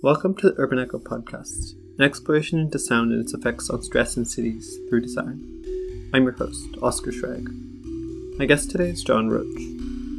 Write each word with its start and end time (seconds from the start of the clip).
Welcome 0.00 0.36
to 0.36 0.50
the 0.50 0.54
Urban 0.60 0.78
Echo 0.78 1.00
podcast, 1.00 1.74
an 1.98 2.04
exploration 2.04 2.60
into 2.60 2.78
sound 2.78 3.10
and 3.10 3.20
its 3.20 3.34
effects 3.34 3.68
on 3.68 3.82
stress 3.82 4.16
in 4.16 4.24
cities 4.24 4.78
through 4.88 5.00
design. 5.00 5.42
I'm 6.14 6.22
your 6.22 6.34
host, 6.34 6.68
Oscar 6.80 7.10
Schrag. 7.10 7.48
My 8.38 8.46
guest 8.46 8.70
today 8.70 8.90
is 8.90 9.02
John 9.02 9.28
Roach. 9.28 9.60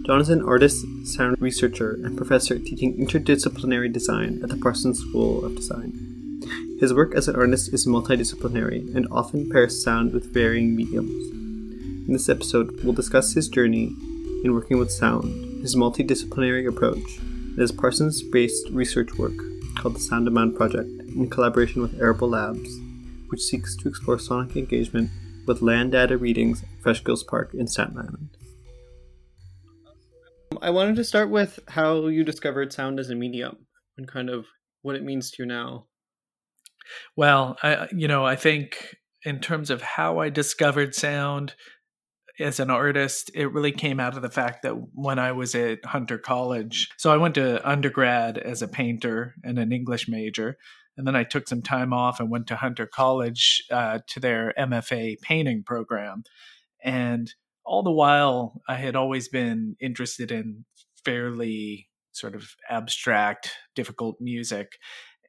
John 0.05 0.20
is 0.20 0.28
an 0.28 0.44
artist, 0.44 0.86
sound 1.05 1.38
researcher, 1.39 1.94
and 1.94 2.18
professor 2.18 2.60
teaching 2.60 2.97
interdisciplinary 2.97 3.89
design 3.94 4.42
at 4.44 4.49
the 4.49 4.57
Parsons 4.57 4.99
School 4.99 5.46
of 5.46 5.55
Design. 5.55 6.41
His 6.81 6.93
work 6.93 7.15
as 7.15 7.29
an 7.29 7.37
artist 7.37 7.73
is 7.73 7.87
multidisciplinary 7.87 8.93
and 8.93 9.07
often 9.09 9.49
pairs 9.49 9.81
sound 9.81 10.11
with 10.11 10.33
varying 10.33 10.75
mediums. 10.75 11.31
In 11.31 12.11
this 12.11 12.27
episode, 12.27 12.83
we'll 12.83 12.91
discuss 12.91 13.31
his 13.31 13.47
journey 13.47 13.96
in 14.43 14.53
working 14.53 14.77
with 14.77 14.91
sound, 14.91 15.61
his 15.61 15.77
multidisciplinary 15.77 16.67
approach, 16.67 17.20
and 17.20 17.59
his 17.59 17.71
Parsons 17.71 18.21
based 18.21 18.67
research 18.71 19.17
work 19.17 19.48
called 19.76 19.95
the 19.95 19.99
Sound 19.99 20.27
the 20.27 20.31
Mound 20.31 20.55
Project 20.55 20.89
in 21.16 21.30
collaboration 21.30 21.81
with 21.81 21.99
Arable 21.99 22.30
Labs, 22.30 22.70
which 23.30 23.41
seeks 23.41 23.76
to 23.77 23.89
explore 23.89 24.20
sonic 24.20 24.55
engagement 24.55 25.09
with 25.48 25.62
land 25.62 25.91
data 25.91 26.17
readings 26.17 26.63
at 26.63 26.70
Fresh 26.81 27.03
Kills 27.03 27.23
Park 27.23 27.53
in 27.53 27.67
Staten 27.67 27.98
Island. 27.98 28.29
Um, 30.52 30.59
I 30.62 30.70
wanted 30.70 30.95
to 30.98 31.03
start 31.03 31.29
with 31.29 31.59
how 31.67 32.07
you 32.07 32.23
discovered 32.23 32.71
sound 32.71 32.99
as 32.99 33.09
a 33.09 33.16
medium 33.16 33.66
and 33.98 34.07
kind 34.07 34.29
of 34.29 34.45
what 34.81 34.95
it 34.95 35.03
means 35.03 35.31
to 35.31 35.43
you 35.43 35.48
now. 35.48 35.85
Well, 37.15 37.57
I 37.62 37.88
you 37.91 38.07
know, 38.07 38.26
I 38.26 38.35
think 38.35 38.95
in 39.23 39.40
terms 39.40 39.70
of 39.70 39.81
how 39.81 40.20
I 40.20 40.29
discovered 40.29 40.95
sound, 40.95 41.54
as 42.39 42.59
an 42.59 42.70
artist, 42.70 43.31
it 43.34 43.52
really 43.52 43.71
came 43.71 43.99
out 43.99 44.16
of 44.16 44.21
the 44.21 44.29
fact 44.29 44.63
that 44.63 44.73
when 44.93 45.20
I 45.20 45.31
was 45.31 45.55
at 45.55 45.84
Hunter 45.85 46.17
College, 46.17 46.89
so 46.98 47.12
I 47.12 47.17
went 47.17 47.35
to 47.35 47.67
undergrad 47.67 48.38
as 48.38 48.62
a 48.62 48.67
painter 48.67 49.35
and 49.43 49.59
an 49.59 49.71
English 49.71 50.07
major. 50.07 50.57
And 50.98 51.07
then 51.07 51.15
I 51.15 51.23
took 51.23 51.48
some 51.48 51.62
time 51.62 51.93
off 51.93 52.20
and 52.20 52.29
went 52.29 52.48
to 52.48 52.55
Hunter 52.55 52.85
College 52.85 53.63
uh, 53.71 53.99
to 54.07 54.20
their 54.20 54.54
MFA 54.57 55.21
painting 55.21 55.63
program. 55.63 56.23
And 56.84 57.34
all 57.63 57.84
the 57.84 57.91
while, 57.91 58.62
I 58.67 58.76
had 58.76 58.95
always 58.95 59.29
been 59.29 59.76
interested 59.79 60.32
in 60.32 60.65
fairly 61.05 61.90
sort 62.12 62.35
of 62.35 62.49
abstract, 62.70 63.51
difficult 63.76 64.17
music 64.20 64.78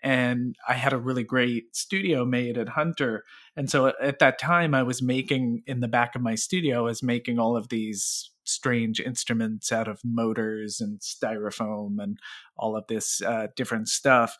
and 0.02 0.56
I 0.68 0.74
had 0.74 0.92
a 0.92 0.98
really 0.98 1.24
great 1.24 1.76
studio 1.76 2.24
made 2.24 2.56
at 2.56 2.70
Hunter. 2.70 3.24
And 3.56 3.70
so 3.70 3.92
at 4.00 4.18
that 4.20 4.38
time, 4.38 4.74
I 4.74 4.82
was 4.82 5.02
making 5.02 5.62
in 5.66 5.80
the 5.80 5.88
back 5.88 6.14
of 6.14 6.22
my 6.22 6.34
studio, 6.34 6.78
I 6.80 6.82
was 6.82 7.02
making 7.02 7.38
all 7.38 7.56
of 7.56 7.68
these 7.68 8.30
strange 8.44 9.00
instruments 9.00 9.70
out 9.70 9.88
of 9.88 10.00
motors 10.04 10.80
and 10.80 11.00
styrofoam 11.00 12.02
and 12.02 12.18
all 12.56 12.76
of 12.76 12.86
this 12.88 13.22
uh, 13.22 13.48
different 13.56 13.88
stuff. 13.88 14.36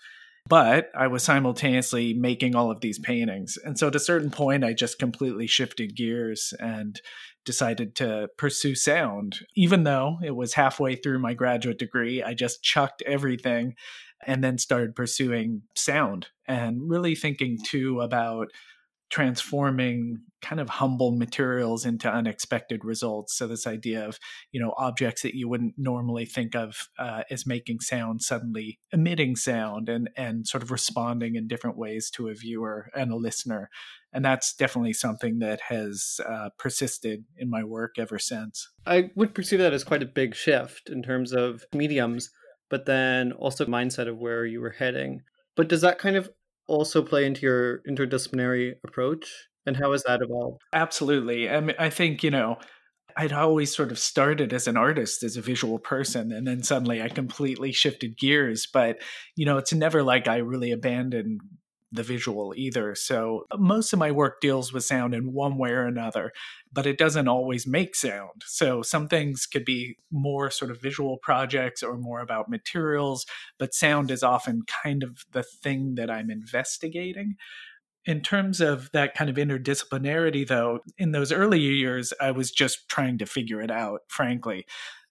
But 0.48 0.91
I 0.97 1.06
was 1.06 1.22
simultaneously 1.22 2.14
making 2.14 2.56
all 2.56 2.70
of 2.70 2.81
these 2.81 2.98
paintings. 2.98 3.58
And 3.62 3.78
so 3.78 3.88
at 3.88 3.94
a 3.94 4.00
certain 4.00 4.31
point, 4.31 4.64
I 4.64 4.72
just 4.72 4.98
completely 4.98 5.47
shifted 5.47 5.94
gears 5.94 6.55
and 6.58 7.00
decided 7.44 7.94
to 7.97 8.28
pursue 8.38 8.75
sound. 8.75 9.41
Even 9.55 9.84
though 9.84 10.19
it 10.25 10.34
was 10.34 10.55
halfway 10.55 10.97
through 10.97 11.19
my 11.19 11.34
graduate 11.34 11.78
degree, 11.78 12.22
I 12.22 12.34
just 12.34 12.62
chucked 12.62 13.03
everything 13.03 13.75
and 14.26 14.42
then 14.44 14.58
started 14.58 14.94
pursuing 14.94 15.62
sound 15.74 16.28
and 16.46 16.88
really 16.88 17.14
thinking 17.14 17.58
too 17.64 18.00
about 18.00 18.48
transforming 19.10 20.20
kind 20.40 20.60
of 20.60 20.68
humble 20.68 21.10
materials 21.10 21.84
into 21.84 22.10
unexpected 22.10 22.84
results. 22.84 23.36
So 23.36 23.46
this 23.46 23.66
idea 23.66 24.06
of 24.06 24.18
you 24.52 24.60
know 24.60 24.72
objects 24.78 25.22
that 25.22 25.34
you 25.34 25.48
wouldn't 25.48 25.74
normally 25.76 26.24
think 26.24 26.54
of 26.54 26.88
uh, 26.98 27.24
as 27.30 27.46
making 27.46 27.80
sound 27.80 28.22
suddenly 28.22 28.78
emitting 28.92 29.36
sound 29.36 29.88
and 29.88 30.08
and 30.16 30.46
sort 30.46 30.62
of 30.62 30.70
responding 30.70 31.34
in 31.34 31.48
different 31.48 31.76
ways 31.76 32.08
to 32.10 32.28
a 32.28 32.34
viewer 32.34 32.88
and 32.94 33.12
a 33.12 33.16
listener. 33.16 33.68
And 34.12 34.24
that's 34.24 34.54
definitely 34.54 34.94
something 34.94 35.38
that 35.41 35.60
has 35.68 36.18
uh, 36.26 36.50
persisted 36.58 37.25
in 37.37 37.50
my 37.50 37.62
work 37.62 37.97
ever 37.98 38.19
since. 38.19 38.69
I 38.87 39.10
would 39.14 39.34
perceive 39.34 39.60
that 39.60 39.72
as 39.72 39.84
quite 39.84 40.02
a 40.02 40.06
big 40.06 40.34
shift 40.34 40.88
in 40.88 41.02
terms 41.02 41.32
of 41.32 41.64
mediums 41.72 42.31
but 42.70 42.86
then 42.86 43.32
also 43.32 43.66
mindset 43.66 44.08
of 44.08 44.19
where 44.19 44.47
you 44.47 44.60
were 44.60 44.70
heading. 44.78 45.20
But 45.56 45.69
does 45.69 45.82
that 45.82 45.98
kind 45.98 46.16
of 46.16 46.31
also 46.66 47.03
play 47.03 47.26
into 47.26 47.42
your 47.42 47.81
interdisciplinary 47.88 48.75
approach? 48.86 49.31
And 49.66 49.76
how 49.76 49.92
has 49.92 50.04
that 50.04 50.20
evolved? 50.22 50.62
Absolutely. 50.72 51.50
I 51.50 51.60
mean, 51.60 51.76
I 51.78 51.91
think, 51.91 52.22
you 52.22 52.31
know, 52.31 52.56
I'd 53.16 53.32
always 53.32 53.75
sort 53.75 53.91
of 53.91 53.98
started 53.98 54.53
as 54.53 54.66
an 54.66 54.76
artist, 54.76 55.22
as 55.22 55.36
a 55.36 55.42
visual 55.42 55.78
person, 55.78 56.32
and 56.32 56.47
then 56.47 56.62
suddenly 56.62 57.03
I 57.03 57.08
completely 57.08 57.72
shifted 57.72 58.16
gears. 58.16 58.66
But, 58.72 59.02
you 59.37 59.44
know, 59.44 59.58
it's 59.58 59.72
never 59.72 60.02
like 60.02 60.28
I 60.28 60.37
really 60.37 60.70
abandoned 60.70 61.41
the 61.92 62.02
visual 62.02 62.54
either. 62.56 62.94
So 62.94 63.46
most 63.56 63.92
of 63.92 63.98
my 63.98 64.10
work 64.10 64.40
deals 64.40 64.72
with 64.72 64.84
sound 64.84 65.14
in 65.14 65.32
one 65.32 65.58
way 65.58 65.70
or 65.70 65.86
another, 65.86 66.32
but 66.72 66.86
it 66.86 66.98
doesn't 66.98 67.28
always 67.28 67.66
make 67.66 67.96
sound. 67.96 68.42
So 68.46 68.82
some 68.82 69.08
things 69.08 69.46
could 69.46 69.64
be 69.64 69.96
more 70.10 70.50
sort 70.50 70.70
of 70.70 70.80
visual 70.80 71.18
projects 71.18 71.82
or 71.82 71.96
more 71.96 72.20
about 72.20 72.48
materials, 72.48 73.26
but 73.58 73.74
sound 73.74 74.10
is 74.10 74.22
often 74.22 74.62
kind 74.82 75.02
of 75.02 75.24
the 75.32 75.42
thing 75.42 75.96
that 75.96 76.10
I'm 76.10 76.30
investigating. 76.30 77.36
In 78.06 78.22
terms 78.22 78.60
of 78.60 78.90
that 78.92 79.14
kind 79.14 79.28
of 79.28 79.36
interdisciplinarity, 79.36 80.46
though, 80.46 80.80
in 80.96 81.12
those 81.12 81.32
earlier 81.32 81.70
years, 81.70 82.14
I 82.20 82.30
was 82.30 82.50
just 82.50 82.88
trying 82.88 83.18
to 83.18 83.26
figure 83.26 83.60
it 83.60 83.70
out, 83.70 84.00
frankly. 84.08 84.64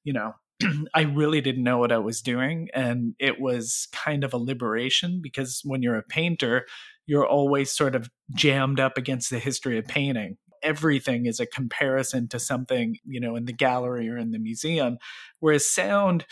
You 0.04 0.14
know, 0.14 0.34
I 0.94 1.02
really 1.02 1.42
didn't 1.42 1.64
know 1.64 1.78
what 1.78 1.92
I 1.92 1.98
was 1.98 2.22
doing. 2.22 2.70
And 2.74 3.16
it 3.20 3.40
was 3.40 3.88
kind 3.94 4.24
of 4.24 4.34
a 4.34 4.38
liberation 4.38 5.20
because 5.22 5.62
when 5.64 5.82
you're 5.82 5.98
a 5.98 6.04
painter, 6.04 6.66
you're 7.06 7.28
always 7.28 7.72
sort 7.72 7.96
of 7.96 8.10
jammed 8.36 8.80
up 8.80 8.98
against 8.98 9.30
the 9.30 9.40
history 9.40 9.78
of 9.78 9.88
painting. 9.88 10.38
Everything 10.62 11.26
is 11.26 11.40
a 11.40 11.46
comparison 11.46 12.28
to 12.30 12.40
something, 12.40 12.98
you 13.06 13.20
know, 13.20 13.36
in 13.36 13.46
the 13.46 13.54
gallery 13.54 14.10
or 14.10 14.18
in 14.18 14.32
the 14.32 14.40
museum. 14.40 14.98
Whereas 15.40 15.70
sound, 15.70 16.26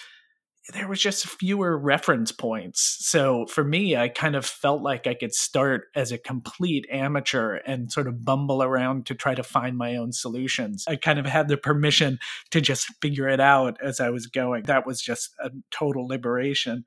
there 0.73 0.88
was 0.88 1.01
just 1.01 1.25
fewer 1.25 1.78
reference 1.78 2.31
points. 2.31 2.97
So 3.00 3.45
for 3.45 3.63
me, 3.63 3.95
I 3.95 4.09
kind 4.09 4.35
of 4.35 4.45
felt 4.45 4.81
like 4.81 5.07
I 5.07 5.13
could 5.13 5.33
start 5.33 5.85
as 5.95 6.11
a 6.11 6.17
complete 6.17 6.85
amateur 6.91 7.55
and 7.66 7.91
sort 7.91 8.07
of 8.07 8.25
bumble 8.25 8.61
around 8.61 9.06
to 9.07 9.16
try 9.16 9.33
to 9.33 9.44
find 9.44 9.77
my 9.77 9.95
own 9.95 10.11
solutions. 10.11 10.83
I 10.88 10.97
kind 10.97 11.19
of 11.19 11.25
had 11.25 11.47
the 11.47 11.57
permission 11.57 12.19
to 12.51 12.59
just 12.59 12.94
figure 13.01 13.29
it 13.29 13.39
out 13.39 13.77
as 13.81 14.00
I 14.00 14.09
was 14.09 14.27
going. 14.27 14.63
That 14.63 14.85
was 14.85 15.01
just 15.01 15.33
a 15.39 15.51
total 15.72 16.07
liberation. 16.07 16.85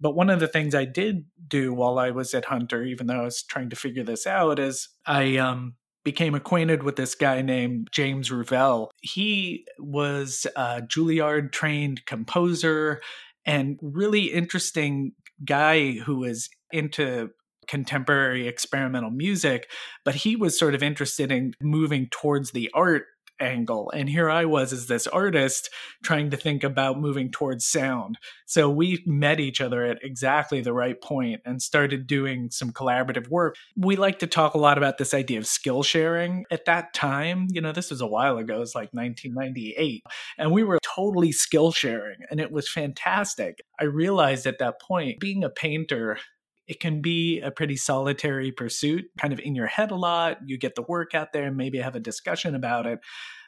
But 0.00 0.14
one 0.14 0.28
of 0.28 0.40
the 0.40 0.48
things 0.48 0.74
I 0.74 0.84
did 0.84 1.24
do 1.48 1.72
while 1.72 1.98
I 1.98 2.10
was 2.10 2.34
at 2.34 2.46
Hunter, 2.46 2.82
even 2.82 3.06
though 3.06 3.20
I 3.20 3.24
was 3.24 3.42
trying 3.42 3.70
to 3.70 3.76
figure 3.76 4.04
this 4.04 4.26
out, 4.26 4.58
is 4.58 4.88
I 5.06 5.38
um, 5.38 5.76
became 6.04 6.34
acquainted 6.34 6.82
with 6.82 6.96
this 6.96 7.14
guy 7.14 7.42
named 7.42 7.88
James 7.90 8.30
Rouvel. 8.30 8.88
He 9.00 9.64
was 9.78 10.46
a 10.54 10.82
Juilliard 10.82 11.52
trained 11.52 12.04
composer 12.06 13.00
and 13.46 13.78
really 13.82 14.26
interesting 14.26 15.12
guy 15.44 15.92
who 15.92 16.16
was 16.16 16.48
into 16.70 17.30
contemporary 17.66 18.46
experimental 18.46 19.10
music, 19.10 19.70
but 20.04 20.14
he 20.14 20.36
was 20.36 20.58
sort 20.58 20.74
of 20.74 20.82
interested 20.82 21.32
in 21.32 21.54
moving 21.60 22.08
towards 22.10 22.50
the 22.50 22.70
art 22.74 23.04
angle. 23.44 23.90
And 23.90 24.08
here 24.08 24.30
I 24.30 24.44
was 24.44 24.72
as 24.72 24.86
this 24.86 25.06
artist 25.06 25.70
trying 26.02 26.30
to 26.30 26.36
think 26.36 26.64
about 26.64 26.98
moving 26.98 27.30
towards 27.30 27.66
sound. 27.66 28.18
So 28.46 28.68
we 28.68 29.02
met 29.06 29.40
each 29.40 29.60
other 29.60 29.84
at 29.84 30.02
exactly 30.02 30.60
the 30.60 30.72
right 30.72 31.00
point 31.00 31.42
and 31.44 31.62
started 31.62 32.06
doing 32.06 32.50
some 32.50 32.72
collaborative 32.72 33.28
work. 33.28 33.56
We 33.76 33.96
like 33.96 34.18
to 34.20 34.26
talk 34.26 34.54
a 34.54 34.58
lot 34.58 34.78
about 34.78 34.98
this 34.98 35.14
idea 35.14 35.38
of 35.38 35.46
skill 35.46 35.82
sharing. 35.82 36.44
At 36.50 36.64
that 36.66 36.94
time, 36.94 37.48
you 37.50 37.60
know, 37.60 37.72
this 37.72 37.90
was 37.90 38.00
a 38.00 38.06
while 38.06 38.38
ago, 38.38 38.62
it's 38.62 38.74
like 38.74 38.92
1998, 38.92 40.02
and 40.38 40.52
we 40.52 40.62
were 40.62 40.78
totally 40.82 41.32
skill 41.32 41.72
sharing 41.72 42.18
and 42.30 42.40
it 42.40 42.50
was 42.50 42.68
fantastic. 42.68 43.62
I 43.78 43.84
realized 43.84 44.46
at 44.46 44.58
that 44.58 44.80
point, 44.80 45.20
being 45.20 45.44
a 45.44 45.50
painter 45.50 46.18
it 46.66 46.80
can 46.80 47.00
be 47.00 47.40
a 47.40 47.50
pretty 47.50 47.76
solitary 47.76 48.50
pursuit, 48.50 49.04
kind 49.18 49.32
of 49.32 49.40
in 49.40 49.54
your 49.54 49.66
head 49.66 49.90
a 49.90 49.96
lot. 49.96 50.38
You 50.46 50.58
get 50.58 50.74
the 50.74 50.84
work 50.88 51.14
out 51.14 51.32
there 51.32 51.44
and 51.44 51.56
maybe 51.56 51.78
have 51.78 51.96
a 51.96 52.00
discussion 52.00 52.54
about 52.54 52.86
it. 52.86 53.00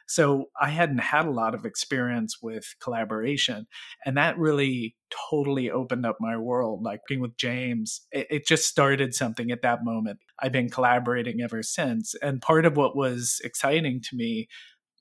So 0.09 0.45
I 0.59 0.69
hadn't 0.69 0.99
had 0.99 1.25
a 1.25 1.31
lot 1.31 1.53
of 1.53 1.65
experience 1.65 2.37
with 2.41 2.75
collaboration. 2.81 3.67
And 4.05 4.15
that 4.15 4.37
really 4.37 4.95
totally 5.29 5.69
opened 5.69 6.05
up 6.05 6.17
my 6.21 6.37
world. 6.37 6.81
Like 6.81 7.01
being 7.09 7.19
with 7.19 7.35
James, 7.35 8.01
it, 8.11 8.27
it, 8.29 8.47
just 8.47 8.67
started 8.67 9.13
something 9.13 9.51
at 9.51 9.63
that 9.63 9.83
moment. 9.83 10.19
I've 10.39 10.53
been 10.53 10.69
collaborating 10.69 11.41
ever 11.41 11.61
since. 11.61 12.15
And 12.21 12.41
part 12.41 12.65
of 12.65 12.77
what 12.77 12.95
was 12.95 13.41
exciting 13.43 14.01
to 14.03 14.15
me 14.15 14.47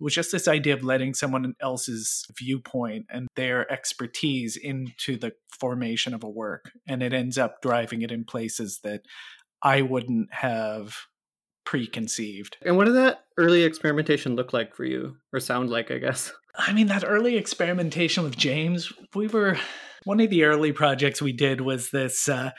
was 0.01 0.15
just 0.15 0.33
this 0.33 0.49
idea 0.49 0.75
of 0.75 0.85
letting 0.85 1.15
someone 1.15 1.55
else's 1.61 2.25
viewpoint 2.37 3.07
and 3.09 3.29
their 3.37 3.71
expertise 3.73 4.57
into 4.57 5.17
the 5.17 5.33
formation 5.59 6.13
of 6.15 6.23
a 6.23 6.29
work. 6.29 6.71
And 6.87 7.03
it 7.03 7.13
ends 7.13 7.39
up 7.39 7.63
driving 7.63 8.03
it 8.03 8.13
in 8.13 8.25
places 8.25 8.81
that 8.85 9.03
I 9.63 9.83
wouldn't 9.83 10.33
have 10.33 10.95
preconceived. 11.65 12.57
And 12.65 12.77
what 12.77 12.85
did 12.85 12.95
that 12.95 13.25
early 13.39 13.63
experimentation 13.65 14.37
look 14.37 14.53
like 14.53 14.75
for 14.75 14.85
you, 14.85 15.17
or 15.33 15.41
sound 15.41 15.71
like, 15.71 15.91
I 15.91 15.99
guess? 15.99 16.33
I 16.57 16.73
mean, 16.73 16.87
that 16.87 17.05
early 17.07 17.37
experimentation 17.37 18.25
with 18.25 18.37
James, 18.37 18.93
we 19.15 19.27
were 19.27 19.59
One 20.05 20.21
of 20.21 20.31
the 20.31 20.45
early 20.45 20.71
projects 20.71 21.21
we 21.21 21.33
did 21.33 21.61
was 21.61 21.91
this. 21.91 22.29
Uh, 22.29 22.53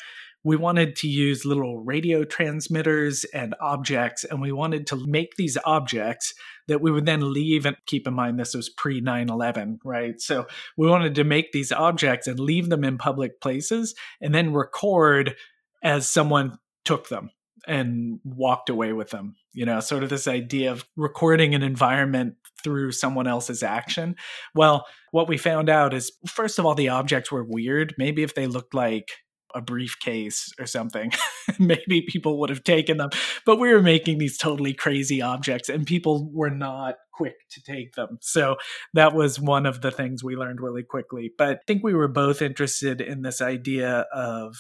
we 0.44 0.56
wanted 0.56 0.96
to 0.98 1.08
use 1.08 1.46
little 1.46 1.80
radio 1.80 2.24
transmitters 2.24 3.26
and 3.26 3.56
objects, 3.60 4.24
and 4.24 4.42
we 4.42 4.52
wanted 4.52 4.88
to 4.88 5.08
make 5.08 5.36
these 5.36 5.58
objects 5.66 6.34
that 6.68 6.82
we 6.82 6.92
would 6.92 7.06
then 7.06 7.34
leave. 7.34 7.66
And 7.66 7.76
keep 7.86 8.08
in 8.08 8.14
mind, 8.14 8.40
this 8.40 8.54
was 8.54 8.70
pre 8.70 9.02
9 9.02 9.30
11, 9.30 9.80
right? 9.84 10.20
So 10.22 10.48
we 10.78 10.88
wanted 10.88 11.16
to 11.16 11.24
make 11.24 11.52
these 11.52 11.72
objects 11.72 12.28
and 12.28 12.40
leave 12.40 12.70
them 12.70 12.84
in 12.84 12.98
public 12.98 13.42
places 13.42 13.96
and 14.22 14.34
then 14.34 14.54
record 14.54 15.36
as 15.84 16.10
someone 16.10 16.58
took 16.86 17.10
them 17.10 17.32
and 17.68 18.20
walked 18.24 18.70
away 18.70 18.94
with 18.94 19.10
them. 19.10 19.36
You 19.54 19.66
know, 19.66 19.80
sort 19.82 20.04
of 20.04 20.10
this 20.10 20.28
idea 20.28 20.72
of 20.72 20.86
recording 20.96 21.56
an 21.56 21.64
environment 21.64 22.36
through 22.64 22.92
someone 22.92 23.28
else's 23.28 23.64
action. 23.64 24.16
Well, 24.56 24.86
what 25.12 25.28
we 25.28 25.38
found 25.38 25.70
out 25.70 25.94
is 25.94 26.12
first 26.26 26.60
of 26.60 26.66
all, 26.66 26.76
the 26.76 26.90
objects 26.90 27.32
were 27.32 27.44
weird. 27.44 27.94
Maybe 27.98 28.24
if 28.24 28.36
they 28.36 28.48
looked 28.48 28.74
like 28.74 29.10
a 29.56 29.62
briefcase 29.62 30.52
or 30.60 30.66
something, 30.66 31.12
maybe 31.60 32.02
people 32.08 32.40
would 32.40 32.50
have 32.50 32.64
taken 32.64 32.98
them. 32.98 33.10
But 33.46 33.60
we 33.60 33.74
were 33.74 33.82
making 33.82 34.18
these 34.18 34.38
totally 34.38 34.74
crazy 34.74 35.22
objects 35.22 35.70
and 35.70 35.86
people 35.86 36.30
were 36.34 36.50
not 36.50 36.96
quick 37.14 37.36
to 37.52 37.62
take 37.62 37.94
them. 37.94 38.18
So 38.22 38.58
that 38.94 39.14
was 39.14 39.40
one 39.40 39.66
of 39.66 39.82
the 39.82 39.92
things 39.92 40.24
we 40.24 40.36
learned 40.36 40.62
really 40.62 40.84
quickly. 40.84 41.32
But 41.38 41.50
I 41.50 41.60
think 41.66 41.84
we 41.84 41.94
were 41.94 42.08
both 42.08 42.42
interested 42.42 43.02
in 43.02 43.24
this 43.24 43.42
idea 43.42 44.06
of 44.14 44.56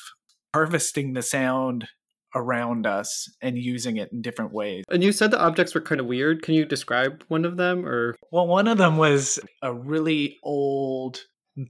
harvesting 0.53 1.13
the 1.13 1.21
sound 1.21 1.87
around 2.35 2.85
us 2.85 3.27
and 3.41 3.57
using 3.57 3.97
it 3.97 4.11
in 4.11 4.21
different 4.21 4.53
ways. 4.53 4.83
And 4.89 5.03
you 5.03 5.11
said 5.11 5.31
the 5.31 5.39
objects 5.39 5.73
were 5.73 5.81
kind 5.81 6.01
of 6.01 6.07
weird. 6.07 6.41
Can 6.43 6.55
you 6.55 6.65
describe 6.65 7.23
one 7.27 7.45
of 7.45 7.57
them 7.57 7.85
or 7.85 8.15
Well, 8.31 8.47
one 8.47 8.67
of 8.67 8.77
them 8.77 8.97
was 8.97 9.39
a 9.61 9.73
really 9.73 10.37
old 10.43 11.21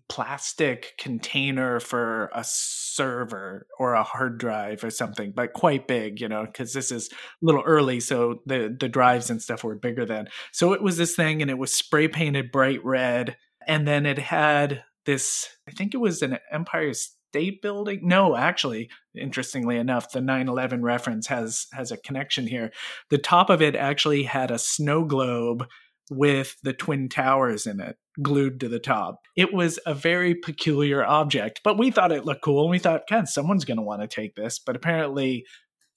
plastic 0.10 0.94
container 0.98 1.80
for 1.80 2.30
a 2.34 2.44
server 2.44 3.68
or 3.80 3.94
a 3.94 4.04
hard 4.04 4.38
drive 4.38 4.84
or 4.84 4.90
something 4.90 5.32
but 5.34 5.54
quite 5.54 5.88
big 5.88 6.20
you 6.20 6.28
know 6.28 6.46
because 6.46 6.74
this 6.74 6.92
is 6.92 7.10
a 7.12 7.16
little 7.42 7.64
early 7.66 8.00
so 8.00 8.42
the 8.46 8.76
the 8.80 8.90
drives 8.90 9.30
and 9.30 9.42
stuff 9.42 9.64
were 9.64 9.76
bigger 9.76 10.06
then. 10.06 10.28
So 10.52 10.74
it 10.74 10.82
was 10.82 10.98
this 10.98 11.16
thing 11.16 11.42
and 11.42 11.52
it 11.52 11.58
was 11.58 11.74
spray 11.74 12.08
painted 12.08 12.52
bright 12.52 12.84
red 12.84 13.38
and 13.68 13.88
then 13.88 14.06
it 14.06 14.20
had 14.20 14.84
this 15.06 15.48
i 15.68 15.72
think 15.72 15.94
it 15.94 15.98
was 15.98 16.22
an 16.22 16.38
empire 16.52 16.94
state 16.94 17.62
building? 17.62 18.00
No 18.04 18.36
actually 18.36 18.90
interestingly 19.16 19.78
enough 19.78 20.12
the 20.12 20.20
9-11 20.20 20.82
reference 20.82 21.28
has 21.28 21.68
has 21.74 21.92
a 21.92 21.98
connection 21.98 22.48
here. 22.48 22.72
The 23.10 23.18
top 23.18 23.50
of 23.50 23.62
it 23.62 23.76
actually 23.76 24.24
had 24.24 24.52
a 24.52 24.60
snow 24.60 25.04
globe 25.04 25.66
with 26.10 26.56
the 26.64 26.74
twin 26.74 27.10
towers 27.10 27.66
in 27.66 27.80
it 27.80 27.98
glued 28.22 28.60
to 28.60 28.68
the 28.70 28.80
top 28.80 29.20
it 29.36 29.54
was 29.54 29.80
a 29.86 29.94
very 29.94 30.34
peculiar 30.34 31.06
object 31.06 31.62
but 31.64 31.78
we 31.78 31.92
thought 31.92 32.12
it 32.12 32.26
looked 32.26 32.42
cool 32.42 32.64
and 32.64 32.72
we 32.72 32.80
thought 32.80 33.08
god 33.10 33.28
someone's 33.28 33.66
going 33.66 33.78
to 33.78 33.84
want 33.84 34.02
to 34.02 34.08
take 34.08 34.36
this 34.36 34.60
but 34.60 34.76
apparently 34.76 35.46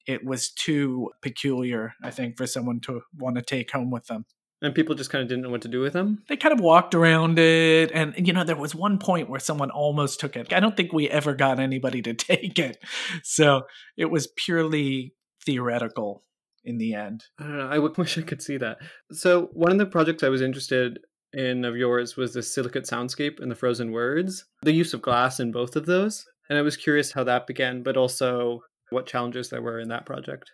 it 0.06 0.24
was 0.24 0.50
too 0.50 1.10
peculiar 1.22 1.94
i 2.02 2.10
think 2.10 2.36
for 2.36 2.46
someone 2.46 2.80
to 2.80 3.00
want 3.16 3.36
to 3.36 3.42
take 3.42 3.70
home 3.70 3.90
with 3.90 4.06
them 4.06 4.24
and 4.62 4.74
people 4.74 4.94
just 4.94 5.10
kind 5.10 5.22
of 5.22 5.28
didn't 5.28 5.42
know 5.42 5.50
what 5.50 5.62
to 5.62 5.68
do 5.68 5.80
with 5.80 5.94
them. 5.94 6.22
They 6.28 6.36
kind 6.36 6.52
of 6.52 6.60
walked 6.60 6.94
around 6.94 7.38
it. 7.38 7.90
And, 7.92 8.14
you 8.26 8.32
know, 8.32 8.44
there 8.44 8.56
was 8.56 8.74
one 8.74 8.98
point 8.98 9.30
where 9.30 9.40
someone 9.40 9.70
almost 9.70 10.20
took 10.20 10.36
it. 10.36 10.52
I 10.52 10.60
don't 10.60 10.76
think 10.76 10.92
we 10.92 11.08
ever 11.08 11.34
got 11.34 11.58
anybody 11.58 12.02
to 12.02 12.14
take 12.14 12.58
it. 12.58 12.76
So 13.22 13.62
it 13.96 14.10
was 14.10 14.28
purely 14.36 15.14
theoretical 15.46 16.24
in 16.64 16.78
the 16.78 16.94
end. 16.94 17.24
I 17.38 17.44
don't 17.44 17.58
know. 17.58 17.68
I 17.68 17.78
wish 17.98 18.18
I 18.18 18.22
could 18.22 18.42
see 18.42 18.56
that. 18.58 18.78
So, 19.12 19.50
one 19.52 19.72
of 19.72 19.78
the 19.78 19.86
projects 19.86 20.22
I 20.22 20.28
was 20.28 20.42
interested 20.42 20.98
in 21.32 21.64
of 21.64 21.76
yours 21.76 22.16
was 22.16 22.34
the 22.34 22.42
Silicate 22.42 22.84
Soundscape 22.84 23.40
and 23.40 23.50
the 23.50 23.56
Frozen 23.56 23.92
Words, 23.92 24.44
the 24.62 24.72
use 24.72 24.94
of 24.94 25.02
glass 25.02 25.40
in 25.40 25.52
both 25.52 25.76
of 25.76 25.86
those. 25.86 26.24
And 26.48 26.58
I 26.58 26.62
was 26.62 26.76
curious 26.76 27.12
how 27.12 27.24
that 27.24 27.46
began, 27.46 27.82
but 27.82 27.96
also 27.96 28.62
what 28.90 29.06
challenges 29.06 29.50
there 29.50 29.62
were 29.62 29.78
in 29.78 29.88
that 29.88 30.06
project. 30.06 30.50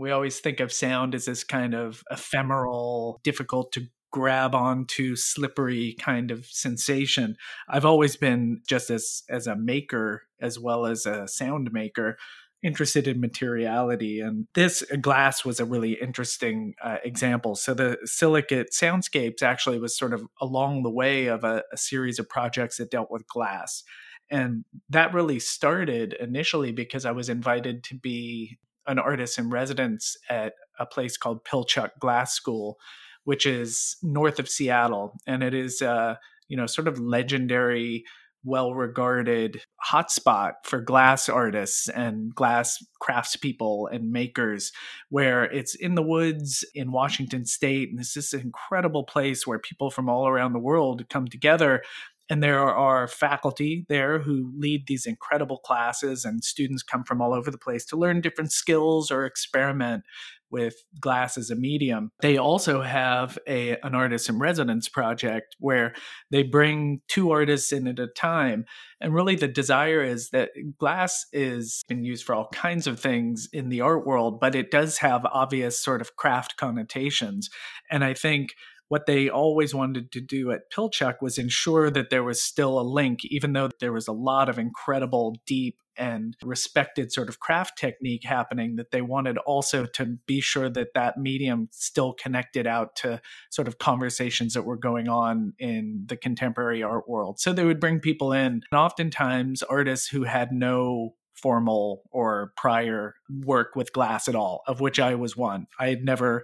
We 0.00 0.12
always 0.12 0.38
think 0.38 0.60
of 0.60 0.72
sound 0.72 1.14
as 1.14 1.24
this 1.26 1.44
kind 1.44 1.74
of 1.74 2.02
ephemeral, 2.10 3.20
difficult 3.24 3.72
to 3.72 3.88
grab 4.12 4.54
onto 4.54 5.14
slippery 5.14 5.96
kind 6.00 6.30
of 6.30 6.46
sensation. 6.46 7.36
I've 7.68 7.84
always 7.84 8.16
been 8.16 8.62
just 8.68 8.90
as 8.90 9.22
as 9.28 9.46
a 9.46 9.56
maker 9.56 10.22
as 10.40 10.58
well 10.58 10.86
as 10.86 11.06
a 11.06 11.28
sound 11.28 11.70
maker 11.72 12.16
interested 12.62 13.08
in 13.08 13.20
materiality 13.20 14.20
and 14.20 14.46
this 14.54 14.82
glass 15.00 15.44
was 15.44 15.60
a 15.60 15.64
really 15.64 15.92
interesting 15.92 16.74
uh, 16.82 16.98
example. 17.04 17.54
So 17.54 17.72
the 17.72 17.96
silicate 18.04 18.70
soundscapes 18.72 19.42
actually 19.42 19.78
was 19.78 19.96
sort 19.96 20.12
of 20.12 20.26
along 20.40 20.82
the 20.82 20.90
way 20.90 21.26
of 21.26 21.42
a, 21.42 21.62
a 21.72 21.76
series 21.76 22.18
of 22.18 22.28
projects 22.28 22.76
that 22.76 22.90
dealt 22.90 23.10
with 23.10 23.26
glass. 23.26 23.82
And 24.30 24.64
that 24.90 25.14
really 25.14 25.40
started 25.40 26.12
initially 26.20 26.70
because 26.70 27.04
i 27.04 27.10
was 27.10 27.28
invited 27.28 27.82
to 27.84 27.96
be 27.96 28.58
an 28.86 28.98
artist 28.98 29.38
in 29.38 29.50
residence 29.50 30.16
at 30.28 30.54
a 30.78 30.86
place 30.86 31.16
called 31.16 31.44
Pilchuck 31.44 31.90
Glass 31.98 32.34
School, 32.34 32.78
which 33.24 33.46
is 33.46 33.96
north 34.02 34.38
of 34.38 34.48
Seattle, 34.48 35.14
and 35.26 35.42
it 35.42 35.54
is 35.54 35.82
uh, 35.82 36.16
you 36.48 36.56
know 36.56 36.66
sort 36.66 36.88
of 36.88 36.98
legendary, 36.98 38.04
well 38.44 38.74
regarded 38.74 39.62
hotspot 39.90 40.52
for 40.64 40.80
glass 40.80 41.28
artists 41.28 41.88
and 41.88 42.34
glass 42.34 42.84
craftspeople 43.02 43.86
and 43.92 44.10
makers, 44.10 44.72
where 45.08 45.44
it's 45.44 45.74
in 45.74 45.94
the 45.94 46.02
woods 46.02 46.64
in 46.74 46.92
Washington 46.92 47.44
State, 47.44 47.90
and 47.90 48.00
it's 48.00 48.14
this 48.14 48.32
incredible 48.32 49.04
place 49.04 49.46
where 49.46 49.58
people 49.58 49.90
from 49.90 50.08
all 50.08 50.26
around 50.26 50.52
the 50.52 50.58
world 50.58 51.08
come 51.08 51.26
together 51.26 51.82
and 52.30 52.44
there 52.44 52.60
are 52.60 53.08
faculty 53.08 53.84
there 53.88 54.20
who 54.20 54.52
lead 54.56 54.86
these 54.86 55.04
incredible 55.04 55.58
classes, 55.58 56.24
and 56.24 56.44
students 56.44 56.82
come 56.82 57.02
from 57.02 57.20
all 57.20 57.34
over 57.34 57.50
the 57.50 57.58
place 57.58 57.84
to 57.86 57.96
learn 57.96 58.20
different 58.20 58.52
skills 58.52 59.10
or 59.10 59.26
experiment 59.26 60.04
with 60.50 60.74
glass 61.00 61.38
as 61.38 61.50
a 61.50 61.56
medium. 61.56 62.10
They 62.20 62.36
also 62.36 62.82
have 62.82 63.38
a 63.46 63.76
an 63.82 63.94
artist 63.94 64.28
in 64.28 64.38
residence 64.38 64.88
project 64.88 65.56
where 65.58 65.94
they 66.30 66.42
bring 66.42 67.00
two 67.08 67.30
artists 67.30 67.72
in 67.72 67.86
at 67.86 67.98
a 67.98 68.06
time. 68.06 68.64
And 69.00 69.14
really 69.14 69.34
the 69.34 69.48
desire 69.48 70.02
is 70.02 70.30
that 70.30 70.50
glass 70.78 71.26
is 71.32 71.82
been 71.88 72.04
used 72.04 72.24
for 72.24 72.34
all 72.34 72.48
kinds 72.48 72.86
of 72.86 73.00
things 73.00 73.48
in 73.52 73.68
the 73.68 73.80
art 73.80 74.06
world, 74.06 74.40
but 74.40 74.54
it 74.54 74.70
does 74.70 74.98
have 74.98 75.24
obvious 75.26 75.80
sort 75.80 76.00
of 76.00 76.16
craft 76.16 76.56
connotations. 76.56 77.48
And 77.90 78.04
I 78.04 78.14
think 78.14 78.50
what 78.90 79.06
they 79.06 79.28
always 79.28 79.72
wanted 79.72 80.10
to 80.10 80.20
do 80.20 80.50
at 80.50 80.68
Pilchuck 80.74 81.22
was 81.22 81.38
ensure 81.38 81.90
that 81.90 82.10
there 82.10 82.24
was 82.24 82.42
still 82.42 82.80
a 82.80 82.82
link, 82.82 83.20
even 83.24 83.52
though 83.52 83.70
there 83.78 83.92
was 83.92 84.08
a 84.08 84.12
lot 84.12 84.48
of 84.48 84.58
incredible, 84.58 85.36
deep, 85.46 85.76
and 85.96 86.36
respected 86.42 87.12
sort 87.12 87.28
of 87.28 87.38
craft 87.38 87.78
technique 87.78 88.24
happening, 88.24 88.74
that 88.74 88.90
they 88.90 89.00
wanted 89.00 89.38
also 89.38 89.86
to 89.86 90.18
be 90.26 90.40
sure 90.40 90.68
that 90.68 90.88
that 90.94 91.16
medium 91.16 91.68
still 91.70 92.14
connected 92.14 92.66
out 92.66 92.96
to 92.96 93.20
sort 93.50 93.68
of 93.68 93.78
conversations 93.78 94.54
that 94.54 94.64
were 94.64 94.76
going 94.76 95.08
on 95.08 95.52
in 95.60 96.04
the 96.08 96.16
contemporary 96.16 96.82
art 96.82 97.08
world. 97.08 97.38
So 97.38 97.52
they 97.52 97.64
would 97.64 97.78
bring 97.78 98.00
people 98.00 98.32
in, 98.32 98.62
and 98.72 98.80
oftentimes 98.80 99.62
artists 99.62 100.08
who 100.08 100.24
had 100.24 100.50
no 100.50 101.14
formal 101.40 102.02
or 102.10 102.52
prior 102.56 103.14
work 103.44 103.76
with 103.76 103.92
glass 103.92 104.26
at 104.26 104.34
all, 104.34 104.62
of 104.66 104.80
which 104.80 104.98
I 104.98 105.14
was 105.14 105.36
one. 105.36 105.68
I 105.78 105.90
had 105.90 106.04
never 106.04 106.42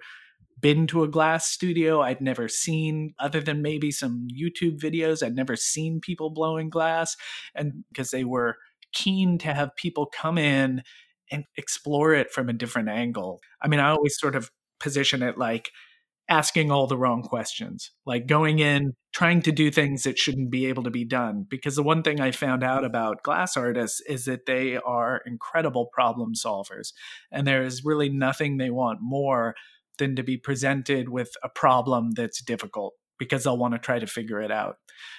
been 0.58 0.86
to 0.88 1.02
a 1.02 1.08
glass 1.08 1.46
studio. 1.46 2.00
I'd 2.00 2.20
never 2.20 2.48
seen, 2.48 3.14
other 3.18 3.40
than 3.40 3.62
maybe 3.62 3.90
some 3.90 4.28
YouTube 4.32 4.78
videos, 4.78 5.22
I'd 5.22 5.34
never 5.34 5.56
seen 5.56 6.00
people 6.00 6.30
blowing 6.30 6.70
glass. 6.70 7.16
And 7.54 7.84
because 7.92 8.10
they 8.10 8.24
were 8.24 8.56
keen 8.92 9.38
to 9.38 9.52
have 9.52 9.76
people 9.76 10.06
come 10.06 10.38
in 10.38 10.82
and 11.30 11.44
explore 11.56 12.14
it 12.14 12.30
from 12.30 12.48
a 12.48 12.54
different 12.54 12.88
angle. 12.88 13.40
I 13.60 13.68
mean, 13.68 13.80
I 13.80 13.90
always 13.90 14.18
sort 14.18 14.36
of 14.36 14.50
position 14.80 15.22
it 15.22 15.36
like 15.36 15.70
asking 16.28 16.70
all 16.70 16.86
the 16.86 16.96
wrong 16.96 17.22
questions, 17.22 17.92
like 18.04 18.26
going 18.26 18.58
in, 18.58 18.94
trying 19.12 19.42
to 19.42 19.52
do 19.52 19.70
things 19.70 20.02
that 20.02 20.18
shouldn't 20.18 20.50
be 20.50 20.66
able 20.66 20.82
to 20.82 20.90
be 20.90 21.04
done. 21.04 21.46
Because 21.48 21.76
the 21.76 21.82
one 21.82 22.02
thing 22.02 22.20
I 22.20 22.30
found 22.30 22.64
out 22.64 22.84
about 22.84 23.22
glass 23.22 23.56
artists 23.56 24.00
is 24.08 24.24
that 24.24 24.46
they 24.46 24.76
are 24.76 25.22
incredible 25.26 25.86
problem 25.92 26.34
solvers. 26.34 26.92
And 27.30 27.46
there 27.46 27.62
is 27.62 27.84
really 27.84 28.08
nothing 28.08 28.56
they 28.56 28.70
want 28.70 28.98
more 29.00 29.54
than 29.98 30.16
to 30.16 30.22
be 30.22 30.36
presented 30.36 31.08
with 31.08 31.32
a 31.42 31.48
problem 31.48 32.12
that's 32.12 32.42
difficult 32.42 32.94
because 33.18 33.44
they'll 33.44 33.56
want 33.56 33.74
to 33.74 33.78
try 33.78 33.98
to 33.98 34.06
figure 34.06 34.40
it 34.40 34.52
out. 34.52 34.76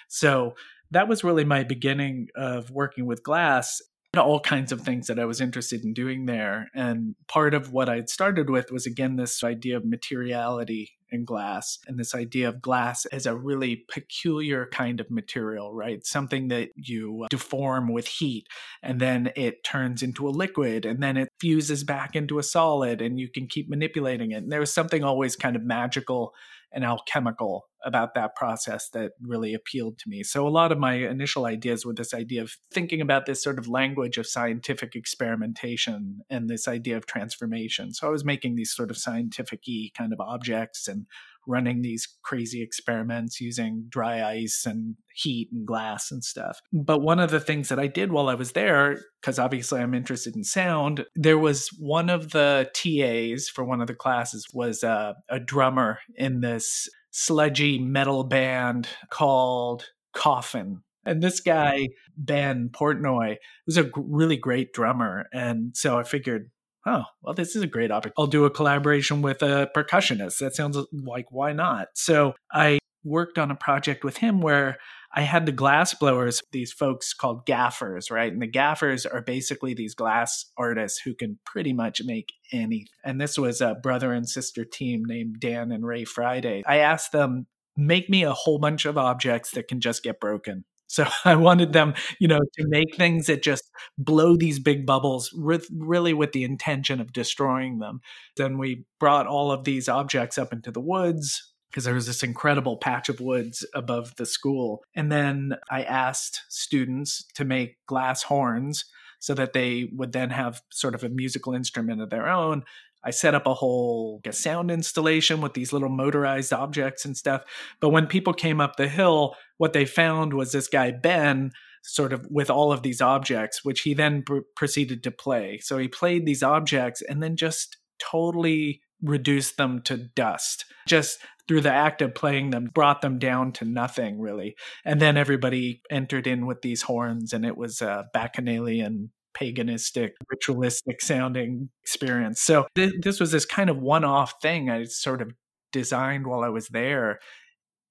So 0.08 0.56
that 0.92 1.08
was 1.08 1.24
really 1.24 1.44
my 1.44 1.64
beginning 1.64 2.28
of 2.36 2.70
working 2.72 3.06
with 3.06 3.24
glass 3.24 3.82
all 4.16 4.40
kinds 4.40 4.72
of 4.72 4.82
things 4.82 5.08
that 5.08 5.20
I 5.20 5.26
was 5.26 5.42
interested 5.42 5.84
in 5.84 5.94
doing 5.94 6.26
there. 6.26 6.70
And 6.74 7.16
part 7.28 7.54
of 7.54 7.72
what 7.72 7.90
I'd 7.90 8.10
started 8.10 8.50
with 8.50 8.72
was 8.72 8.88
again 8.88 9.16
this 9.16 9.44
idea 9.44 9.78
of 9.78 9.86
materiality 9.86 10.97
in 11.12 11.26
glass 11.26 11.80
and 11.88 12.00
this 12.00 12.14
idea 12.14 12.50
of 12.50 12.62
glass 12.62 13.06
as 13.06 13.26
a 13.26 13.36
really 13.36 13.86
peculiar 13.90 14.68
kind 14.72 15.00
of 15.00 15.10
material, 15.10 15.74
right? 15.74 16.06
Something 16.06 16.50
that 16.50 16.70
you 16.76 17.24
uh, 17.24 17.28
deform 17.30 17.92
with 17.92 18.08
heat 18.08 18.48
and 18.84 19.00
then 19.00 19.32
it 19.36 19.64
turns 19.64 20.04
into 20.04 20.28
a 20.28 20.32
liquid 20.32 20.86
and 20.86 21.02
then 21.02 21.18
it 21.18 21.30
fuses 21.40 21.84
back 21.84 22.16
into 22.16 22.40
a 22.40 22.44
solid 22.44 23.02
and 23.02 23.20
you 23.20 23.30
can 23.30 23.48
keep 23.48 23.70
manipulating 23.70 24.32
it. 24.32 24.44
And 24.44 24.52
there 24.52 24.60
was 24.60 24.74
something 24.74 25.04
always 25.04 25.36
kind 25.36 25.56
of 25.56 25.64
magical 25.64 26.34
and 26.72 26.84
alchemical 26.84 27.66
about 27.86 28.14
that 28.16 28.36
process 28.36 28.90
that 28.90 29.12
really 29.22 29.54
appealed 29.54 29.98
to 30.00 30.10
me. 30.10 30.24
So 30.24 30.48
a 30.48 30.50
lot 30.50 30.72
of 30.72 30.78
my 30.78 30.96
initial 30.96 31.46
ideas 31.46 31.86
were 31.86 31.94
this 31.94 32.14
idea 32.14 32.42
of 32.42 32.58
thinking 32.74 33.00
about 33.00 33.26
this 33.26 33.42
sort 33.42 33.58
of 33.58 33.68
language 33.68 34.18
of 34.18 34.28
scientific 34.28 34.96
experimentation 34.96 36.20
and 36.30 36.50
this 36.50 36.68
idea 36.68 36.98
of 36.98 37.06
transformation. 37.06 37.94
So 37.94 38.08
I 38.08 38.12
was 38.12 38.26
making 38.26 38.56
these 38.56 38.74
sort 38.74 38.92
of 38.92 38.98
scientific 38.98 39.64
kind 39.98 40.12
of 40.12 40.20
objects 40.20 40.88
and 40.88 41.06
running 41.48 41.82
these 41.82 42.08
crazy 42.24 42.62
experiments 42.62 43.40
using 43.40 43.86
dry 43.90 44.24
ice 44.24 44.64
and 44.66 44.96
heat 45.16 45.50
and 45.52 45.66
glass 45.66 46.12
and 46.12 46.24
stuff. 46.24 46.60
But 46.72 47.02
one 47.02 47.20
of 47.20 47.32
the 47.32 47.40
things 47.40 47.70
that 47.70 47.80
I 47.80 47.88
did 47.88 48.12
while 48.12 48.30
I 48.30 48.36
was 48.36 48.52
there, 48.52 49.00
because 49.22 49.40
obviously 49.40 49.80
I'm 49.80 49.94
interested 49.94 50.36
in 50.36 50.44
sound, 50.44 51.06
there 51.16 51.40
was 51.40 51.70
one 51.80 52.10
of 52.10 52.32
the 52.32 52.70
TAs 52.74 53.50
for 53.50 53.64
one 53.64 53.82
of 53.82 53.88
the 53.88 53.96
classes 53.96 54.46
was 54.54 54.84
a, 54.84 55.16
a 55.30 55.40
drummer 55.40 56.00
in 56.16 56.42
this 56.42 56.88
sludgy 57.12 57.80
metal 57.80 58.24
band 58.24 58.88
called 59.10 59.86
Coffin. 60.14 60.82
And 61.06 61.24
this 61.24 61.40
guy, 61.40 61.88
Ben 62.18 62.70
Portnoy, 62.70 63.38
was 63.66 63.78
a 63.78 63.90
really 63.96 64.36
great 64.36 64.74
drummer. 64.74 65.26
And 65.32 65.76
so 65.76 65.98
I 65.98 66.04
figured, 66.04 66.52
oh, 66.88 67.04
well, 67.22 67.34
this 67.34 67.56
is 67.56 67.62
a 67.62 67.68
great 67.68 67.92
opportunity. 67.92 68.16
I'll 68.18 68.28
do 68.28 68.46
a 68.46 68.50
collaboration 68.50 69.22
with 69.22 69.42
a 69.42 69.70
percussionist. 69.76 70.40
That 70.40 70.56
sounds 70.56 70.78
like 70.92 71.26
why 71.32 71.54
not? 71.54 71.90
So 71.94 72.34
I 72.52 72.80
worked 73.04 73.38
on 73.38 73.52
a 73.52 73.56
project 73.56 74.04
with 74.04 74.18
him 74.18 74.42
where 74.42 74.78
I 75.14 75.22
had 75.22 75.46
the 75.46 75.52
glass 75.52 75.94
blowers, 75.94 76.42
these 76.52 76.74
folks 76.74 77.14
called 77.14 77.46
gaffers, 77.46 78.12
right? 78.12 78.32
And 78.32 78.42
the 78.42 78.48
gaffers 78.48 79.06
are 79.06 79.22
basically 79.22 79.74
these 79.74 79.96
glass 79.96 80.52
artists 80.58 81.00
who 81.00 81.16
can 81.16 81.40
pretty 81.46 81.74
much 81.74 82.02
make 82.04 82.34
anything. 82.52 82.88
And 83.04 83.20
this 83.20 83.38
was 83.38 83.62
a 83.62 83.76
brother 83.76 84.12
and 84.12 84.28
sister 84.28 84.66
team 84.66 85.04
named 85.06 85.38
Dan 85.40 85.72
and 85.72 85.86
Ray 85.86 86.04
Friday. 86.04 86.64
I 86.68 86.78
asked 86.80 87.14
them, 87.14 87.48
make 87.78 88.10
me 88.10 88.24
a 88.24 88.34
whole 88.34 88.60
bunch 88.60 88.86
of 88.86 88.98
objects 88.98 89.52
that 89.52 89.68
can 89.68 89.80
just 89.80 90.04
get 90.04 90.20
broken. 90.20 90.66
So 90.88 91.06
I 91.26 91.36
wanted 91.36 91.74
them, 91.74 91.94
you 92.20 92.28
know, 92.28 92.40
to 92.40 92.68
make 92.68 92.96
things 92.96 93.28
that 93.28 93.44
just 93.44 93.70
blow 93.98 94.36
these 94.36 94.60
big 94.60 94.86
bubbles, 94.86 95.32
with, 95.34 95.68
really 95.72 96.14
with 96.14 96.32
the 96.32 96.44
intention 96.44 97.00
of 97.00 97.14
destroying 97.14 97.80
them. 97.80 98.02
Then 98.36 98.58
we 98.58 98.86
brought 99.00 99.28
all 99.28 99.52
of 99.52 99.64
these 99.64 99.88
objects 99.88 100.38
up 100.38 100.52
into 100.52 100.72
the 100.72 100.82
woods 100.82 101.54
because 101.70 101.84
there 101.84 101.94
was 101.94 102.08
this 102.08 102.24
incredible 102.24 102.78
patch 102.78 103.10
of 103.10 103.20
woods 103.20 103.66
above 103.76 104.16
the 104.16 104.26
school. 104.26 104.84
And 104.96 105.12
then 105.12 105.58
I 105.70 105.84
asked 105.84 106.44
students 106.50 107.26
to 107.36 107.46
make 107.46 107.78
glass 107.86 108.24
horns 108.24 108.86
so 109.20 109.34
that 109.34 109.54
they 109.54 109.90
would 109.94 110.12
then 110.12 110.30
have 110.30 110.62
sort 110.72 110.96
of 110.96 111.04
a 111.04 111.10
musical 111.10 111.54
instrument 111.54 112.02
of 112.02 112.10
their 112.10 112.28
own. 112.30 112.64
I 113.04 113.12
set 113.12 113.36
up 113.36 113.48
a 113.48 113.54
whole 113.54 114.22
a 114.26 114.34
sound 114.34 114.72
installation 114.72 115.40
with 115.40 115.54
these 115.54 115.72
little 115.72 115.90
motorized 115.90 116.52
objects 116.52 117.06
and 117.06 117.16
stuff. 117.16 117.44
But 117.80 117.90
when 117.90 118.08
people 118.08 118.34
came 118.34 118.60
up 118.60 118.76
the 118.76 118.88
hill, 118.88 119.36
what 119.58 119.74
they 119.74 119.86
found 119.86 120.34
was 120.34 120.52
this 120.52 120.68
guy, 120.68 120.92
Ben, 120.92 121.52
sort 121.84 122.14
of 122.14 122.28
with 122.30 122.50
all 122.50 122.72
of 122.72 122.84
these 122.84 123.02
objects, 123.02 123.64
which 123.64 123.82
he 123.82 123.94
then 123.94 124.24
pr- 124.24 124.40
proceeded 124.56 125.04
to 125.04 125.12
play. 125.12 125.60
So 125.62 125.78
he 125.78 125.88
played 125.88 126.26
these 126.26 126.44
objects 126.44 127.02
and 127.02 127.24
then 127.24 127.36
just 127.36 127.78
totally 128.00 128.82
reduced 129.02 129.58
them 129.58 129.82
to 129.84 129.98
dust. 129.98 130.66
Just 130.88 131.20
through 131.48 131.62
the 131.62 131.72
act 131.72 132.02
of 132.02 132.14
playing 132.14 132.50
them, 132.50 132.70
brought 132.74 133.02
them 133.02 133.20
down 133.20 133.54
to 133.54 133.66
nothing 133.66 134.20
really. 134.20 134.56
And 134.84 135.02
then 135.02 135.18
everybody 135.18 135.82
entered 135.90 136.28
in 136.28 136.46
with 136.46 136.62
these 136.62 136.82
horns, 136.82 137.32
and 137.32 137.46
it 137.46 137.56
was 137.56 137.82
a 137.82 138.06
bacchanalian 138.14 139.12
paganistic, 139.40 140.12
ritualistic 140.30 141.02
sounding 141.02 141.70
experience. 141.84 142.42
So 142.42 142.68
th- 142.76 142.94
this 143.02 143.20
was 143.20 143.32
this 143.32 143.46
kind 143.46 143.70
of 143.70 143.78
one 143.78 144.04
off 144.04 144.34
thing 144.42 144.70
I 144.70 144.86
sort 144.86 145.22
of 145.22 145.32
designed 145.72 146.28
while 146.28 146.44
I 146.44 146.50
was 146.50 146.68
there. 146.70 147.20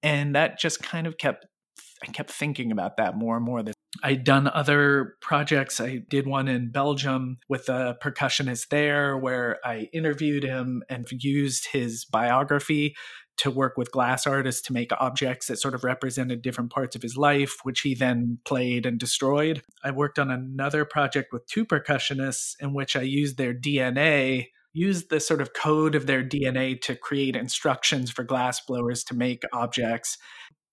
And 0.03 0.35
that 0.35 0.59
just 0.59 0.83
kind 0.83 1.07
of 1.07 1.17
kept, 1.17 1.45
I 2.03 2.11
kept 2.11 2.31
thinking 2.31 2.71
about 2.71 2.97
that 2.97 3.15
more 3.15 3.37
and 3.37 3.45
more. 3.45 3.63
That 3.63 3.73
I'd 4.03 4.23
done 4.23 4.47
other 4.47 5.15
projects. 5.21 5.79
I 5.79 6.01
did 6.09 6.27
one 6.27 6.47
in 6.47 6.71
Belgium 6.71 7.37
with 7.49 7.69
a 7.69 7.97
percussionist 8.03 8.69
there 8.69 9.17
where 9.17 9.57
I 9.65 9.89
interviewed 9.93 10.43
him 10.43 10.83
and 10.89 11.07
used 11.11 11.67
his 11.71 12.05
biography 12.05 12.95
to 13.37 13.51
work 13.51 13.77
with 13.77 13.91
glass 13.91 14.25
artists 14.25 14.61
to 14.63 14.73
make 14.73 14.91
objects 14.99 15.47
that 15.47 15.57
sort 15.59 15.75
of 15.75 15.83
represented 15.83 16.41
different 16.41 16.71
parts 16.71 16.95
of 16.95 17.03
his 17.03 17.15
life, 17.15 17.55
which 17.63 17.81
he 17.81 17.93
then 17.93 18.39
played 18.45 18.85
and 18.85 18.99
destroyed. 18.99 19.61
I 19.83 19.91
worked 19.91 20.17
on 20.17 20.31
another 20.31 20.85
project 20.85 21.31
with 21.31 21.45
two 21.45 21.65
percussionists 21.65 22.55
in 22.59 22.73
which 22.73 22.95
I 22.95 23.03
used 23.03 23.37
their 23.37 23.53
DNA, 23.53 24.47
used 24.73 25.09
the 25.09 25.19
sort 25.19 25.41
of 25.41 25.53
code 25.53 25.93
of 25.93 26.07
their 26.07 26.23
DNA 26.23 26.79
to 26.81 26.95
create 26.95 27.35
instructions 27.35 28.09
for 28.09 28.23
glass 28.23 28.59
blowers 28.65 29.03
to 29.05 29.15
make 29.15 29.43
objects 29.53 30.17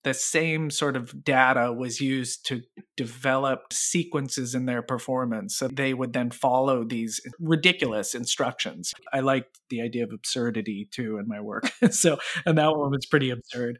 the 0.04 0.14
same 0.14 0.70
sort 0.70 0.96
of 0.96 1.24
data 1.24 1.72
was 1.72 2.00
used 2.00 2.46
to 2.46 2.62
develop 2.96 3.72
sequences 3.72 4.54
in 4.54 4.66
their 4.66 4.82
performance. 4.82 5.56
So 5.56 5.68
they 5.68 5.94
would 5.94 6.12
then 6.12 6.30
follow 6.30 6.84
these 6.84 7.20
ridiculous 7.40 8.14
instructions. 8.14 8.92
I 9.12 9.20
liked 9.20 9.58
the 9.70 9.80
idea 9.80 10.04
of 10.04 10.12
absurdity 10.12 10.88
too 10.90 11.18
in 11.18 11.26
my 11.26 11.40
work. 11.40 11.72
so, 11.90 12.18
and 12.44 12.58
that 12.58 12.76
one 12.76 12.90
was 12.90 13.06
pretty 13.06 13.30
absurd. 13.30 13.78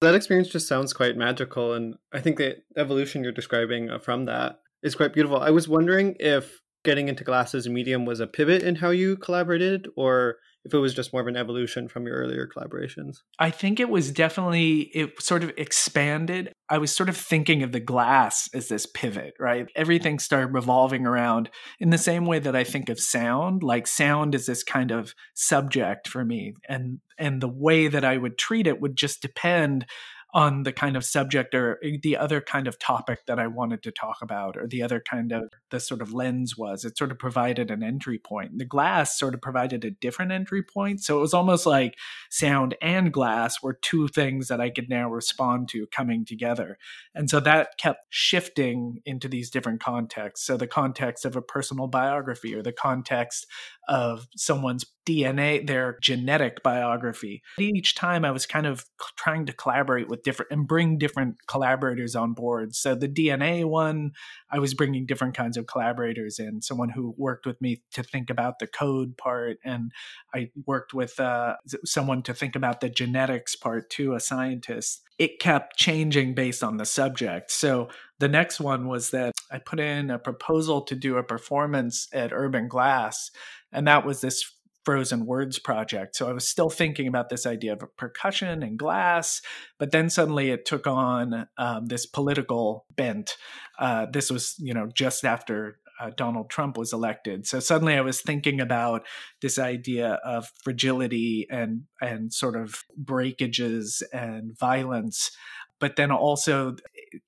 That 0.00 0.16
experience 0.16 0.48
just 0.48 0.66
sounds 0.66 0.92
quite 0.92 1.16
magical. 1.16 1.74
And 1.74 1.94
I 2.12 2.20
think 2.20 2.36
the 2.36 2.56
evolution 2.76 3.22
you're 3.22 3.32
describing 3.32 3.88
uh, 3.88 4.00
from 4.00 4.24
that 4.24 4.58
is 4.82 4.96
quite 4.96 5.14
beautiful. 5.14 5.38
I 5.38 5.50
was 5.50 5.68
wondering 5.68 6.16
if 6.18 6.60
getting 6.84 7.08
into 7.08 7.22
glasses 7.22 7.68
medium 7.68 8.04
was 8.04 8.18
a 8.18 8.26
pivot 8.26 8.64
in 8.64 8.74
how 8.74 8.90
you 8.90 9.16
collaborated 9.16 9.86
or 9.96 10.38
if 10.64 10.72
it 10.72 10.78
was 10.78 10.94
just 10.94 11.12
more 11.12 11.22
of 11.22 11.28
an 11.28 11.36
evolution 11.36 11.88
from 11.88 12.06
your 12.06 12.16
earlier 12.16 12.48
collaborations. 12.48 13.18
I 13.38 13.50
think 13.50 13.80
it 13.80 13.88
was 13.88 14.10
definitely 14.12 14.90
it 14.94 15.20
sort 15.20 15.42
of 15.42 15.52
expanded. 15.56 16.52
I 16.68 16.78
was 16.78 16.94
sort 16.94 17.08
of 17.08 17.16
thinking 17.16 17.62
of 17.62 17.72
the 17.72 17.80
glass 17.80 18.48
as 18.54 18.68
this 18.68 18.86
pivot, 18.86 19.34
right? 19.38 19.66
Everything 19.74 20.18
started 20.18 20.54
revolving 20.54 21.06
around 21.06 21.50
in 21.80 21.90
the 21.90 21.98
same 21.98 22.26
way 22.26 22.38
that 22.38 22.56
I 22.56 22.64
think 22.64 22.88
of 22.88 23.00
sound, 23.00 23.62
like 23.62 23.86
sound 23.86 24.34
is 24.34 24.46
this 24.46 24.62
kind 24.62 24.90
of 24.90 25.14
subject 25.34 26.08
for 26.08 26.24
me 26.24 26.54
and 26.68 27.00
and 27.18 27.40
the 27.40 27.48
way 27.48 27.88
that 27.88 28.04
I 28.04 28.16
would 28.16 28.38
treat 28.38 28.66
it 28.66 28.80
would 28.80 28.96
just 28.96 29.22
depend 29.22 29.86
on 30.34 30.62
the 30.62 30.72
kind 30.72 30.96
of 30.96 31.04
subject 31.04 31.54
or 31.54 31.78
eh, 31.84 31.98
the 32.02 32.16
other 32.16 32.40
kind 32.40 32.66
of 32.66 32.78
topic 32.78 33.20
that 33.26 33.38
I 33.38 33.46
wanted 33.46 33.82
to 33.82 33.90
talk 33.90 34.18
about, 34.22 34.56
or 34.56 34.66
the 34.66 34.82
other 34.82 35.00
kind 35.00 35.32
of 35.32 35.44
the 35.70 35.80
sort 35.80 36.00
of 36.00 36.12
lens 36.12 36.56
was. 36.56 36.84
It 36.84 36.96
sort 36.96 37.10
of 37.10 37.18
provided 37.18 37.70
an 37.70 37.82
entry 37.82 38.18
point. 38.18 38.58
The 38.58 38.64
glass 38.64 39.18
sort 39.18 39.34
of 39.34 39.42
provided 39.42 39.84
a 39.84 39.90
different 39.90 40.32
entry 40.32 40.62
point. 40.62 41.02
So 41.02 41.18
it 41.18 41.20
was 41.20 41.34
almost 41.34 41.66
like 41.66 41.96
sound 42.30 42.74
and 42.80 43.12
glass 43.12 43.62
were 43.62 43.78
two 43.82 44.08
things 44.08 44.48
that 44.48 44.60
I 44.60 44.70
could 44.70 44.88
now 44.88 45.10
respond 45.10 45.68
to 45.70 45.86
coming 45.88 46.24
together. 46.24 46.78
And 47.14 47.28
so 47.28 47.40
that 47.40 47.76
kept 47.78 48.06
shifting 48.10 49.00
into 49.04 49.28
these 49.28 49.50
different 49.50 49.80
contexts. 49.80 50.46
So 50.46 50.56
the 50.56 50.66
context 50.66 51.24
of 51.24 51.36
a 51.36 51.42
personal 51.42 51.88
biography 51.88 52.54
or 52.54 52.62
the 52.62 52.72
context 52.72 53.46
of 53.88 54.26
someone's 54.36 54.84
DNA, 55.06 55.66
their 55.66 55.98
genetic 56.00 56.62
biography. 56.62 57.42
Each 57.58 57.94
time 57.94 58.24
I 58.24 58.30
was 58.30 58.46
kind 58.46 58.66
of 58.66 58.84
trying 59.16 59.46
to 59.46 59.52
collaborate 59.52 60.08
with 60.08 60.22
different 60.22 60.52
and 60.52 60.66
bring 60.66 60.98
different 60.98 61.36
collaborators 61.48 62.14
on 62.14 62.34
board. 62.34 62.74
So 62.74 62.94
the 62.94 63.08
DNA 63.08 63.64
one, 63.64 64.12
I 64.50 64.58
was 64.58 64.74
bringing 64.74 65.06
different 65.06 65.36
kinds 65.36 65.56
of 65.56 65.66
collaborators 65.66 66.38
in, 66.38 66.62
someone 66.62 66.90
who 66.90 67.14
worked 67.16 67.46
with 67.46 67.60
me 67.60 67.82
to 67.92 68.02
think 68.02 68.30
about 68.30 68.58
the 68.58 68.66
code 68.66 69.16
part. 69.16 69.58
And 69.64 69.92
I 70.34 70.50
worked 70.66 70.94
with 70.94 71.18
uh, 71.18 71.56
someone 71.84 72.22
to 72.22 72.34
think 72.34 72.54
about 72.54 72.80
the 72.80 72.88
genetics 72.88 73.56
part 73.56 73.90
too, 73.90 74.14
a 74.14 74.20
scientist. 74.20 75.02
It 75.18 75.40
kept 75.40 75.76
changing 75.76 76.34
based 76.34 76.62
on 76.62 76.76
the 76.76 76.84
subject. 76.84 77.50
So 77.50 77.88
the 78.18 78.28
next 78.28 78.60
one 78.60 78.86
was 78.86 79.10
that 79.10 79.32
I 79.50 79.58
put 79.58 79.80
in 79.80 80.10
a 80.10 80.18
proposal 80.18 80.82
to 80.82 80.94
do 80.94 81.16
a 81.16 81.22
performance 81.22 82.08
at 82.12 82.32
Urban 82.32 82.68
Glass. 82.68 83.30
And 83.72 83.86
that 83.86 84.06
was 84.06 84.20
this 84.20 84.44
frozen 84.84 85.26
words 85.26 85.58
project. 85.58 86.16
So 86.16 86.28
I 86.28 86.32
was 86.32 86.46
still 86.46 86.70
thinking 86.70 87.06
about 87.06 87.28
this 87.28 87.46
idea 87.46 87.74
of 87.74 87.96
percussion 87.96 88.62
and 88.62 88.78
glass, 88.78 89.40
but 89.78 89.92
then 89.92 90.10
suddenly 90.10 90.50
it 90.50 90.64
took 90.64 90.86
on 90.86 91.46
um, 91.58 91.86
this 91.86 92.06
political 92.06 92.86
bent. 92.94 93.36
Uh, 93.78 94.06
this 94.12 94.30
was, 94.30 94.54
you 94.58 94.74
know, 94.74 94.88
just 94.92 95.24
after 95.24 95.78
uh, 96.00 96.10
Donald 96.16 96.50
Trump 96.50 96.76
was 96.76 96.92
elected. 96.92 97.46
So 97.46 97.60
suddenly 97.60 97.94
I 97.94 98.00
was 98.00 98.20
thinking 98.20 98.60
about 98.60 99.06
this 99.40 99.58
idea 99.58 100.18
of 100.24 100.50
fragility 100.64 101.46
and 101.50 101.82
and 102.00 102.32
sort 102.32 102.56
of 102.56 102.82
breakages 102.96 104.02
and 104.12 104.56
violence. 104.58 105.30
But 105.78 105.96
then 105.96 106.12
also 106.12 106.76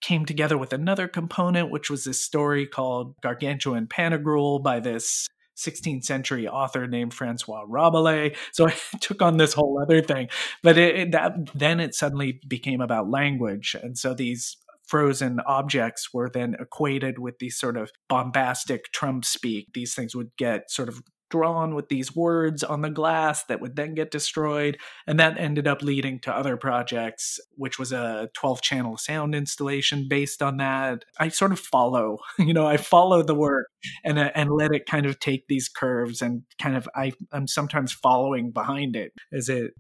came 0.01 0.25
together 0.25 0.57
with 0.57 0.73
another 0.73 1.09
component, 1.09 1.71
which 1.71 1.91
was 1.91 2.05
this 2.05 2.21
story 2.21 2.67
called 2.67 3.17
Gargantua 3.21 3.75
and 3.75 3.89
Pantagruel 3.89 4.63
by 4.63 4.79
this 4.79 5.29
16th 5.57 6.05
century 6.05 6.49
author 6.49 6.87
named 6.87 7.15
Francois 7.15 7.65
Rabelais. 7.67 8.35
So 8.53 8.69
I 8.69 8.75
took 9.01 9.23
on 9.23 9.37
this 9.37 9.55
whole 9.55 9.81
other 9.81 10.03
thing, 10.03 10.29
but 10.63 10.79
it, 10.79 10.97
it, 10.97 11.13
that 11.13 11.33
then 11.55 11.81
it 11.81 11.95
suddenly 11.95 12.41
became 12.47 12.81
about 12.81 13.11
language, 13.11 13.77
and 13.81 13.97
so 13.97 14.15
these 14.15 14.57
frozen 14.87 15.41
objects 15.47 16.13
were 16.13 16.29
then 16.29 16.55
equated 16.61 17.19
with 17.19 17.39
these 17.39 17.59
sort 17.59 17.77
of 17.77 17.91
bombastic 18.09 18.93
Trump 18.93 19.25
speak. 19.25 19.69
These 19.73 19.95
things 19.95 20.15
would 20.15 20.31
get 20.37 20.71
sort 20.71 20.89
of 20.89 21.03
drawn 21.35 21.75
with 21.75 21.89
these 21.89 22.15
words 22.15 22.63
on 22.63 22.81
the 22.83 22.91
glass 22.91 23.43
that 23.47 23.61
would 23.61 23.75
then 23.75 23.93
get 23.93 24.13
destroyed. 24.13 24.79
And 25.05 25.19
that 25.19 25.37
ended 25.37 25.67
up 25.67 25.83
leading 25.83 26.21
to 26.21 26.33
other 26.33 26.57
projects, 26.57 27.41
which 27.57 27.77
was 27.77 27.91
a 27.91 28.31
12 28.35 28.63
channel 28.63 28.97
sound 28.97 29.35
installation 29.35 30.07
based 30.09 30.43
on 30.43 30.59
that. 30.59 31.05
I 31.19 31.31
sort 31.31 31.51
of 31.51 31.59
follow, 31.59 32.19
you 32.39 32.55
know, 32.55 32.69
I 32.69 32.77
follow 32.77 33.25
the 33.25 33.35
work 33.35 33.67
and, 34.05 34.17
uh, 34.17 34.31
and 34.37 34.49
let 34.53 34.73
it 34.73 34.87
kind 34.87 35.07
of 35.07 35.19
take 35.19 35.49
these 35.49 35.69
curves 35.69 36.23
and 36.23 36.43
kind 36.63 36.77
of, 36.77 36.89
I, 36.95 37.11
I'm 37.33 37.49
sometimes 37.49 37.93
following 37.93 38.53
behind 38.53 38.95
it 38.95 39.11
as 39.33 39.49
it 39.49 39.73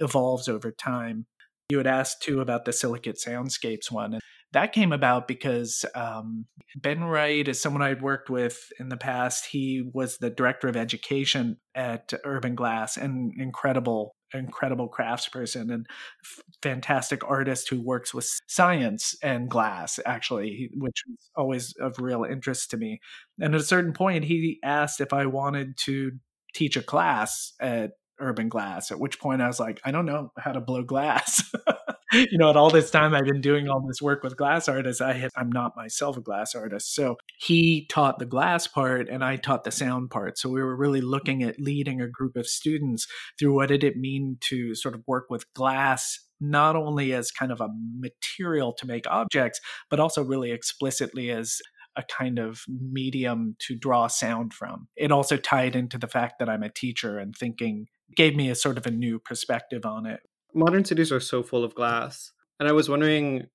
evolves 0.00 0.48
over 0.48 0.72
time. 0.72 1.26
You 1.68 1.78
had 1.78 1.86
asked 1.86 2.20
too 2.20 2.40
about 2.40 2.64
the 2.64 2.72
Silicate 2.72 3.18
Soundscapes 3.24 3.92
one. 3.92 4.18
That 4.52 4.72
came 4.72 4.92
about 4.92 5.28
because 5.28 5.84
um, 5.94 6.46
Ben 6.76 7.04
Wright 7.04 7.46
is 7.46 7.60
someone 7.60 7.82
I'd 7.82 8.02
worked 8.02 8.30
with 8.30 8.58
in 8.78 8.88
the 8.88 8.96
past. 8.96 9.46
He 9.46 9.82
was 9.92 10.18
the 10.18 10.30
director 10.30 10.68
of 10.68 10.76
education 10.76 11.58
at 11.74 12.12
Urban 12.24 12.54
Glass 12.54 12.96
and 12.96 13.32
incredible, 13.38 14.14
incredible 14.32 14.88
craftsperson 14.88 15.72
and 15.72 15.86
f- 16.24 16.42
fantastic 16.62 17.22
artist 17.28 17.68
who 17.68 17.82
works 17.82 18.14
with 18.14 18.28
science 18.46 19.14
and 19.22 19.50
glass, 19.50 19.98
actually, 20.06 20.70
which 20.74 21.02
was 21.08 21.30
always 21.36 21.74
of 21.80 21.98
real 21.98 22.24
interest 22.24 22.70
to 22.70 22.76
me. 22.76 23.00
And 23.40 23.54
at 23.54 23.60
a 23.60 23.64
certain 23.64 23.92
point, 23.92 24.24
he 24.24 24.58
asked 24.64 25.00
if 25.00 25.12
I 25.12 25.26
wanted 25.26 25.76
to 25.84 26.12
teach 26.54 26.76
a 26.76 26.82
class 26.82 27.52
at 27.60 27.92
urban 28.18 28.48
glass 28.48 28.90
at 28.90 28.98
which 28.98 29.20
point 29.20 29.42
i 29.42 29.46
was 29.46 29.60
like 29.60 29.78
i 29.84 29.90
don't 29.90 30.06
know 30.06 30.32
how 30.38 30.50
to 30.50 30.58
blow 30.58 30.82
glass 30.82 31.52
you 32.30 32.38
know, 32.38 32.50
at 32.50 32.56
all 32.56 32.70
this 32.70 32.90
time 32.90 33.14
I've 33.14 33.24
been 33.24 33.40
doing 33.40 33.68
all 33.68 33.80
this 33.86 34.00
work 34.00 34.22
with 34.22 34.36
glass 34.36 34.68
artists, 34.68 35.00
I 35.00 35.12
have, 35.14 35.32
I'm 35.36 35.50
not 35.50 35.76
myself 35.76 36.16
a 36.16 36.20
glass 36.20 36.54
artist. 36.54 36.94
So 36.94 37.16
he 37.38 37.86
taught 37.90 38.18
the 38.18 38.26
glass 38.26 38.66
part 38.66 39.08
and 39.08 39.24
I 39.24 39.36
taught 39.36 39.64
the 39.64 39.70
sound 39.70 40.10
part. 40.10 40.38
So 40.38 40.48
we 40.48 40.62
were 40.62 40.76
really 40.76 41.00
looking 41.00 41.42
at 41.42 41.60
leading 41.60 42.00
a 42.00 42.08
group 42.08 42.36
of 42.36 42.46
students 42.46 43.06
through 43.38 43.54
what 43.54 43.68
did 43.68 43.84
it 43.84 43.96
mean 43.96 44.38
to 44.42 44.74
sort 44.74 44.94
of 44.94 45.02
work 45.06 45.26
with 45.30 45.52
glass 45.54 46.20
not 46.40 46.76
only 46.76 47.14
as 47.14 47.30
kind 47.30 47.50
of 47.50 47.60
a 47.60 47.68
material 47.98 48.72
to 48.74 48.86
make 48.86 49.06
objects, 49.06 49.58
but 49.88 49.98
also 49.98 50.22
really 50.22 50.50
explicitly 50.50 51.30
as 51.30 51.60
a 51.96 52.02
kind 52.02 52.38
of 52.38 52.60
medium 52.68 53.56
to 53.58 53.74
draw 53.74 54.06
sound 54.06 54.52
from. 54.52 54.86
It 54.96 55.10
also 55.10 55.38
tied 55.38 55.74
into 55.74 55.96
the 55.96 56.08
fact 56.08 56.38
that 56.38 56.48
I'm 56.48 56.62
a 56.62 56.68
teacher 56.68 57.18
and 57.18 57.34
thinking 57.34 57.86
gave 58.14 58.36
me 58.36 58.50
a 58.50 58.54
sort 58.54 58.76
of 58.76 58.86
a 58.86 58.90
new 58.90 59.18
perspective 59.18 59.86
on 59.86 60.04
it 60.04 60.20
modern 60.56 60.84
cities 60.84 61.12
are 61.12 61.20
so 61.20 61.42
full 61.42 61.64
of 61.64 61.74
glass. 61.74 62.32
And 62.58 62.68
I 62.68 62.72
was 62.72 62.88
wondering, 62.88 63.46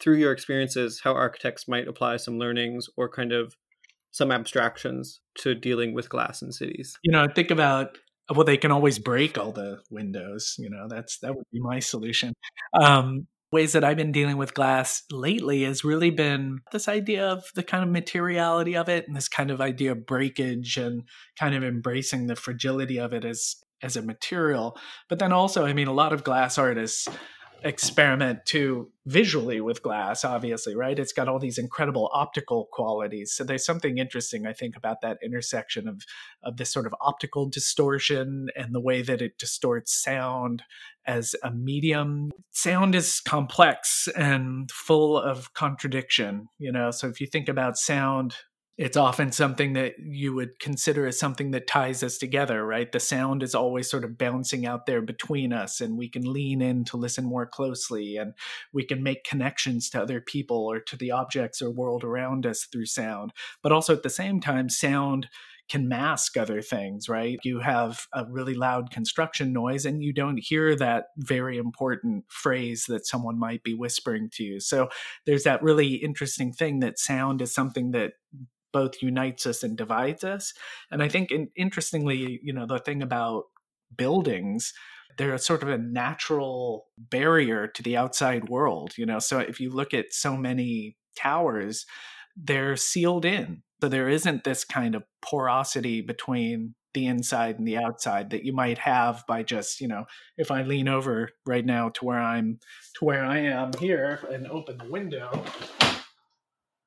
through 0.00 0.16
your 0.16 0.32
experiences, 0.32 1.00
how 1.04 1.12
architects 1.12 1.68
might 1.68 1.88
apply 1.88 2.16
some 2.16 2.38
learnings 2.38 2.86
or 2.96 3.08
kind 3.08 3.32
of 3.32 3.54
some 4.10 4.32
abstractions 4.32 5.20
to 5.38 5.54
dealing 5.54 5.94
with 5.94 6.08
glass 6.08 6.42
in 6.42 6.50
cities. 6.50 6.96
You 7.02 7.12
know, 7.12 7.26
think 7.32 7.50
about 7.50 7.98
well, 8.34 8.44
they 8.44 8.56
can 8.58 8.70
always 8.70 8.98
break 8.98 9.38
all 9.38 9.52
the 9.52 9.80
windows. 9.90 10.54
You 10.58 10.70
know, 10.70 10.86
that's 10.88 11.18
that 11.20 11.34
would 11.34 11.46
be 11.52 11.60
my 11.60 11.78
solution. 11.78 12.34
Um, 12.78 13.26
ways 13.50 13.72
that 13.72 13.84
I've 13.84 13.96
been 13.96 14.12
dealing 14.12 14.36
with 14.36 14.54
glass 14.54 15.02
lately 15.10 15.64
has 15.64 15.84
really 15.84 16.10
been 16.10 16.58
this 16.72 16.88
idea 16.88 17.26
of 17.26 17.44
the 17.54 17.62
kind 17.62 17.82
of 17.82 17.88
materiality 17.88 18.76
of 18.76 18.88
it 18.88 19.06
and 19.06 19.16
this 19.16 19.28
kind 19.28 19.50
of 19.50 19.60
idea 19.60 19.92
of 19.92 20.04
breakage 20.06 20.76
and 20.76 21.04
kind 21.38 21.54
of 21.54 21.64
embracing 21.64 22.26
the 22.26 22.36
fragility 22.36 22.98
of 22.98 23.14
it 23.14 23.24
as 23.24 23.56
as 23.82 23.96
a 23.96 24.02
material. 24.02 24.76
But 25.08 25.18
then 25.18 25.32
also, 25.32 25.64
I 25.64 25.72
mean, 25.72 25.88
a 25.88 25.92
lot 25.92 26.12
of 26.12 26.24
glass 26.24 26.58
artists 26.58 27.08
experiment 27.64 28.44
too 28.44 28.90
visually 29.06 29.60
with 29.60 29.82
glass 29.82 30.24
obviously 30.24 30.76
right? 30.76 30.98
It's 30.98 31.12
got 31.12 31.28
all 31.28 31.38
these 31.38 31.58
incredible 31.58 32.10
optical 32.12 32.68
qualities. 32.72 33.32
So 33.34 33.44
there's 33.44 33.64
something 33.64 33.98
interesting 33.98 34.46
i 34.46 34.52
think 34.52 34.76
about 34.76 35.00
that 35.02 35.18
intersection 35.24 35.88
of 35.88 36.02
of 36.42 36.56
this 36.56 36.72
sort 36.72 36.86
of 36.86 36.94
optical 37.00 37.48
distortion 37.48 38.48
and 38.54 38.74
the 38.74 38.80
way 38.80 39.02
that 39.02 39.22
it 39.22 39.38
distorts 39.38 39.92
sound 39.92 40.62
as 41.06 41.34
a 41.42 41.50
medium. 41.50 42.30
Sound 42.52 42.94
is 42.94 43.20
complex 43.20 44.08
and 44.14 44.70
full 44.70 45.18
of 45.18 45.52
contradiction 45.54 46.48
you 46.58 46.70
know? 46.70 46.90
So 46.90 47.08
if 47.08 47.20
you 47.20 47.26
think 47.26 47.48
about 47.48 47.76
sound 47.76 48.36
it's 48.78 48.96
often 48.96 49.32
something 49.32 49.72
that 49.72 49.94
you 49.98 50.32
would 50.32 50.60
consider 50.60 51.04
as 51.04 51.18
something 51.18 51.50
that 51.50 51.66
ties 51.66 52.04
us 52.04 52.16
together, 52.16 52.64
right? 52.64 52.92
The 52.92 53.00
sound 53.00 53.42
is 53.42 53.52
always 53.52 53.90
sort 53.90 54.04
of 54.04 54.16
bouncing 54.16 54.66
out 54.66 54.86
there 54.86 55.02
between 55.02 55.52
us, 55.52 55.80
and 55.80 55.98
we 55.98 56.08
can 56.08 56.32
lean 56.32 56.62
in 56.62 56.84
to 56.84 56.96
listen 56.96 57.24
more 57.24 57.44
closely, 57.44 58.16
and 58.16 58.34
we 58.72 58.84
can 58.84 59.02
make 59.02 59.24
connections 59.24 59.90
to 59.90 60.00
other 60.00 60.20
people 60.20 60.58
or 60.58 60.78
to 60.78 60.96
the 60.96 61.10
objects 61.10 61.60
or 61.60 61.72
world 61.72 62.04
around 62.04 62.46
us 62.46 62.68
through 62.70 62.86
sound. 62.86 63.32
But 63.64 63.72
also 63.72 63.94
at 63.94 64.04
the 64.04 64.10
same 64.10 64.40
time, 64.40 64.68
sound 64.68 65.28
can 65.68 65.88
mask 65.88 66.36
other 66.36 66.62
things, 66.62 67.08
right? 67.08 67.38
You 67.42 67.58
have 67.58 68.06
a 68.14 68.24
really 68.30 68.54
loud 68.54 68.90
construction 68.90 69.52
noise 69.52 69.84
and 69.84 70.02
you 70.02 70.14
don't 70.14 70.38
hear 70.38 70.74
that 70.76 71.06
very 71.18 71.58
important 71.58 72.24
phrase 72.28 72.86
that 72.88 73.06
someone 73.06 73.38
might 73.38 73.62
be 73.62 73.74
whispering 73.74 74.30
to 74.34 74.44
you. 74.44 74.60
So 74.60 74.88
there's 75.26 75.42
that 75.42 75.62
really 75.62 75.96
interesting 75.96 76.52
thing 76.52 76.80
that 76.80 76.98
sound 76.98 77.42
is 77.42 77.52
something 77.52 77.90
that 77.90 78.12
both 78.72 79.02
unites 79.02 79.46
us 79.46 79.62
and 79.62 79.76
divides 79.76 80.24
us. 80.24 80.52
And 80.90 81.02
I 81.02 81.08
think, 81.08 81.30
in, 81.30 81.48
interestingly, 81.56 82.40
you 82.42 82.52
know, 82.52 82.66
the 82.66 82.78
thing 82.78 83.02
about 83.02 83.44
buildings, 83.96 84.72
they're 85.16 85.36
sort 85.38 85.62
of 85.62 85.68
a 85.68 85.78
natural 85.78 86.86
barrier 86.98 87.66
to 87.66 87.82
the 87.82 87.96
outside 87.96 88.48
world. 88.48 88.92
You 88.96 89.06
know, 89.06 89.18
so 89.18 89.38
if 89.38 89.60
you 89.60 89.70
look 89.70 89.94
at 89.94 90.12
so 90.12 90.36
many 90.36 90.96
towers, 91.16 91.86
they're 92.36 92.76
sealed 92.76 93.24
in. 93.24 93.62
So 93.80 93.88
there 93.88 94.08
isn't 94.08 94.44
this 94.44 94.64
kind 94.64 94.94
of 94.94 95.04
porosity 95.22 96.00
between 96.00 96.74
the 96.94 97.06
inside 97.06 97.58
and 97.58 97.68
the 97.68 97.76
outside 97.76 98.30
that 98.30 98.44
you 98.44 98.52
might 98.52 98.78
have 98.78 99.22
by 99.28 99.42
just, 99.42 99.80
you 99.80 99.86
know, 99.86 100.04
if 100.36 100.50
I 100.50 100.62
lean 100.62 100.88
over 100.88 101.30
right 101.46 101.64
now 101.64 101.90
to 101.90 102.04
where 102.04 102.18
I'm 102.18 102.58
to 102.98 103.04
where 103.04 103.24
I 103.24 103.38
am 103.38 103.72
here 103.78 104.26
and 104.30 104.46
open 104.46 104.78
the 104.78 104.90
window, 104.90 105.44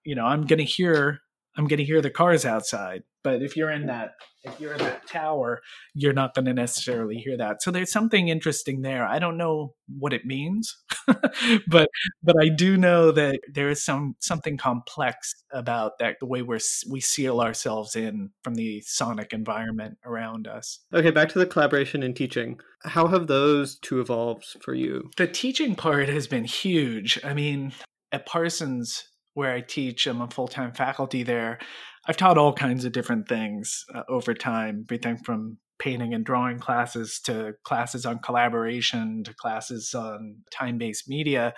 you 0.03 0.15
know, 0.15 0.25
I'm 0.25 0.47
going 0.47 0.59
to 0.59 0.65
hear 0.65 1.19
I'm 1.57 1.67
going 1.67 1.79
to 1.79 1.85
hear 1.85 2.01
the 2.01 2.09
cars 2.09 2.45
outside. 2.45 3.03
But 3.23 3.41
if 3.41 3.55
you're 3.55 3.71
in 3.71 3.87
that 3.87 4.11
if 4.43 4.59
you're 4.59 4.73
in 4.73 4.79
that 4.79 5.07
tower, 5.07 5.61
you're 5.93 6.13
not 6.13 6.33
going 6.33 6.45
to 6.45 6.53
necessarily 6.53 7.17
hear 7.17 7.37
that. 7.37 7.61
So 7.61 7.69
there's 7.69 7.91
something 7.91 8.27
interesting 8.27 8.81
there. 8.81 9.05
I 9.05 9.19
don't 9.19 9.37
know 9.37 9.75
what 9.99 10.13
it 10.13 10.25
means, 10.25 10.75
but 11.67 11.89
but 12.23 12.35
I 12.41 12.49
do 12.49 12.77
know 12.77 13.11
that 13.11 13.39
there 13.53 13.69
is 13.69 13.83
some 13.83 14.15
something 14.19 14.57
complex 14.57 15.35
about 15.53 15.99
that 15.99 16.17
the 16.19 16.25
way 16.25 16.41
we're 16.41 16.59
we 16.89 16.99
seal 16.99 17.39
ourselves 17.39 17.95
in 17.95 18.31
from 18.43 18.55
the 18.55 18.81
sonic 18.81 19.33
environment 19.33 19.97
around 20.03 20.47
us. 20.47 20.79
Okay, 20.93 21.11
back 21.11 21.29
to 21.29 21.39
the 21.39 21.45
collaboration 21.45 22.01
and 22.01 22.15
teaching. 22.15 22.59
How 22.83 23.07
have 23.07 23.27
those 23.27 23.77
two 23.77 24.01
evolved 24.01 24.57
for 24.61 24.73
you? 24.73 25.11
The 25.17 25.27
teaching 25.27 25.75
part 25.75 26.09
has 26.09 26.25
been 26.25 26.45
huge. 26.45 27.19
I 27.23 27.35
mean, 27.35 27.73
at 28.11 28.25
Parsons 28.25 29.03
where 29.33 29.53
I 29.53 29.61
teach, 29.61 30.07
I'm 30.07 30.21
a 30.21 30.27
full 30.29 30.47
time 30.47 30.73
faculty 30.73 31.23
there. 31.23 31.59
I've 32.07 32.17
taught 32.17 32.37
all 32.37 32.53
kinds 32.53 32.85
of 32.85 32.91
different 32.91 33.27
things 33.27 33.85
uh, 33.93 34.03
over 34.09 34.33
time, 34.33 34.85
everything 34.87 35.17
from 35.17 35.57
painting 35.79 36.13
and 36.13 36.23
drawing 36.23 36.59
classes 36.59 37.19
to 37.25 37.53
classes 37.63 38.05
on 38.05 38.19
collaboration 38.19 39.23
to 39.23 39.33
classes 39.33 39.93
on 39.95 40.37
time 40.51 40.77
based 40.77 41.09
media. 41.09 41.53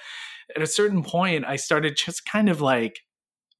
At 0.55 0.61
a 0.61 0.67
certain 0.67 1.03
point, 1.03 1.45
I 1.45 1.57
started 1.57 1.97
just 1.97 2.25
kind 2.25 2.49
of 2.49 2.61
like 2.61 2.99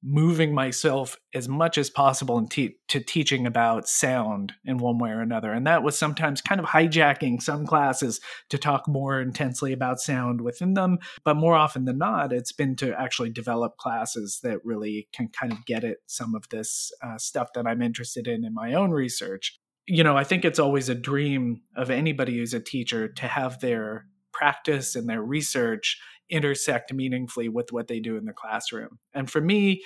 moving 0.06 0.54
myself 0.54 1.16
as 1.34 1.48
much 1.48 1.78
as 1.78 1.88
possible 1.88 2.36
into 2.36 2.70
to 2.88 3.00
teaching 3.00 3.46
about 3.46 3.88
sound 3.88 4.52
in 4.64 4.76
one 4.76 4.98
way 4.98 5.08
or 5.08 5.22
another. 5.22 5.50
And 5.50 5.66
that 5.66 5.82
was 5.82 5.98
sometimes 5.98 6.42
kind 6.42 6.60
of 6.60 6.66
hijacking 6.66 7.40
some 7.40 7.66
classes 7.66 8.20
to 8.50 8.58
talk 8.58 8.86
more 8.86 9.18
intensely 9.18 9.72
about 9.72 10.00
sound 10.00 10.42
within 10.42 10.74
them. 10.74 10.98
But 11.24 11.36
more 11.36 11.54
often 11.54 11.86
than 11.86 11.96
not, 11.96 12.34
it's 12.34 12.52
been 12.52 12.76
to 12.76 12.92
actually 13.00 13.30
develop 13.30 13.78
classes 13.78 14.40
that 14.42 14.62
really 14.62 15.08
can 15.14 15.28
kind 15.28 15.52
of 15.52 15.64
get 15.64 15.84
at 15.84 15.96
some 16.06 16.34
of 16.34 16.50
this 16.50 16.92
uh, 17.02 17.16
stuff 17.16 17.54
that 17.54 17.66
I'm 17.66 17.80
interested 17.80 18.28
in 18.28 18.44
in 18.44 18.52
my 18.52 18.74
own 18.74 18.90
research. 18.90 19.58
You 19.86 20.04
know, 20.04 20.18
I 20.18 20.24
think 20.24 20.44
it's 20.44 20.58
always 20.58 20.90
a 20.90 20.94
dream 20.94 21.62
of 21.76 21.90
anybody 21.90 22.36
who's 22.36 22.54
a 22.54 22.60
teacher 22.60 23.08
to 23.08 23.26
have 23.26 23.60
their 23.60 24.06
practice 24.34 24.96
and 24.96 25.08
their 25.08 25.22
research 25.22 25.98
intersect 26.30 26.92
meaningfully 26.92 27.48
with 27.48 27.72
what 27.72 27.88
they 27.88 28.00
do 28.00 28.16
in 28.16 28.24
the 28.24 28.32
classroom. 28.32 28.98
And 29.12 29.30
for 29.30 29.40
me, 29.40 29.82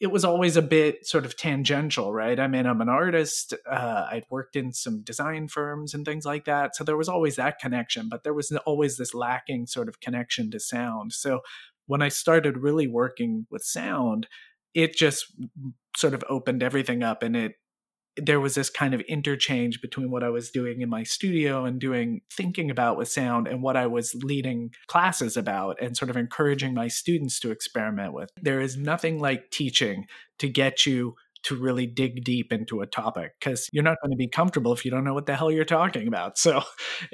it 0.00 0.10
was 0.10 0.24
always 0.24 0.56
a 0.56 0.62
bit 0.62 1.06
sort 1.06 1.24
of 1.24 1.36
tangential, 1.36 2.12
right? 2.12 2.40
I 2.40 2.48
mean, 2.48 2.66
I'm 2.66 2.80
an 2.80 2.88
artist. 2.88 3.54
Uh, 3.70 4.08
I'd 4.10 4.24
worked 4.30 4.56
in 4.56 4.72
some 4.72 5.02
design 5.02 5.46
firms 5.46 5.94
and 5.94 6.04
things 6.04 6.24
like 6.24 6.44
that. 6.46 6.74
So 6.74 6.82
there 6.82 6.96
was 6.96 7.08
always 7.08 7.36
that 7.36 7.60
connection, 7.60 8.08
but 8.08 8.24
there 8.24 8.34
was 8.34 8.50
always 8.66 8.96
this 8.96 9.14
lacking 9.14 9.68
sort 9.68 9.88
of 9.88 10.00
connection 10.00 10.50
to 10.50 10.58
sound. 10.58 11.12
So 11.12 11.40
when 11.86 12.02
I 12.02 12.08
started 12.08 12.58
really 12.58 12.88
working 12.88 13.46
with 13.48 13.62
sound, 13.62 14.26
it 14.74 14.96
just 14.96 15.26
sort 15.96 16.14
of 16.14 16.24
opened 16.28 16.64
everything 16.64 17.04
up 17.04 17.22
and 17.22 17.36
it 17.36 17.52
there 18.16 18.40
was 18.40 18.54
this 18.54 18.68
kind 18.68 18.94
of 18.94 19.00
interchange 19.02 19.80
between 19.80 20.10
what 20.10 20.22
I 20.22 20.28
was 20.28 20.50
doing 20.50 20.80
in 20.80 20.88
my 20.88 21.02
studio 21.02 21.64
and 21.64 21.80
doing 21.80 22.20
thinking 22.30 22.70
about 22.70 22.98
with 22.98 23.08
sound 23.08 23.48
and 23.48 23.62
what 23.62 23.76
I 23.76 23.86
was 23.86 24.14
leading 24.22 24.70
classes 24.86 25.36
about 25.36 25.80
and 25.80 25.96
sort 25.96 26.10
of 26.10 26.16
encouraging 26.16 26.74
my 26.74 26.88
students 26.88 27.40
to 27.40 27.50
experiment 27.50 28.12
with. 28.12 28.30
There 28.40 28.60
is 28.60 28.76
nothing 28.76 29.18
like 29.18 29.50
teaching 29.50 30.06
to 30.38 30.48
get 30.48 30.84
you 30.84 31.14
to 31.44 31.56
really 31.56 31.86
dig 31.86 32.22
deep 32.22 32.52
into 32.52 32.82
a 32.82 32.86
topic 32.86 33.32
because 33.38 33.68
you're 33.72 33.82
not 33.82 33.98
going 34.02 34.12
to 34.12 34.16
be 34.16 34.28
comfortable 34.28 34.72
if 34.72 34.84
you 34.84 34.90
don't 34.90 35.02
know 35.02 35.14
what 35.14 35.26
the 35.26 35.34
hell 35.34 35.50
you're 35.50 35.64
talking 35.64 36.06
about. 36.06 36.36
So 36.42 36.62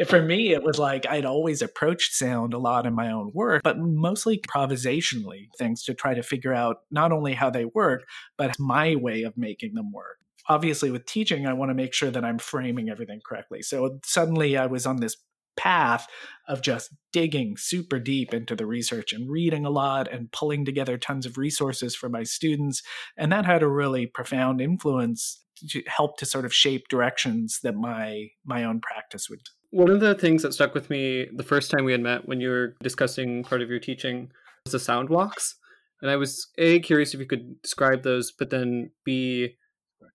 for 0.06 0.22
me, 0.22 0.52
it 0.52 0.62
was 0.62 0.78
like 0.78 1.06
I'd 1.06 1.26
always 1.26 1.60
approached 1.60 2.14
sound 2.14 2.54
a 2.54 2.58
lot 2.58 2.86
in 2.86 2.94
my 2.94 3.10
own 3.10 3.30
work, 3.34 3.62
but 3.62 3.78
mostly 3.78 4.38
improvisationally 4.38 5.48
things 5.58 5.82
to 5.84 5.94
try 5.94 6.14
to 6.14 6.22
figure 6.22 6.54
out 6.54 6.78
not 6.90 7.12
only 7.12 7.34
how 7.34 7.50
they 7.50 7.66
work, 7.66 8.04
but 8.38 8.58
my 8.58 8.96
way 8.96 9.22
of 9.22 9.36
making 9.36 9.74
them 9.74 9.92
work 9.92 10.18
obviously 10.48 10.90
with 10.90 11.06
teaching 11.06 11.46
i 11.46 11.52
want 11.52 11.70
to 11.70 11.74
make 11.74 11.92
sure 11.92 12.10
that 12.10 12.24
i'm 12.24 12.38
framing 12.38 12.88
everything 12.88 13.20
correctly 13.24 13.62
so 13.62 13.98
suddenly 14.04 14.56
i 14.56 14.66
was 14.66 14.86
on 14.86 14.96
this 14.96 15.16
path 15.58 16.06
of 16.46 16.62
just 16.62 16.94
digging 17.12 17.56
super 17.58 17.98
deep 17.98 18.32
into 18.32 18.54
the 18.54 18.64
research 18.64 19.12
and 19.12 19.28
reading 19.28 19.66
a 19.66 19.70
lot 19.70 20.10
and 20.10 20.32
pulling 20.32 20.64
together 20.64 20.96
tons 20.96 21.26
of 21.26 21.36
resources 21.36 21.94
for 21.94 22.08
my 22.08 22.22
students. 22.22 22.82
And 23.16 23.30
that 23.32 23.44
had 23.44 23.62
a 23.62 23.68
really 23.68 24.06
profound 24.06 24.60
influence 24.60 25.42
to 25.70 25.82
help 25.88 26.16
to 26.18 26.24
sort 26.24 26.44
of 26.44 26.54
shape 26.54 26.86
directions 26.88 27.58
that 27.64 27.74
my 27.74 28.28
my 28.44 28.62
own 28.62 28.80
practice 28.80 29.28
would. 29.28 29.40
One 29.70 29.90
of 29.90 30.00
the 30.00 30.14
things 30.14 30.42
that 30.42 30.54
stuck 30.54 30.72
with 30.72 30.88
me 30.88 31.26
the 31.34 31.42
first 31.42 31.70
time 31.70 31.84
we 31.84 31.92
had 31.92 32.00
met 32.00 32.28
when 32.28 32.40
you 32.40 32.48
were 32.48 32.76
discussing 32.80 33.42
part 33.42 33.60
of 33.60 33.68
your 33.68 33.80
teaching 33.80 34.30
was 34.64 34.72
the 34.72 34.78
sound 34.78 35.10
walks. 35.10 35.56
And 36.00 36.10
I 36.10 36.16
was 36.16 36.46
A 36.58 36.78
curious 36.78 37.12
if 37.12 37.18
you 37.18 37.26
could 37.26 37.60
describe 37.60 38.04
those, 38.04 38.30
but 38.30 38.50
then 38.50 38.92
B 39.04 39.56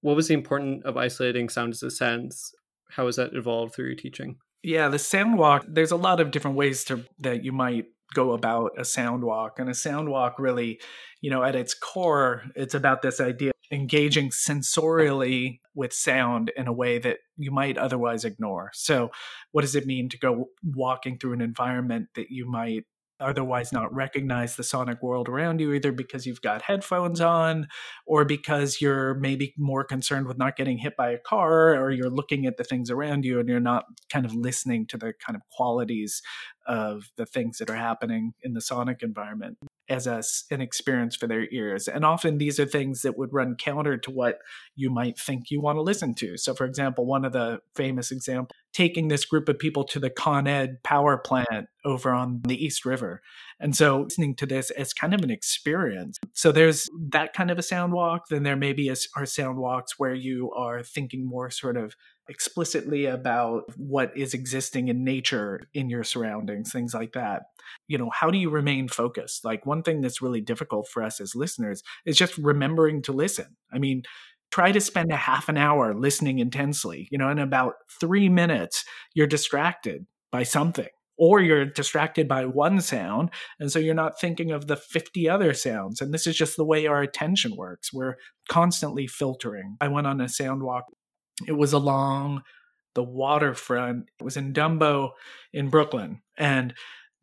what 0.02 0.16
was 0.16 0.28
the 0.28 0.34
importance 0.34 0.84
of 0.86 0.98
isolating 0.98 1.50
sound 1.50 1.74
as 1.74 1.84
a 1.84 1.92
sense? 1.92 2.54
How 2.90 3.06
has 3.06 3.16
that 3.16 3.34
evolved 3.34 3.74
through 3.74 3.88
your 3.88 3.96
teaching? 3.96 4.38
Yeah, 4.62 4.88
the 4.88 5.00
sound 5.00 5.38
walk, 5.38 5.66
there's 5.68 5.92
a 5.92 5.98
lot 5.98 6.20
of 6.20 6.32
different 6.32 6.58
ways 6.58 6.84
to 6.86 7.06
that 7.20 7.44
you 7.44 7.52
might 7.52 7.86
go 8.14 8.32
about 8.32 8.72
a 8.78 8.86
sound 8.86 9.24
walk. 9.24 9.60
And 9.60 9.70
a 9.70 9.74
sound 9.74 10.10
walk 10.10 10.40
really, 10.40 10.80
you 11.22 11.30
know, 11.30 11.44
at 11.44 11.56
its 11.56 11.74
core, 11.74 12.44
it's 12.56 12.76
about 12.76 13.02
this 13.02 13.20
idea 13.20 13.52
engaging 13.72 14.30
sensorially 14.30 15.60
with 15.74 15.94
sound 15.94 16.52
in 16.56 16.68
a 16.68 16.74
way 16.74 17.00
that 17.00 17.18
you 17.38 17.52
might 17.52 17.78
otherwise 17.78 18.24
ignore. 18.24 18.70
So, 18.74 19.10
what 19.52 19.62
does 19.62 19.76
it 19.76 19.88
mean 19.88 20.10
to 20.10 20.20
go 20.20 20.50
walking 20.64 21.18
through 21.18 21.34
an 21.34 21.42
environment 21.42 22.10
that 22.16 22.30
you 22.30 22.50
might 22.50 22.84
otherwise 23.24 23.72
not 23.72 23.94
recognize 23.94 24.56
the 24.56 24.64
sonic 24.64 25.02
world 25.02 25.30
around 25.30 25.60
you, 25.60 25.74
either 25.74 25.92
because 25.92 26.26
you've 26.26 26.42
got 26.42 26.62
headphones 26.62 27.22
on 27.22 27.68
or 28.06 28.26
because 28.26 28.82
you're 28.82 29.14
maybe 29.16 29.54
more 29.58 29.84
concerned 29.84 30.28
with 30.28 30.38
not 30.38 30.56
getting 30.56 30.78
hit 30.78 30.96
by 30.98 31.12
a 31.12 31.18
car 31.18 31.76
or 31.76 31.92
you're 31.92 32.10
looking 32.10 32.46
at 32.46 32.58
the 32.58 32.64
things 32.64 32.90
around 32.90 33.26
you 33.26 33.40
and 33.40 33.50
you're 33.50 33.60
not 33.60 33.86
kind 34.12 34.26
of 34.26 34.34
listening 34.34 34.86
to 34.88 34.98
the 34.98 35.14
kind 35.26 35.36
of 35.36 35.42
qualities 35.56 36.22
of 36.68 37.10
the 37.18 37.26
things 37.26 37.58
that 37.58 37.70
are 37.70 37.76
happening 37.76 38.34
in 38.44 38.54
the 38.54 38.62
sonic 38.62 39.02
environment 39.02 39.58
as 39.90 40.08
a, 40.08 40.22
an 40.52 40.62
experience 40.62 41.16
for 41.16 41.28
their 41.28 41.48
ears. 41.52 41.88
And 41.88 42.06
often 42.06 42.38
these 42.38 42.60
are 42.60 42.66
things 42.66 43.02
that 43.02 43.18
would 43.18 43.34
run 43.34 43.56
counter 43.56 43.98
to 43.98 44.12
what 44.12 44.40
you 44.76 44.90
might 44.90 45.20
think 45.20 45.50
you 45.50 45.62
want 45.62 45.78
to 45.78 45.82
listen 45.82 46.14
to. 46.16 46.38
So, 46.38 46.54
for 46.54 46.66
example, 46.66 47.06
one 47.06 47.26
of 47.26 47.34
the 47.34 47.60
famous 47.76 48.12
examples, 48.12 48.52
taking 48.74 49.08
this 49.08 49.26
group 49.26 49.50
of 49.50 49.60
people 49.60 49.84
to 49.86 50.00
the 50.00 50.10
Con 50.10 50.48
Ed 50.48 50.78
power 50.84 51.18
plant 51.18 51.68
over 51.86 52.12
on 52.12 52.42
the 52.48 52.64
East 52.64 52.86
River. 52.86 53.22
And 53.60 53.76
so 53.76 54.02
listening 54.02 54.36
to 54.38 54.46
this 54.46 54.72
as 54.72 54.94
kind 54.94 55.14
of 55.14 55.22
an 55.22 55.30
experience. 55.30 56.18
So 56.34 56.52
there's 56.52 56.90
that 57.10 57.34
kind 57.34 57.52
of 57.52 57.60
a 57.60 57.64
sound 57.64 57.94
walk. 57.94 58.28
Then 58.30 58.44
there 58.44 58.56
maybe 58.56 58.90
are 58.90 59.26
sound 59.26 59.58
walks 59.58 60.00
where 60.00 60.16
you 60.16 60.52
are 60.52 60.82
thinking 60.82 61.28
more 61.28 61.50
sort 61.50 61.78
of 61.78 61.96
explicitly 62.30 63.06
about 63.06 63.64
what 63.78 64.16
is 64.16 64.34
existing 64.34 64.88
in 64.88 65.04
nature 65.04 65.62
in 65.74 65.90
your 65.90 66.04
surroundings, 66.04 66.72
things 66.72 66.94
like 66.94 67.14
that. 67.14 67.44
You 67.88 67.98
know, 67.98 68.10
how 68.14 68.32
do 68.32 68.38
you 68.38 68.50
remain 68.50 68.88
focused? 68.88 69.44
Like 69.44 69.66
one 69.66 69.84
thing 69.84 70.02
that's 70.02 70.22
really 70.22 70.42
difficult 70.42 70.88
for 70.88 71.04
us 71.04 71.20
as 71.20 71.36
listeners 71.36 71.84
is 72.06 72.18
just 72.18 72.38
remembering 72.38 73.02
to 73.04 73.12
listen. 73.12 73.58
I 73.74 73.80
mean, 73.80 74.04
try 74.52 74.72
to 74.72 74.80
spend 74.80 75.12
a 75.12 75.18
half 75.18 75.50
an 75.50 75.58
hour 75.58 75.94
listening 75.94 76.40
intensely. 76.40 77.08
You 77.12 77.18
know, 77.18 77.30
in 77.30 77.40
about 77.40 77.74
three 78.00 78.30
minutes, 78.30 78.86
you're 79.14 79.28
distracted 79.28 80.06
by 80.32 80.44
something 80.44 80.90
or 81.18 81.42
you're 81.42 81.66
distracted 81.66 82.28
by 82.28 82.46
one 82.46 82.82
sound 82.82 83.30
and 83.60 83.72
so 83.72 83.80
you're 83.80 83.94
not 83.94 84.20
thinking 84.20 84.52
of 84.52 84.68
the 84.68 84.76
50 84.76 85.30
other 85.30 85.54
sounds 85.54 86.02
and 86.02 86.14
this 86.14 86.26
is 86.26 86.36
just 86.36 86.58
the 86.58 86.66
way 86.66 86.88
our 86.88 87.02
attention 87.02 87.56
works 87.56 87.94
we're 87.94 88.16
constantly 88.50 89.06
filtering 89.06 89.78
i 89.80 89.88
went 89.88 90.08
on 90.08 90.20
a 90.20 90.28
sound 90.28 90.64
walk 90.64 90.86
it 91.48 91.54
was 91.54 91.74
along 91.74 92.44
the 92.96 93.04
waterfront. 93.04 94.10
It 94.20 94.24
was 94.24 94.38
in 94.38 94.54
Dumbo 94.54 95.12
in 95.52 95.70
Brooklyn. 95.70 96.22
And 96.38 96.74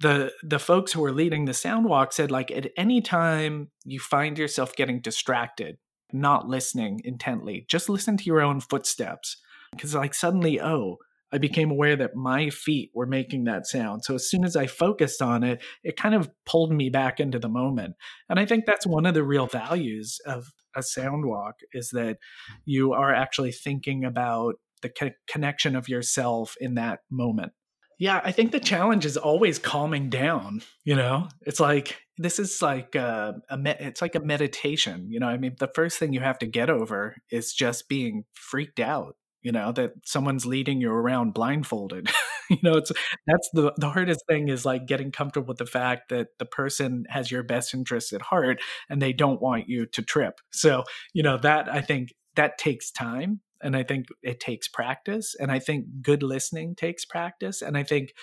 the 0.01 0.33
the 0.43 0.59
folks 0.59 0.93
who 0.93 1.01
were 1.01 1.13
leading 1.13 1.45
the 1.45 1.55
sound 1.55 1.85
walk 1.85 2.13
said 2.13 2.31
like 2.31 2.51
at 2.51 2.71
any 2.77 3.01
time 3.01 3.71
you 3.85 4.01
find 4.01 4.39
yourself 4.39 4.75
getting 4.75 5.01
distracted, 5.01 5.77
not 6.13 6.49
listening 6.49 7.01
intently, 7.05 7.67
just 7.69 7.89
listen 7.89 8.17
to 8.17 8.25
your 8.25 8.41
own 8.41 8.61
footsteps. 8.61 9.37
Because 9.73 9.95
like 9.95 10.15
suddenly, 10.15 10.61
oh, 10.61 10.97
I 11.33 11.39
became 11.39 11.71
aware 11.71 11.97
that 11.97 12.17
my 12.17 12.51
feet 12.51 12.91
were 12.95 13.07
making 13.07 13.45
that 13.45 13.67
sound. 13.67 14.05
So 14.05 14.15
as 14.15 14.29
soon 14.29 14.45
as 14.45 14.57
I 14.57 14.67
focused 14.67 15.23
on 15.23 15.43
it, 15.43 15.63
it 15.85 15.97
kind 15.97 16.15
of 16.15 16.31
pulled 16.45 16.73
me 16.73 16.91
back 16.91 17.21
into 17.21 17.39
the 17.39 17.49
moment. 17.49 17.95
And 18.29 18.39
I 18.39 18.47
think 18.47 18.67
that's 18.67 18.87
one 18.87 19.07
of 19.07 19.15
the 19.15 19.25
real 19.25 19.47
values 19.47 20.19
of 20.27 20.47
a 20.77 20.83
sound 20.83 21.27
walk 21.27 21.57
is 21.73 21.91
that 21.91 22.19
you 22.65 22.93
are 22.93 23.15
actually 23.15 23.53
thinking 23.53 24.05
about 24.05 24.55
the 24.83 24.89
co- 24.89 25.11
connection 25.29 25.77
of 25.77 25.89
yourself 25.89 26.57
in 26.61 26.75
that 26.75 27.01
moment. 27.11 27.53
Yeah, 27.99 28.23
I 28.25 28.33
think 28.33 28.53
the 28.53 28.61
challenge 28.61 29.05
is 29.05 29.19
always 29.19 29.59
calming 29.59 30.09
down. 30.09 30.63
You 30.85 30.97
know, 30.97 31.29
it's 31.43 31.61
like 31.61 31.99
this 32.17 32.39
is 32.39 32.63
like 32.63 32.95
a, 32.95 33.35
a 33.51 33.59
me- 33.59 33.77
it's 33.79 34.01
like 34.01 34.15
a 34.15 34.21
meditation. 34.21 35.09
You 35.11 35.21
know, 35.21 35.27
I 35.27 35.37
mean, 35.37 35.57
the 35.59 35.71
first 35.75 35.99
thing 35.99 36.15
you 36.15 36.21
have 36.21 36.39
to 36.39 36.47
get 36.47 36.71
over 36.71 37.17
is 37.31 37.53
just 37.53 37.91
being 37.91 38.25
freaked 38.33 38.81
out 38.81 39.17
you 39.43 39.53
know 39.53 39.73
that 39.73 39.93
someone's 40.05 40.47
leading 40.47 40.81
you 40.81 40.91
around 40.91 41.35
blindfolded. 41.35 42.11
You 42.51 42.59
know 42.65 42.79
it's 42.79 42.91
that's 43.29 43.49
the 43.53 43.73
the 43.77 43.91
hardest 43.91 44.25
thing 44.29 44.49
is 44.49 44.65
like 44.65 44.89
getting 44.89 45.13
comfortable 45.13 45.47
with 45.47 45.59
the 45.59 45.67
fact 45.67 46.09
that 46.09 46.31
the 46.41 46.45
person 46.45 47.05
has 47.09 47.31
your 47.31 47.45
best 47.45 47.73
interests 47.75 48.13
at 48.13 48.23
heart 48.23 48.61
and 48.89 49.01
they 49.01 49.13
don't 49.13 49.41
want 49.41 49.69
you 49.69 49.87
to 49.87 50.03
trip. 50.03 50.41
So 50.51 50.83
you 51.13 51.23
know 51.23 51.39
that 51.39 51.73
i 51.73 51.81
think 51.81 52.13
that 52.35 52.59
takes 52.59 52.91
time 52.91 53.39
and 53.63 53.77
i 53.77 53.85
think 53.85 54.07
it 54.25 54.41
takes 54.41 54.67
practice 54.67 55.37
and 55.39 55.53
i 55.53 55.61
think 55.61 55.87
good 56.03 56.25
listening 56.25 56.75
takes 56.75 57.05
practice 57.05 57.63
and 57.63 57.77
i 57.77 57.85
think 57.85 58.15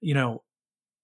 you 0.00 0.14
know 0.14 0.42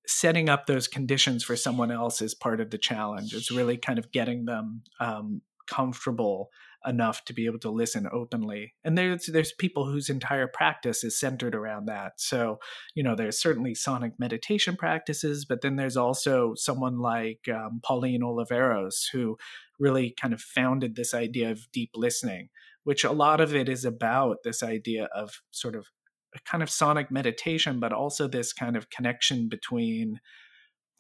setting 0.07 0.49
up 0.49 0.67
those 0.67 0.89
conditions 0.89 1.45
for 1.45 1.55
someone 1.55 1.91
else 1.91 2.23
is 2.23 2.35
part 2.35 2.61
of 2.61 2.71
the 2.71 2.79
challenge. 2.79 3.35
It's 3.35 3.51
really 3.51 3.77
kind 3.77 3.99
of 3.99 4.11
getting 4.11 4.47
them 4.47 4.83
um, 5.01 5.43
comfortable 5.69 6.49
enough 6.87 7.25
to 7.25 7.33
be 7.33 7.47
able 7.47 7.59
to 7.59 7.71
listen 7.71 8.09
openly. 8.13 8.75
And 8.85 8.97
there's 8.97 9.27
there's 9.27 9.53
people 9.53 9.87
whose 9.87 10.09
entire 10.09 10.47
practice 10.47 11.05
is 11.05 11.19
centered 11.19 11.55
around 11.55 11.87
that. 11.87 12.21
So, 12.21 12.59
you 12.95 13.03
know, 13.03 13.15
there's 13.15 13.41
certainly 13.41 13.75
sonic 13.75 14.13
meditation 14.19 14.77
practices, 14.77 15.45
but 15.45 15.61
then 15.61 15.77
there's 15.77 15.97
also 15.97 16.55
someone 16.57 16.99
like 16.99 17.49
um, 17.53 17.81
Pauline 17.83 18.23
Oliveros 18.23 19.11
who 19.13 19.37
really 19.79 20.15
kind 20.21 20.35
of 20.35 20.41
founded 20.41 20.97
this 20.97 21.15
idea 21.15 21.51
of 21.51 21.71
deep 21.73 21.91
listening, 21.95 22.49
which 22.85 23.05
a 23.05 23.13
lot 23.13 23.41
of 23.41 23.55
it 23.55 23.69
is 23.69 23.85
about 23.85 24.39
this 24.45 24.63
idea 24.63 25.09
of 25.15 25.41
sort 25.51 25.75
of 25.75 25.87
a 26.35 26.39
kind 26.41 26.63
of 26.63 26.71
sonic 26.71 27.11
meditation, 27.11 27.81
but 27.81 27.93
also 27.93 28.29
this 28.29 28.53
kind 28.53 28.77
of 28.77 28.91
connection 28.91 29.49
between 29.49 30.21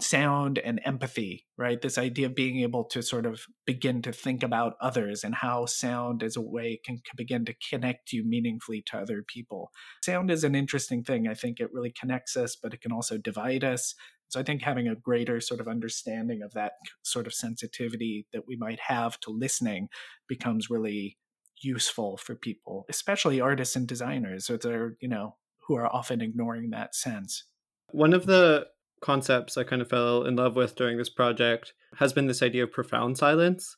sound 0.00 0.58
and 0.58 0.80
empathy, 0.84 1.46
right? 1.56 1.80
This 1.82 1.98
idea 1.98 2.26
of 2.26 2.34
being 2.34 2.61
able 2.61 2.84
to 2.84 3.02
sort 3.02 3.26
of 3.26 3.46
begin 3.66 4.00
to 4.02 4.12
think 4.12 4.44
about 4.44 4.74
others 4.80 5.24
and 5.24 5.34
how 5.34 5.66
sound 5.66 6.22
as 6.22 6.37
a 6.37 6.40
way 6.40 6.80
can, 6.84 6.96
can, 6.96 7.16
begin 7.16 7.44
to 7.46 7.54
connect 7.68 8.12
you 8.12 8.24
meaningfully 8.24 8.82
to 8.87 8.98
other 8.98 9.24
people. 9.26 9.72
Sound 10.04 10.30
is 10.30 10.44
an 10.44 10.54
interesting 10.54 11.02
thing. 11.02 11.26
I 11.26 11.34
think 11.34 11.58
it 11.58 11.72
really 11.72 11.92
connects 11.98 12.37
us, 12.37 12.54
but 12.54 12.72
it 12.72 12.80
can 12.80 12.92
also 12.92 13.18
divide 13.18 13.64
us. 13.64 13.94
So 14.28 14.38
I 14.38 14.44
think 14.44 14.62
having 14.62 14.87
a 14.87 14.94
greater 14.94 15.40
sort 15.40 15.61
of 15.61 15.66
understanding 15.66 16.42
of 16.42 16.52
that 16.52 16.72
sort 17.02 17.26
of 17.26 17.34
sensitivity 17.34 18.26
that 18.32 18.46
we 18.46 18.56
might 18.56 18.78
have 18.80 19.18
to 19.20 19.30
listening 19.30 19.88
becomes 20.28 20.70
really 20.70 21.16
useful 21.61 22.18
for 22.18 22.37
people, 22.37 22.84
especially 22.88 23.40
artists 23.40 23.74
and 23.74 23.88
designers, 23.88 24.46
so 24.46 24.56
they're, 24.56 24.87
uh, 24.87 24.94
you 25.00 25.08
know, 25.08 25.34
who 25.66 25.74
are 25.74 25.92
often 25.92 26.20
ignoring 26.20 26.70
that 26.70 26.94
sense. 26.94 27.44
One 27.90 28.12
of 28.12 28.26
the 28.26 28.66
concepts 29.00 29.56
I 29.56 29.64
kind 29.64 29.82
of 29.82 29.88
fell 29.88 30.24
in 30.24 30.37
love 30.37 30.56
with 30.56 30.76
during 30.76 30.98
this 30.98 31.08
project 31.08 31.72
has 31.96 32.12
been 32.12 32.26
this 32.26 32.42
idea 32.42 32.64
of 32.64 32.72
profound 32.72 33.18
silence, 33.18 33.76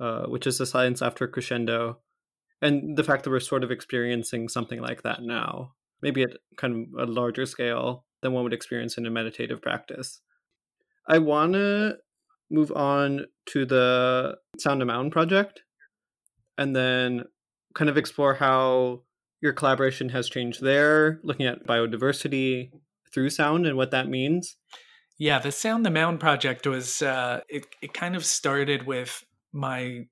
uh, 0.00 0.26
which 0.26 0.46
is 0.46 0.58
the 0.58 0.66
silence 0.66 1.02
after 1.02 1.26
crescendo, 1.26 1.98
and 2.60 2.96
the 2.96 3.04
fact 3.04 3.24
that 3.24 3.30
we're 3.30 3.40
sort 3.40 3.64
of 3.64 3.70
experiencing 3.70 4.48
something 4.48 4.80
like 4.80 5.02
that 5.02 5.22
now, 5.22 5.72
maybe 6.02 6.22
at 6.22 6.38
kind 6.56 6.88
of 6.98 7.08
a 7.08 7.10
larger 7.10 7.46
scale 7.46 8.04
than 8.22 8.32
one 8.32 8.44
would 8.44 8.52
experience 8.52 8.96
in 8.98 9.06
a 9.06 9.10
meditative 9.10 9.60
practice. 9.62 10.20
I 11.08 11.18
want 11.18 11.52
to 11.52 11.98
move 12.50 12.72
on 12.72 13.26
to 13.46 13.66
the 13.66 14.36
Sound 14.58 14.80
the 14.80 14.84
Mound 14.84 15.12
project 15.12 15.62
and 16.58 16.74
then 16.74 17.24
kind 17.74 17.90
of 17.90 17.96
explore 17.96 18.34
how 18.34 19.02
your 19.40 19.52
collaboration 19.52 20.08
has 20.08 20.28
changed 20.28 20.62
there, 20.62 21.20
looking 21.22 21.46
at 21.46 21.66
biodiversity 21.66 22.70
through 23.12 23.30
sound 23.30 23.66
and 23.66 23.76
what 23.76 23.90
that 23.90 24.08
means? 24.08 24.56
Yeah, 25.18 25.38
the 25.38 25.52
Sound 25.52 25.86
the 25.86 25.90
Mound 25.90 26.20
project 26.20 26.66
was 26.66 27.02
uh, 27.02 27.40
it. 27.48 27.66
It 27.80 27.94
kind 27.94 28.16
of 28.16 28.24
started 28.24 28.86
with 28.86 29.24
my. 29.52 30.06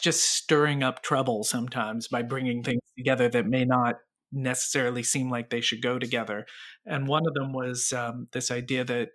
just 0.00 0.22
stirring 0.22 0.84
up 0.84 1.02
trouble 1.02 1.42
sometimes 1.42 2.06
by 2.06 2.22
bringing 2.22 2.62
things 2.62 2.80
together 2.96 3.28
that 3.28 3.46
may 3.46 3.64
not 3.64 3.96
necessarily 4.32 5.02
seem 5.02 5.28
like 5.28 5.50
they 5.50 5.60
should 5.60 5.82
go 5.82 5.98
together. 5.98 6.46
And 6.86 7.08
one 7.08 7.26
of 7.26 7.34
them 7.34 7.52
was 7.52 7.92
um, 7.92 8.28
this 8.32 8.52
idea 8.52 8.84
that 8.84 9.08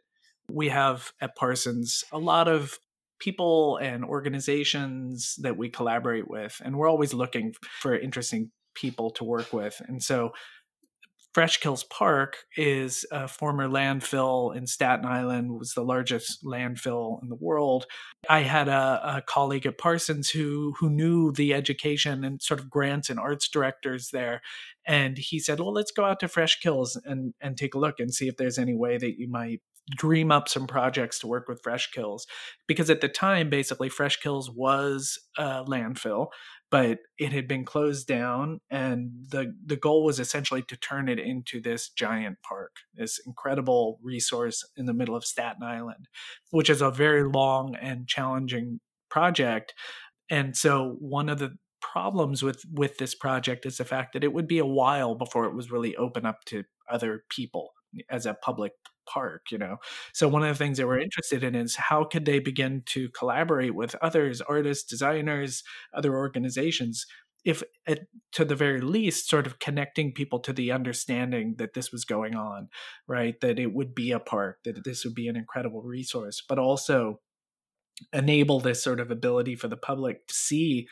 we 0.51 0.67
have 0.67 1.13
at 1.21 1.35
Parsons 1.37 2.03
a 2.11 2.17
lot 2.17 2.49
of 2.49 2.77
people 3.19 3.77
and 3.77 4.03
organizations 4.03 5.35
that 5.41 5.55
we 5.55 5.69
collaborate 5.69 6.29
with, 6.29 6.61
and 6.63 6.75
we're 6.75 6.89
always 6.89 7.13
looking 7.13 7.53
for 7.79 7.97
interesting 7.97 8.51
people 8.73 9.09
to 9.11 9.23
work 9.23 9.53
with. 9.53 9.81
And 9.87 10.03
so 10.03 10.31
Fresh 11.35 11.57
Kills 11.57 11.83
Park 11.83 12.45
is 12.55 13.05
a 13.11 13.27
former 13.27 13.67
landfill 13.67 14.55
in 14.55 14.65
Staten 14.67 15.05
Island, 15.05 15.51
was 15.59 15.73
the 15.73 15.83
largest 15.83 16.45
landfill 16.45 17.21
in 17.21 17.27
the 17.27 17.35
world. 17.35 17.87
I 18.29 18.43
had 18.43 18.69
a, 18.69 19.17
a, 19.17 19.21
colleague 19.21 19.65
at 19.65 19.77
Parsons 19.77 20.29
who 20.29 20.75
who 20.79 20.89
knew 20.89 21.33
the 21.33 21.53
education 21.53 22.23
and 22.23 22.41
sort 22.41 22.61
of 22.61 22.69
grants 22.69 23.09
and 23.09 23.19
arts 23.19 23.49
directors 23.49 24.11
there, 24.13 24.41
and 24.87 25.17
he 25.17 25.39
said, 25.39 25.59
"Well, 25.59 25.73
let's 25.73 25.91
go 25.91 26.05
out 26.05 26.21
to 26.21 26.29
Fresh 26.29 26.61
Kills 26.61 26.97
and 27.03 27.33
and 27.41 27.57
take 27.57 27.75
a 27.75 27.79
look 27.79 27.99
and 27.99 28.13
see 28.13 28.29
if 28.29 28.37
there's 28.37 28.57
any 28.57 28.73
way 28.73 28.97
that 28.97 29.19
you 29.19 29.27
might 29.29 29.59
dream 29.91 30.31
up 30.31 30.49
some 30.49 30.67
projects 30.67 31.19
to 31.19 31.27
work 31.27 31.47
with 31.47 31.61
Fresh 31.61 31.91
Kills 31.91 32.25
because 32.67 32.89
at 32.89 33.01
the 33.01 33.07
time, 33.07 33.49
basically, 33.49 33.89
Fresh 33.89 34.21
Kills 34.21 34.49
was 34.49 35.19
a 35.37 35.63
landfill, 35.65 36.27
but 36.71 36.99
it 37.17 37.31
had 37.31 37.47
been 37.47 37.63
closed 37.63 38.07
down, 38.07 38.59
and 38.69 39.11
the 39.29 39.53
the 39.65 39.75
goal 39.75 40.03
was 40.03 40.19
essentially 40.19 40.61
to 40.63 40.77
turn 40.77 41.07
it 41.09 41.19
into 41.19 41.61
this 41.61 41.89
giant 41.89 42.37
park, 42.47 42.71
this 42.93 43.19
incredible 43.25 43.99
resource 44.01 44.63
in 44.75 44.85
the 44.85 44.93
middle 44.93 45.15
of 45.15 45.25
Staten 45.25 45.63
Island, 45.63 46.07
which 46.51 46.69
is 46.69 46.81
a 46.81 46.91
very 46.91 47.23
long 47.23 47.75
and 47.75 48.07
challenging 48.07 48.79
project. 49.09 49.73
And 50.29 50.57
so, 50.57 50.95
one 50.99 51.29
of 51.29 51.39
the 51.39 51.57
problems 51.81 52.41
with 52.41 52.63
with 52.71 52.97
this 52.97 53.15
project 53.15 53.65
is 53.65 53.77
the 53.77 53.85
fact 53.85 54.13
that 54.13 54.23
it 54.23 54.33
would 54.33 54.47
be 54.47 54.59
a 54.59 54.65
while 54.65 55.15
before 55.15 55.45
it 55.45 55.55
was 55.55 55.71
really 55.71 55.95
open 55.97 56.25
up 56.25 56.43
to 56.45 56.63
other 56.91 57.23
people 57.29 57.71
as 58.09 58.25
a 58.25 58.33
public 58.33 58.73
park 59.05 59.43
you 59.51 59.57
know? 59.57 59.77
So 60.13 60.27
one 60.27 60.43
of 60.43 60.49
the 60.49 60.63
things 60.63 60.77
that 60.77 60.87
we're 60.87 60.95
mm-hmm. 60.95 61.03
interested 61.03 61.43
in 61.43 61.55
is 61.55 61.75
how 61.75 62.03
could 62.03 62.25
they 62.25 62.39
begin 62.39 62.83
to 62.87 63.09
collaborate 63.09 63.75
with 63.75 63.95
others 64.01 64.41
artists 64.41 64.83
designers 64.83 65.63
other 65.93 66.15
organizations 66.15 67.05
if 67.43 67.61
at, 67.85 67.99
to 68.31 68.43
the 68.43 68.55
very 68.55 68.81
least 68.81 69.29
sort 69.29 69.45
of 69.45 69.59
connecting 69.59 70.11
people 70.11 70.39
to 70.39 70.51
the 70.51 70.71
understanding 70.71 71.55
that 71.59 71.73
this 71.73 71.91
was 71.91 72.05
going 72.05 72.35
on 72.35 72.69
right? 73.07 73.39
That 73.41 73.59
it 73.59 73.73
would 73.73 73.93
be 73.93 74.11
a 74.11 74.19
park 74.19 74.59
that 74.65 74.83
this 74.83 75.05
would 75.05 75.15
be 75.15 75.27
an 75.27 75.35
incredible 75.35 75.81
resource 75.81 76.43
but 76.47 76.59
also 76.59 77.19
enable 78.11 78.59
this 78.59 78.83
sort 78.83 78.99
of 78.99 79.11
ability 79.11 79.55
for 79.55 79.67
the 79.67 79.77
public 79.77 80.27
to 80.27 80.33
see 80.33 80.87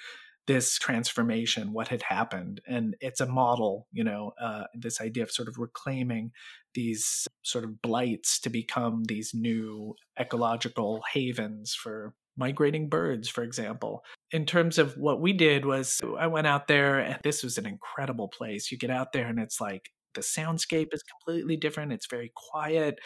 this 0.47 0.77
transformation, 0.77 1.73
what 1.73 1.87
had 1.87 2.03
happened. 2.03 2.61
And 2.67 2.95
it's 2.99 3.21
a 3.21 3.25
model, 3.25 3.87
you 3.91 4.03
know, 4.03 4.33
uh, 4.41 4.63
this 4.73 4.99
idea 4.99 5.23
of 5.23 5.31
sort 5.31 5.47
of 5.47 5.57
reclaiming 5.57 6.31
these 6.73 7.27
sort 7.43 7.63
of 7.63 7.81
blights 7.81 8.39
to 8.41 8.49
become 8.49 9.03
these 9.05 9.31
new 9.33 9.95
ecological 10.19 11.03
havens 11.13 11.73
for 11.73 12.13
migrating 12.35 12.89
birds, 12.89 13.29
for 13.29 13.43
example. 13.43 14.03
In 14.31 14.45
terms 14.45 14.77
of 14.77 14.97
what 14.97 15.21
we 15.21 15.33
did 15.33 15.65
was 15.65 16.01
I 16.17 16.27
went 16.27 16.47
out 16.47 16.67
there 16.67 16.99
and 16.99 17.19
this 17.23 17.43
was 17.43 17.57
an 17.57 17.65
incredible 17.65 18.27
place. 18.27 18.71
You 18.71 18.77
get 18.77 18.89
out 18.89 19.13
there 19.13 19.27
and 19.27 19.39
it's 19.39 19.61
like 19.61 19.89
the 20.13 20.21
soundscape 20.21 20.93
is 20.93 21.03
completely 21.03 21.57
different. 21.57 21.93
It's 21.93 22.07
very 22.07 22.31
quiet. 22.35 22.99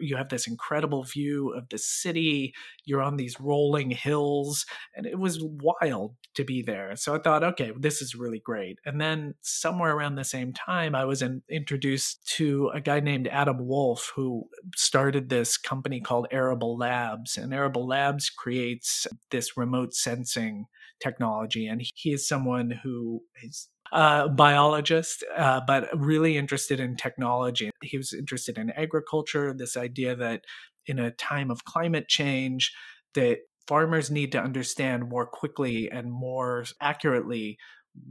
You 0.00 0.16
have 0.16 0.28
this 0.28 0.46
incredible 0.46 1.04
view 1.04 1.52
of 1.54 1.68
the 1.68 1.78
city. 1.78 2.54
You're 2.84 3.02
on 3.02 3.16
these 3.16 3.40
rolling 3.40 3.90
hills, 3.90 4.66
and 4.94 5.06
it 5.06 5.18
was 5.18 5.42
wild 5.42 6.16
to 6.34 6.44
be 6.44 6.62
there. 6.62 6.96
So 6.96 7.14
I 7.14 7.18
thought, 7.18 7.44
okay, 7.44 7.72
this 7.78 8.00
is 8.02 8.14
really 8.14 8.40
great. 8.40 8.78
And 8.84 9.00
then 9.00 9.34
somewhere 9.42 9.94
around 9.94 10.14
the 10.14 10.24
same 10.24 10.52
time, 10.52 10.94
I 10.94 11.04
was 11.04 11.22
in, 11.22 11.42
introduced 11.48 12.26
to 12.36 12.70
a 12.74 12.80
guy 12.80 13.00
named 13.00 13.28
Adam 13.28 13.66
Wolf 13.66 14.12
who 14.14 14.48
started 14.76 15.28
this 15.28 15.56
company 15.56 16.00
called 16.00 16.26
Arable 16.30 16.76
Labs. 16.76 17.36
And 17.36 17.52
Arable 17.52 17.86
Labs 17.86 18.30
creates 18.30 19.06
this 19.30 19.56
remote 19.56 19.94
sensing 19.94 20.66
technology. 21.02 21.66
And 21.66 21.82
he 21.94 22.12
is 22.12 22.28
someone 22.28 22.70
who 22.82 23.22
is 23.42 23.68
a 23.92 24.28
biologist, 24.28 25.24
uh, 25.36 25.60
but 25.66 25.88
really 25.98 26.36
interested 26.36 26.80
in 26.80 26.96
technology. 26.96 27.70
He 27.82 27.96
was 27.96 28.12
interested 28.12 28.56
in 28.58 28.70
agriculture, 28.70 29.52
this 29.52 29.76
idea 29.76 30.16
that 30.16 30.42
in 30.86 30.98
a 30.98 31.10
time 31.10 31.50
of 31.50 31.64
climate 31.64 32.08
change, 32.08 32.72
that 33.14 33.38
farmers 33.68 34.10
need 34.10 34.32
to 34.32 34.42
understand 34.42 35.08
more 35.08 35.26
quickly 35.26 35.90
and 35.90 36.10
more 36.10 36.64
accurately 36.80 37.58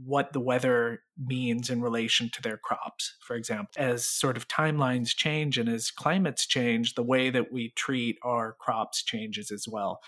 what 0.04 0.32
the 0.32 0.40
weather 0.40 1.00
means 1.18 1.68
in 1.68 1.82
relation 1.82 2.30
to 2.32 2.42
their 2.42 2.56
crops, 2.56 3.16
for 3.26 3.34
example. 3.34 3.72
As 3.76 4.06
sort 4.06 4.36
of 4.36 4.46
timelines 4.46 5.08
change 5.08 5.58
and 5.58 5.68
as 5.68 5.90
climates 5.90 6.46
change, 6.46 6.94
the 6.94 7.02
way 7.02 7.30
that 7.30 7.52
we 7.52 7.72
treat 7.74 8.16
our 8.22 8.54
crops 8.60 9.02
changes 9.02 9.50
as 9.50 9.66
well. 9.68 10.00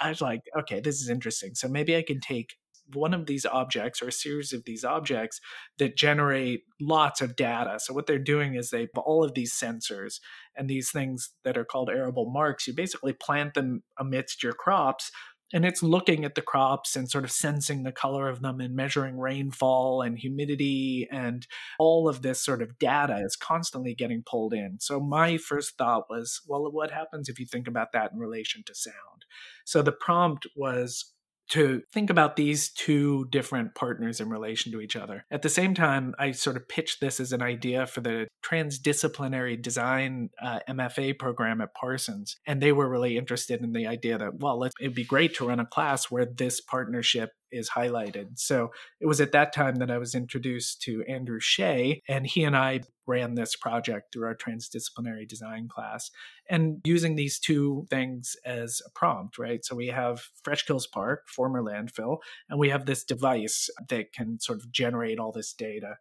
I 0.00 0.08
was 0.10 0.20
like, 0.20 0.42
okay, 0.58 0.80
this 0.80 1.00
is 1.00 1.08
interesting. 1.08 1.54
So 1.54 1.68
maybe 1.68 1.96
I 1.96 2.02
can 2.02 2.20
take 2.20 2.54
one 2.94 3.14
of 3.14 3.26
these 3.26 3.46
objects 3.46 4.02
or 4.02 4.08
a 4.08 4.12
series 4.12 4.52
of 4.52 4.64
these 4.64 4.84
objects 4.84 5.40
that 5.78 5.96
generate 5.96 6.62
lots 6.80 7.20
of 7.20 7.36
data. 7.36 7.78
So 7.78 7.94
what 7.94 8.06
they're 8.06 8.18
doing 8.18 8.54
is 8.54 8.70
they 8.70 8.88
all 8.96 9.24
of 9.24 9.34
these 9.34 9.54
sensors 9.54 10.20
and 10.56 10.68
these 10.68 10.90
things 10.90 11.30
that 11.44 11.56
are 11.56 11.64
called 11.64 11.90
arable 11.90 12.30
marks, 12.30 12.66
you 12.66 12.74
basically 12.74 13.12
plant 13.12 13.54
them 13.54 13.82
amidst 13.98 14.42
your 14.42 14.52
crops 14.52 15.10
and 15.52 15.64
it's 15.64 15.82
looking 15.82 16.24
at 16.24 16.34
the 16.34 16.42
crops 16.42 16.96
and 16.96 17.10
sort 17.10 17.24
of 17.24 17.30
sensing 17.30 17.82
the 17.82 17.92
color 17.92 18.28
of 18.28 18.40
them 18.40 18.60
and 18.60 18.74
measuring 18.74 19.18
rainfall 19.18 20.02
and 20.02 20.18
humidity 20.18 21.08
and 21.10 21.46
all 21.78 22.08
of 22.08 22.22
this 22.22 22.40
sort 22.40 22.62
of 22.62 22.78
data 22.78 23.20
is 23.24 23.36
constantly 23.36 23.94
getting 23.94 24.22
pulled 24.24 24.54
in. 24.54 24.78
So 24.80 25.00
my 25.00 25.36
first 25.36 25.76
thought 25.76 26.08
was, 26.08 26.40
well, 26.46 26.70
what 26.70 26.90
happens 26.90 27.28
if 27.28 27.38
you 27.38 27.46
think 27.46 27.68
about 27.68 27.92
that 27.92 28.12
in 28.12 28.18
relation 28.18 28.62
to 28.66 28.74
sound? 28.74 29.24
So 29.64 29.82
the 29.82 29.92
prompt 29.92 30.46
was 30.56 31.11
to 31.50 31.82
think 31.92 32.10
about 32.10 32.36
these 32.36 32.70
two 32.70 33.26
different 33.30 33.74
partners 33.74 34.20
in 34.20 34.28
relation 34.28 34.72
to 34.72 34.80
each 34.80 34.96
other. 34.96 35.24
At 35.30 35.42
the 35.42 35.48
same 35.48 35.74
time, 35.74 36.14
I 36.18 36.32
sort 36.32 36.56
of 36.56 36.68
pitched 36.68 37.00
this 37.00 37.20
as 37.20 37.32
an 37.32 37.42
idea 37.42 37.86
for 37.86 38.00
the 38.00 38.28
transdisciplinary 38.44 39.60
design 39.60 40.30
uh, 40.40 40.60
MFA 40.68 41.18
program 41.18 41.60
at 41.60 41.74
Parsons. 41.74 42.36
And 42.46 42.62
they 42.62 42.72
were 42.72 42.88
really 42.88 43.16
interested 43.18 43.60
in 43.62 43.72
the 43.72 43.86
idea 43.86 44.18
that, 44.18 44.40
well, 44.40 44.64
it'd 44.80 44.94
be 44.94 45.04
great 45.04 45.34
to 45.36 45.48
run 45.48 45.60
a 45.60 45.66
class 45.66 46.10
where 46.10 46.26
this 46.26 46.60
partnership 46.60 47.30
is 47.52 47.70
highlighted. 47.70 48.38
So 48.38 48.70
it 49.00 49.06
was 49.06 49.20
at 49.20 49.32
that 49.32 49.52
time 49.52 49.76
that 49.76 49.90
I 49.90 49.98
was 49.98 50.14
introduced 50.14 50.82
to 50.82 51.04
Andrew 51.04 51.38
Shea, 51.38 52.02
and 52.08 52.26
he 52.26 52.44
and 52.44 52.56
I 52.56 52.80
ran 53.06 53.34
this 53.34 53.56
project 53.56 54.12
through 54.12 54.26
our 54.26 54.34
transdisciplinary 54.34 55.28
design 55.28 55.68
class 55.68 56.10
and 56.48 56.80
using 56.84 57.16
these 57.16 57.38
two 57.38 57.86
things 57.90 58.36
as 58.44 58.80
a 58.86 58.90
prompt, 58.90 59.38
right? 59.38 59.64
So 59.64 59.74
we 59.74 59.88
have 59.88 60.22
Fresh 60.42 60.64
Kills 60.64 60.86
Park, 60.86 61.28
former 61.28 61.62
landfill, 61.62 62.18
and 62.48 62.58
we 62.58 62.70
have 62.70 62.86
this 62.86 63.04
device 63.04 63.68
that 63.88 64.12
can 64.12 64.40
sort 64.40 64.60
of 64.60 64.70
generate 64.72 65.18
all 65.18 65.32
this 65.32 65.52
data. 65.52 65.96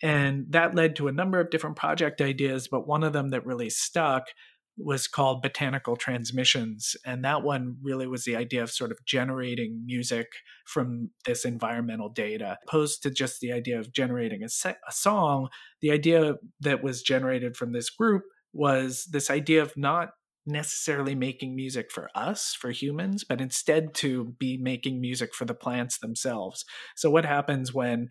And 0.00 0.46
that 0.50 0.76
led 0.76 0.94
to 0.96 1.08
a 1.08 1.12
number 1.12 1.40
of 1.40 1.50
different 1.50 1.76
project 1.76 2.20
ideas, 2.20 2.68
but 2.68 2.86
one 2.86 3.02
of 3.02 3.12
them 3.12 3.30
that 3.30 3.44
really 3.44 3.70
stuck 3.70 4.28
was 4.78 5.08
called 5.08 5.42
Botanical 5.42 5.96
Transmissions. 5.96 6.96
And 7.04 7.24
that 7.24 7.42
one 7.42 7.76
really 7.82 8.06
was 8.06 8.24
the 8.24 8.36
idea 8.36 8.62
of 8.62 8.70
sort 8.70 8.90
of 8.90 9.04
generating 9.04 9.82
music 9.84 10.28
from 10.66 11.10
this 11.26 11.44
environmental 11.44 12.08
data, 12.08 12.58
opposed 12.66 13.02
to 13.02 13.10
just 13.10 13.40
the 13.40 13.52
idea 13.52 13.78
of 13.78 13.92
generating 13.92 14.42
a, 14.42 14.48
se- 14.48 14.76
a 14.88 14.92
song. 14.92 15.48
The 15.80 15.90
idea 15.90 16.34
that 16.60 16.82
was 16.82 17.02
generated 17.02 17.56
from 17.56 17.72
this 17.72 17.90
group 17.90 18.22
was 18.52 19.08
this 19.10 19.30
idea 19.30 19.62
of 19.62 19.76
not 19.76 20.10
necessarily 20.46 21.14
making 21.14 21.54
music 21.54 21.90
for 21.92 22.08
us, 22.14 22.56
for 22.58 22.70
humans, 22.70 23.24
but 23.24 23.40
instead 23.40 23.94
to 23.94 24.34
be 24.38 24.56
making 24.56 25.00
music 25.00 25.34
for 25.34 25.44
the 25.44 25.54
plants 25.54 25.98
themselves. 25.98 26.64
So, 26.96 27.10
what 27.10 27.26
happens 27.26 27.74
when 27.74 28.08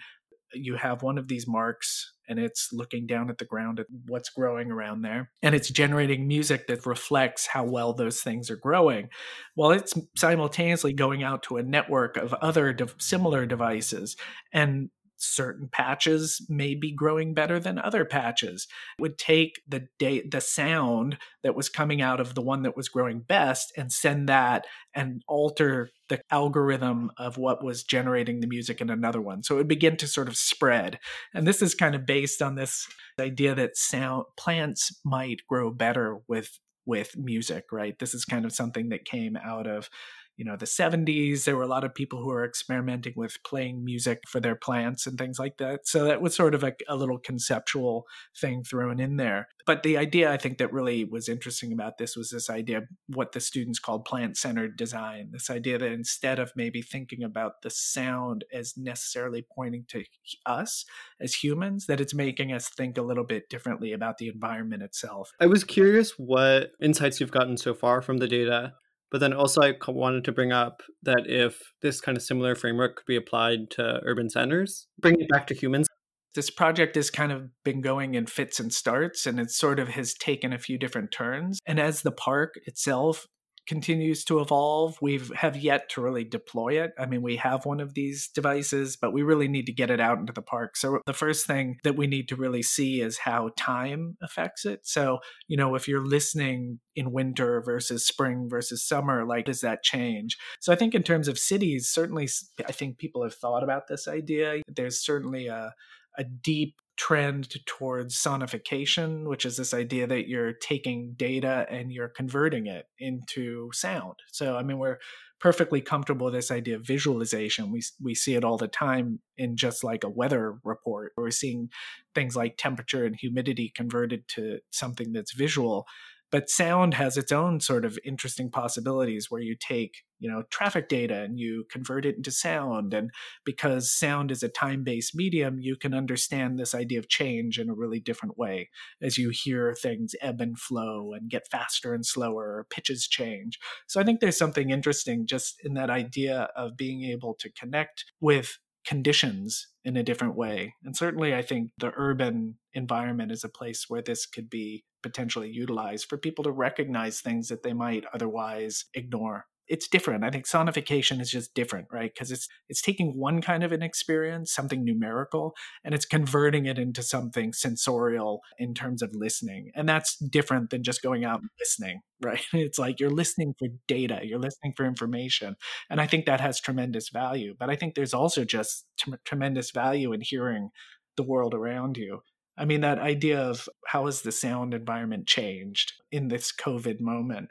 you 0.54 0.76
have 0.76 1.02
one 1.02 1.18
of 1.18 1.28
these 1.28 1.48
marks 1.48 2.14
and 2.28 2.40
it's 2.40 2.72
looking 2.72 3.08
down 3.08 3.30
at 3.30 3.38
the 3.38 3.46
ground 3.46 3.80
at 3.80 3.88
what's 4.08 4.30
growing 4.30 4.72
around 4.72 5.02
there. 5.02 5.32
And 5.42 5.56
it's 5.56 5.70
generating 5.70 6.28
music 6.28 6.68
that 6.68 6.86
reflects 6.86 7.48
how 7.48 7.64
well 7.64 7.94
those 7.94 8.22
things 8.22 8.50
are 8.50 8.58
growing 8.58 9.10
while 9.56 9.72
it's 9.72 9.94
simultaneously 10.16 10.94
going 10.94 11.24
out 11.24 11.44
to 11.44 11.58
a 11.58 11.64
network 11.64 12.18
of 12.18 12.34
other 12.36 12.74
de- 12.74 12.88
similar 12.98 13.46
devices. 13.46 14.16
And 14.54 14.90
certain 15.18 15.68
patches 15.72 16.46
may 16.50 16.76
be 16.76 16.92
growing 16.92 17.34
better 17.34 17.60
than 17.60 17.80
other 17.80 18.06
patches. 18.06 18.68
It 18.98 19.02
would 19.02 19.18
take 19.18 19.62
the 19.68 19.88
da- 20.00 20.28
the 20.28 20.42
sound 20.42 21.18
that 21.44 21.56
was 21.56 21.70
coming 21.70 22.02
out 22.02 22.20
of 22.20 22.36
the 22.36 22.42
one 22.42 22.64
that 22.64 22.78
was 22.78 22.90
growing 22.90 23.20
best 23.20 23.74
and 23.78 23.92
send 23.92 24.30
that 24.30 24.66
and 24.94 25.24
alter 25.28 25.90
the 26.10 26.22
algorithm 26.32 27.12
of 27.18 27.38
what 27.38 27.64
was 27.64 27.84
generating 27.84 28.40
the 28.40 28.48
music 28.48 28.82
in 28.82 28.90
another 28.90 29.22
one. 29.22 29.44
So 29.44 29.56
it 29.56 29.58
would 29.60 29.68
begin 29.68 29.98
to 29.98 30.08
sort 30.08 30.28
of 30.28 30.38
spread. 30.38 31.00
And 31.34 31.48
this 31.48 31.62
is 31.62 31.76
kind 31.76 31.96
of 31.96 32.06
based 32.06 32.42
on 32.42 32.56
this 32.56 32.88
idea 33.20 33.56
that 33.56 33.78
sound 33.78 34.26
plants 34.38 35.00
might 35.04 35.42
grow 35.48 35.72
better 35.72 36.20
with 36.28 36.60
with 36.86 37.18
music, 37.18 37.66
right? 37.72 38.00
This 38.00 38.14
is 38.14 38.24
kind 38.24 38.46
of 38.46 38.54
something 38.54 38.90
that 38.90 39.04
came 39.04 39.36
out 39.36 39.68
of 39.68 39.90
you 40.38 40.46
know 40.46 40.56
the 40.56 40.66
70s 40.66 41.44
there 41.44 41.58
were 41.58 41.64
a 41.64 41.68
lot 41.68 41.84
of 41.84 41.94
people 41.94 42.20
who 42.20 42.28
were 42.28 42.46
experimenting 42.46 43.14
with 43.16 43.38
playing 43.44 43.84
music 43.84 44.22
for 44.28 44.40
their 44.40 44.56
plants 44.56 45.06
and 45.06 45.18
things 45.18 45.40
like 45.40 45.58
that. 45.58 45.88
So 45.88 46.06
that 46.06 46.22
was 46.22 46.36
sort 46.36 46.56
of 46.56 46.64
a, 46.64 46.74
a 46.88 46.96
little 46.96 47.18
conceptual 47.18 48.06
thing 48.40 48.64
thrown 48.64 49.00
in 49.00 49.18
there. 49.18 49.48
But 49.66 49.84
the 49.84 49.98
idea 49.98 50.32
i 50.32 50.38
think 50.38 50.58
that 50.58 50.72
really 50.72 51.04
was 51.04 51.28
interesting 51.28 51.74
about 51.74 51.98
this 51.98 52.16
was 52.16 52.30
this 52.30 52.50
idea 52.50 52.84
what 53.08 53.32
the 53.32 53.40
students 53.40 53.80
called 53.80 54.06
plant-centered 54.06 54.78
design 54.78 55.30
this 55.32 55.50
idea 55.50 55.78
that 55.78 55.92
instead 55.92 56.40
of 56.40 56.52
maybe 56.56 56.82
thinking 56.82 57.24
about 57.24 57.62
the 57.62 57.70
sound 57.70 58.46
as 58.54 58.78
necessarily 58.78 59.46
pointing 59.54 59.86
to 59.90 60.04
us 60.46 60.86
as 61.20 61.34
humans 61.34 61.86
that 61.88 62.00
it's 62.00 62.14
making 62.14 62.52
us 62.52 62.70
think 62.70 62.98
a 62.98 63.02
little 63.02 63.24
bit 63.24 63.50
differently 63.50 63.94
about 63.94 64.18
the 64.18 64.28
environment 64.28 64.84
itself. 64.84 65.32
I 65.40 65.48
was 65.48 65.64
curious 65.64 66.12
what 66.18 66.72
insights 66.82 67.20
you've 67.20 67.32
gotten 67.32 67.58
so 67.58 67.74
far 67.74 68.02
from 68.02 68.18
the 68.18 68.28
data 68.28 68.74
but 69.12 69.20
then 69.20 69.34
also, 69.34 69.62
I 69.62 69.74
wanted 69.88 70.26
to 70.26 70.32
bring 70.32 70.52
up 70.52 70.82
that 71.04 71.24
if 71.26 71.74
this 71.82 72.02
kind 72.02 72.18
of 72.18 72.24
similar 72.24 72.56
framework 72.56 72.98
could 72.98 73.06
be 73.06 73.16
applied 73.16 73.70
to 73.72 74.02
urban 74.04 74.30
centers, 74.30 74.88
bring 75.00 75.20
it 75.20 75.30
back 75.30 75.48
to 75.48 75.54
humans. 75.54 75.88
This 76.36 76.50
project 76.50 76.96
has 76.96 77.10
kind 77.10 77.32
of 77.32 77.50
been 77.64 77.82
going 77.82 78.14
in 78.16 78.28
fits 78.28 78.60
and 78.60 78.72
starts, 78.72 79.26
and 79.26 79.40
it 79.40 79.50
sort 79.50 79.80
of 79.80 79.88
has 79.90 80.14
taken 80.14 80.54
a 80.54 80.60
few 80.60 80.78
different 80.78 81.12
turns. 81.12 81.60
And 81.66 81.80
as 81.80 82.02
the 82.02 82.12
park 82.12 82.60
itself 82.66 83.26
continues 83.68 84.24
to 84.26 84.40
evolve. 84.40 84.98
We 85.02 85.22
have 85.36 85.58
yet 85.58 85.90
to 85.90 86.02
really 86.02 86.24
deploy 86.24 86.82
it. 86.82 86.92
I 86.98 87.06
mean, 87.06 87.22
we 87.22 87.36
have 87.38 87.66
one 87.66 87.80
of 87.80 87.94
these 87.94 88.30
devices, 88.30 88.96
but 88.96 89.14
we 89.14 89.24
really 89.24 89.48
need 89.48 89.66
to 89.66 89.74
get 89.74 89.92
it 89.92 90.00
out 90.00 90.18
into 90.18 90.34
the 90.34 90.42
park. 90.42 90.78
So, 90.78 91.00
the 91.06 91.14
first 91.14 91.46
thing 91.46 91.78
that 91.84 91.96
we 91.96 92.08
need 92.08 92.30
to 92.30 92.36
really 92.36 92.64
see 92.64 93.02
is 93.02 93.20
how 93.20 93.52
time 93.58 94.18
affects 94.22 94.66
it. 94.66 94.88
So, 94.88 95.20
you 95.48 95.58
know, 95.58 95.76
if 95.76 95.88
you're 95.88 96.06
listening 96.06 96.80
in 96.96 97.12
winter 97.12 97.62
versus 97.62 98.06
spring 98.06 98.48
versus 98.50 98.84
summer, 98.84 99.26
like, 99.26 99.46
does 99.46 99.62
that 99.62 99.84
change? 99.84 100.38
So, 100.60 100.72
I 100.72 100.76
think 100.76 100.96
in 100.96 101.04
terms 101.04 101.28
of 101.28 101.38
cities, 101.38 101.88
certainly, 101.88 102.28
I 102.68 102.72
think 102.72 102.98
people 102.98 103.24
have 103.24 103.36
thought 103.36 103.64
about 103.64 103.88
this 103.88 104.08
idea. 104.08 104.62
There's 104.68 105.04
certainly 105.04 105.48
a 105.48 105.74
a 106.18 106.24
deep 106.24 106.76
trend 106.98 107.66
towards 107.66 108.16
sonification, 108.16 109.26
which 109.28 109.46
is 109.46 109.58
this 109.58 109.74
idea 109.74 110.08
that 110.08 110.28
you're 110.28 110.54
taking 110.54 111.14
data 111.16 111.66
and 111.70 111.92
you're 111.92 112.10
converting 112.10 112.68
it 112.68 112.86
into 113.00 113.70
sound. 113.72 114.16
So, 114.32 114.58
I 114.58 114.64
mean, 114.64 114.80
we're 114.80 114.98
perfectly 115.40 115.82
comfortable 115.82 116.26
with 116.26 116.34
this 116.34 116.50
idea 116.50 116.76
of 116.76 116.86
visualization. 116.86 117.72
We 117.72 117.84
we 118.02 118.16
see 118.16 118.36
it 118.36 118.44
all 118.44 118.58
the 118.58 118.68
time 118.68 119.20
in 119.38 119.56
just 119.56 119.84
like 119.84 120.04
a 120.04 120.10
weather 120.10 120.58
report. 120.64 121.14
We're 121.16 121.32
seeing 121.32 121.70
things 122.16 122.36
like 122.36 122.58
temperature 122.58 123.06
and 123.06 123.16
humidity 123.16 123.72
converted 123.76 124.28
to 124.30 124.60
something 124.72 125.14
that's 125.14 125.34
visual. 125.34 125.86
But 126.32 126.50
sound 126.50 126.94
has 126.96 127.16
its 127.16 127.32
own 127.32 127.60
sort 127.60 127.86
of 127.86 127.98
interesting 128.04 128.50
possibilities 128.50 129.28
where 129.30 129.42
you 129.42 129.56
take, 129.58 130.04
you 130.20 130.30
know, 130.30 130.44
traffic 130.50 130.90
data 130.90 131.22
and 131.22 131.40
you 131.40 131.66
convert 131.72 132.06
it 132.06 132.18
into 132.18 132.32
sound. 132.32 132.94
And 132.94 133.12
because 133.46 133.92
sound 133.92 134.30
is 134.30 134.44
a 134.44 134.50
time 134.50 134.84
based 134.84 135.16
medium, 135.16 135.60
you 135.60 135.78
can 135.78 135.94
understand 135.94 136.60
this 136.60 136.76
idea 136.76 137.00
of 137.00 137.08
change 137.08 137.58
in 137.58 137.70
a 137.70 137.76
really 137.76 138.00
different 138.00 138.38
way 138.38 138.70
as 139.02 139.18
you 139.18 139.32
hear 139.32 139.74
things 139.74 140.16
ebb 140.22 140.42
and 140.42 140.60
flow 140.60 141.14
and 141.14 141.30
get 141.30 141.48
faster 141.50 141.94
and 141.94 142.06
slower, 142.06 142.66
pitches 142.70 143.08
change. 143.08 143.58
So 143.88 144.02
I 144.02 144.04
think 144.04 144.20
there's 144.20 144.38
something 144.38 144.70
interesting 144.70 145.28
just 145.28 145.56
in 145.64 145.76
that 145.76 145.90
idea 145.90 146.50
of 146.56 146.76
being 146.76 147.04
able 147.04 147.36
to 147.36 147.52
connect 147.52 148.04
with 148.20 148.58
conditions 148.88 149.68
in 149.84 149.98
a 149.98 150.04
different 150.04 150.36
way. 150.36 150.74
And 150.84 150.96
certainly, 150.96 151.36
I 151.36 151.42
think 151.42 151.72
the 151.78 151.92
urban 151.96 152.56
environment 152.78 153.32
is 153.32 153.44
a 153.44 153.50
place 153.50 153.86
where 153.88 154.02
this 154.02 154.26
could 154.26 154.50
be 154.50 154.84
potentially 155.04 155.50
utilized 155.50 156.08
for 156.10 156.18
people 156.18 156.44
to 156.44 156.52
recognize 156.52 157.20
things 157.20 157.50
that 157.50 157.64
they 157.64 157.74
might 157.74 158.06
otherwise 158.14 158.86
ignore 158.94 159.46
it's 159.68 159.88
different. 159.88 160.24
I 160.24 160.30
think 160.30 160.48
sonification 160.48 161.20
is 161.20 161.30
just 161.30 161.54
different, 161.54 161.88
right? 161.92 162.12
Because 162.14 162.32
it's 162.32 162.48
it's 162.70 162.82
taking 162.82 163.18
one 163.18 163.42
kind 163.42 163.64
of 163.64 163.72
an 163.72 163.82
experience, 163.82 164.54
something 164.54 164.84
numerical, 164.84 165.54
and 165.84 165.94
it's 165.94 166.06
converting 166.06 166.66
it 166.66 166.80
into 166.80 167.04
something 167.04 167.54
sensorial 167.54 168.42
in 168.58 168.74
terms 168.74 169.02
of 169.02 169.14
listening. 169.14 169.72
And 169.76 169.88
that's 169.88 170.18
different 170.18 170.70
than 170.70 170.84
just 170.84 171.02
going 171.02 171.26
out 171.26 171.42
and 171.42 171.50
listening, 171.60 172.02
right? 172.24 172.42
It's 172.54 172.80
like 172.80 173.00
you're 173.00 173.10
listening 173.10 173.54
for 173.60 173.68
data, 173.88 174.22
you're 174.24 174.40
listening 174.40 174.74
for 174.76 174.86
information. 174.86 175.56
And 175.90 176.00
I 176.00 176.08
think 176.08 176.26
that 176.26 176.42
has 176.42 176.60
tremendous 176.60 177.10
value. 177.10 177.54
But 177.58 177.70
I 177.70 177.76
think 177.76 177.96
there's 177.96 178.14
also 178.14 178.46
just 178.46 178.86
t- 178.98 179.14
tremendous 179.26 179.72
value 179.72 180.14
in 180.14 180.22
hearing 180.22 180.70
the 181.18 181.24
world 181.24 181.54
around 181.54 181.98
you. 181.98 182.22
I 182.58 182.66
mean, 182.66 182.82
that 182.82 183.00
idea 183.00 183.40
of 183.40 183.70
how 183.88 184.06
has 184.06 184.22
the 184.22 184.32
sound 184.32 184.74
environment 184.74 185.28
changed 185.28 185.94
in 186.12 186.28
this 186.28 186.52
COVID 186.52 187.00
moment? 187.00 187.50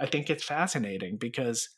I 0.00 0.06
think 0.06 0.28
it's 0.28 0.44
fascinating 0.44 1.16
because 1.16 1.68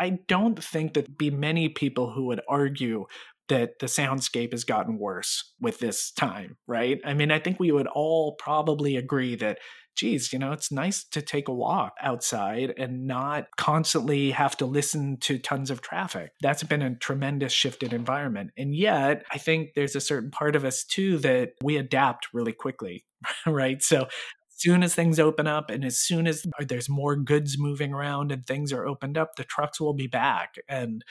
I 0.00 0.18
don't 0.28 0.62
think 0.62 0.94
that 0.94 1.18
be 1.18 1.30
many 1.30 1.68
people 1.68 2.12
who 2.12 2.26
would 2.26 2.40
argue 2.48 3.06
that 3.48 3.78
the 3.80 3.86
soundscape 3.86 4.52
has 4.52 4.64
gotten 4.64 4.98
worse 4.98 5.54
with 5.60 5.78
this 5.78 6.12
time, 6.12 6.56
right? 6.66 7.00
I 7.04 7.14
mean, 7.14 7.30
I 7.30 7.38
think 7.38 7.58
we 7.58 7.72
would 7.72 7.86
all 7.86 8.34
probably 8.38 8.96
agree 8.96 9.34
that, 9.36 9.58
geez, 9.98 10.32
you 10.32 10.38
know, 10.38 10.52
it's 10.52 10.70
nice 10.70 11.04
to 11.04 11.20
take 11.20 11.48
a 11.48 11.54
walk 11.54 11.94
outside 12.00 12.72
and 12.78 13.06
not 13.06 13.48
constantly 13.56 14.30
have 14.30 14.56
to 14.56 14.64
listen 14.64 15.16
to 15.18 15.38
tons 15.38 15.70
of 15.70 15.80
traffic. 15.80 16.30
That's 16.40 16.62
been 16.62 16.82
a 16.82 16.94
tremendous 16.94 17.52
shifted 17.52 17.92
environment. 17.92 18.52
And 18.56 18.74
yet, 18.74 19.24
I 19.32 19.38
think 19.38 19.70
there's 19.74 19.96
a 19.96 20.00
certain 20.00 20.30
part 20.30 20.54
of 20.54 20.64
us 20.64 20.84
too 20.84 21.18
that 21.18 21.50
we 21.62 21.76
adapt 21.76 22.28
really 22.32 22.52
quickly, 22.52 23.04
right? 23.46 23.82
So 23.82 24.02
as 24.02 24.08
soon 24.56 24.84
as 24.84 24.94
things 24.94 25.18
open 25.18 25.48
up 25.48 25.68
and 25.68 25.84
as 25.84 25.98
soon 25.98 26.28
as 26.28 26.46
there's 26.60 26.88
more 26.88 27.16
goods 27.16 27.58
moving 27.58 27.92
around 27.92 28.30
and 28.30 28.46
things 28.46 28.72
are 28.72 28.86
opened 28.86 29.18
up, 29.18 29.34
the 29.36 29.44
trucks 29.44 29.80
will 29.80 29.94
be 29.94 30.06
back. 30.06 30.54
And 30.68 31.04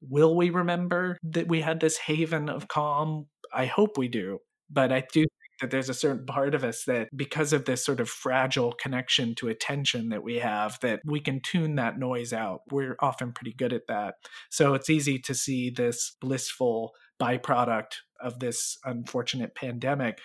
will 0.00 0.36
we 0.36 0.50
remember 0.50 1.18
that 1.24 1.48
we 1.48 1.60
had 1.60 1.80
this 1.80 1.98
haven 1.98 2.48
of 2.48 2.68
calm? 2.68 3.26
I 3.52 3.66
hope 3.66 3.98
we 3.98 4.06
do. 4.06 4.38
But 4.70 4.92
I 4.92 5.02
do 5.12 5.24
that 5.60 5.70
there's 5.70 5.88
a 5.88 5.94
certain 5.94 6.26
part 6.26 6.54
of 6.54 6.64
us 6.64 6.84
that, 6.84 7.08
because 7.14 7.52
of 7.52 7.64
this 7.64 7.84
sort 7.84 8.00
of 8.00 8.08
fragile 8.08 8.72
connection 8.72 9.34
to 9.36 9.48
attention 9.48 10.08
that 10.10 10.22
we 10.22 10.36
have, 10.36 10.78
that 10.82 11.00
we 11.04 11.20
can 11.20 11.40
tune 11.40 11.76
that 11.76 11.98
noise 11.98 12.32
out. 12.32 12.60
We're 12.70 12.96
often 13.00 13.32
pretty 13.32 13.54
good 13.54 13.72
at 13.72 13.86
that. 13.88 14.14
So 14.50 14.74
it's 14.74 14.90
easy 14.90 15.18
to 15.20 15.34
see 15.34 15.70
this 15.70 16.16
blissful 16.20 16.92
byproduct 17.20 17.96
of 18.20 18.38
this 18.38 18.78
unfortunate 18.84 19.54
pandemic 19.54 20.20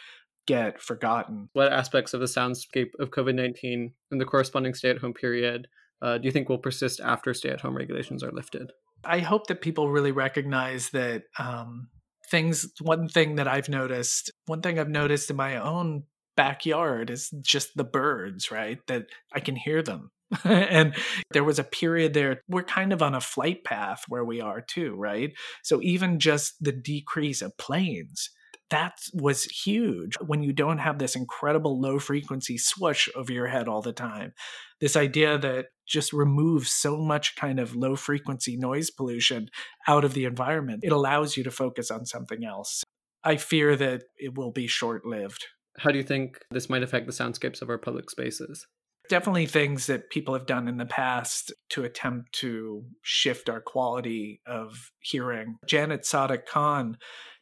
get 0.45 0.81
forgotten. 0.81 1.49
What 1.53 1.71
aspects 1.71 2.13
of 2.13 2.19
the 2.19 2.25
soundscape 2.25 2.91
of 2.99 3.11
COVID 3.11 3.35
19 3.35 3.93
and 4.11 4.21
the 4.21 4.25
corresponding 4.25 4.73
stay 4.73 4.89
at 4.89 4.99
home 4.99 5.13
period 5.13 5.67
uh, 6.03 6.17
do 6.17 6.25
you 6.25 6.31
think 6.31 6.49
will 6.49 6.57
persist 6.57 6.99
after 6.99 7.33
stay 7.33 7.49
at 7.49 7.61
home 7.61 7.77
regulations 7.77 8.23
are 8.23 8.31
lifted? 8.31 8.71
I 9.05 9.19
hope 9.19 9.47
that 9.47 9.61
people 9.61 9.89
really 9.89 10.11
recognize 10.11 10.89
that 10.89 11.23
um, 11.39 11.87
things, 12.33 12.65
one 12.81 13.07
thing 13.07 13.35
that 13.35 13.47
I've 13.47 13.69
noticed, 13.69 14.31
one 14.47 14.63
thing 14.63 14.79
I've 14.79 14.89
noticed 14.89 15.29
in 15.29 15.35
my 15.35 15.57
own 15.57 16.01
backyard 16.35 17.11
is 17.11 17.29
just 17.43 17.69
the 17.75 17.83
birds, 17.83 18.51
right? 18.51 18.79
That 18.87 19.05
I 19.31 19.39
can 19.39 19.55
hear 19.55 19.83
them. 19.83 20.09
and 20.43 20.95
there 21.29 21.43
was 21.43 21.59
a 21.59 21.63
period 21.63 22.15
there, 22.15 22.41
we're 22.49 22.63
kind 22.63 22.91
of 22.91 23.03
on 23.03 23.13
a 23.13 23.21
flight 23.21 23.63
path 23.63 24.01
where 24.07 24.25
we 24.25 24.41
are 24.41 24.61
too, 24.61 24.95
right? 24.95 25.31
So 25.61 25.79
even 25.83 26.17
just 26.17 26.55
the 26.59 26.71
decrease 26.71 27.43
of 27.43 27.55
planes 27.57 28.31
that 28.73 28.97
was 29.13 29.43
huge 29.43 30.15
when 30.25 30.41
you 30.41 30.51
don't 30.51 30.79
have 30.79 30.97
this 30.97 31.15
incredible 31.15 31.79
low 31.79 31.99
frequency 31.99 32.57
swoosh 32.57 33.07
over 33.15 33.31
your 33.31 33.45
head 33.45 33.67
all 33.67 33.83
the 33.83 33.93
time. 33.93 34.33
This 34.81 34.95
idea 34.95 35.37
that 35.37 35.67
just 35.87 36.11
removes 36.11 36.71
so 36.71 36.97
much 36.97 37.35
kind 37.35 37.59
of 37.59 37.75
low 37.75 37.95
frequency 37.95 38.57
noise 38.57 38.89
pollution 38.89 39.49
out 39.87 40.03
of 40.03 40.15
the 40.15 40.25
environment, 40.25 40.79
it 40.83 40.91
allows 40.91 41.37
you 41.37 41.43
to 41.43 41.51
focus 41.51 41.91
on 41.91 42.07
something 42.07 42.43
else. 42.43 42.83
I 43.23 43.37
fear 43.37 43.75
that 43.75 44.05
it 44.17 44.35
will 44.35 44.51
be 44.51 44.65
short 44.65 45.05
lived. 45.05 45.45
How 45.77 45.91
do 45.91 45.99
you 45.99 46.03
think 46.03 46.39
this 46.49 46.67
might 46.67 46.83
affect 46.83 47.05
the 47.05 47.13
soundscapes 47.13 47.61
of 47.61 47.69
our 47.69 47.77
public 47.77 48.09
spaces? 48.09 48.65
Definitely 49.07 49.45
things 49.45 49.85
that 49.85 50.09
people 50.09 50.33
have 50.33 50.47
done 50.47 50.67
in 50.67 50.77
the 50.77 50.85
past 50.85 51.53
to 51.69 51.83
attempt 51.83 52.31
to 52.39 52.85
shift 53.03 53.49
our 53.49 53.61
quality 53.61 54.41
of 54.47 54.91
hearing. 54.99 55.57
Janette 55.67 56.05
Sadik 56.05 56.47
Khan 56.47 56.97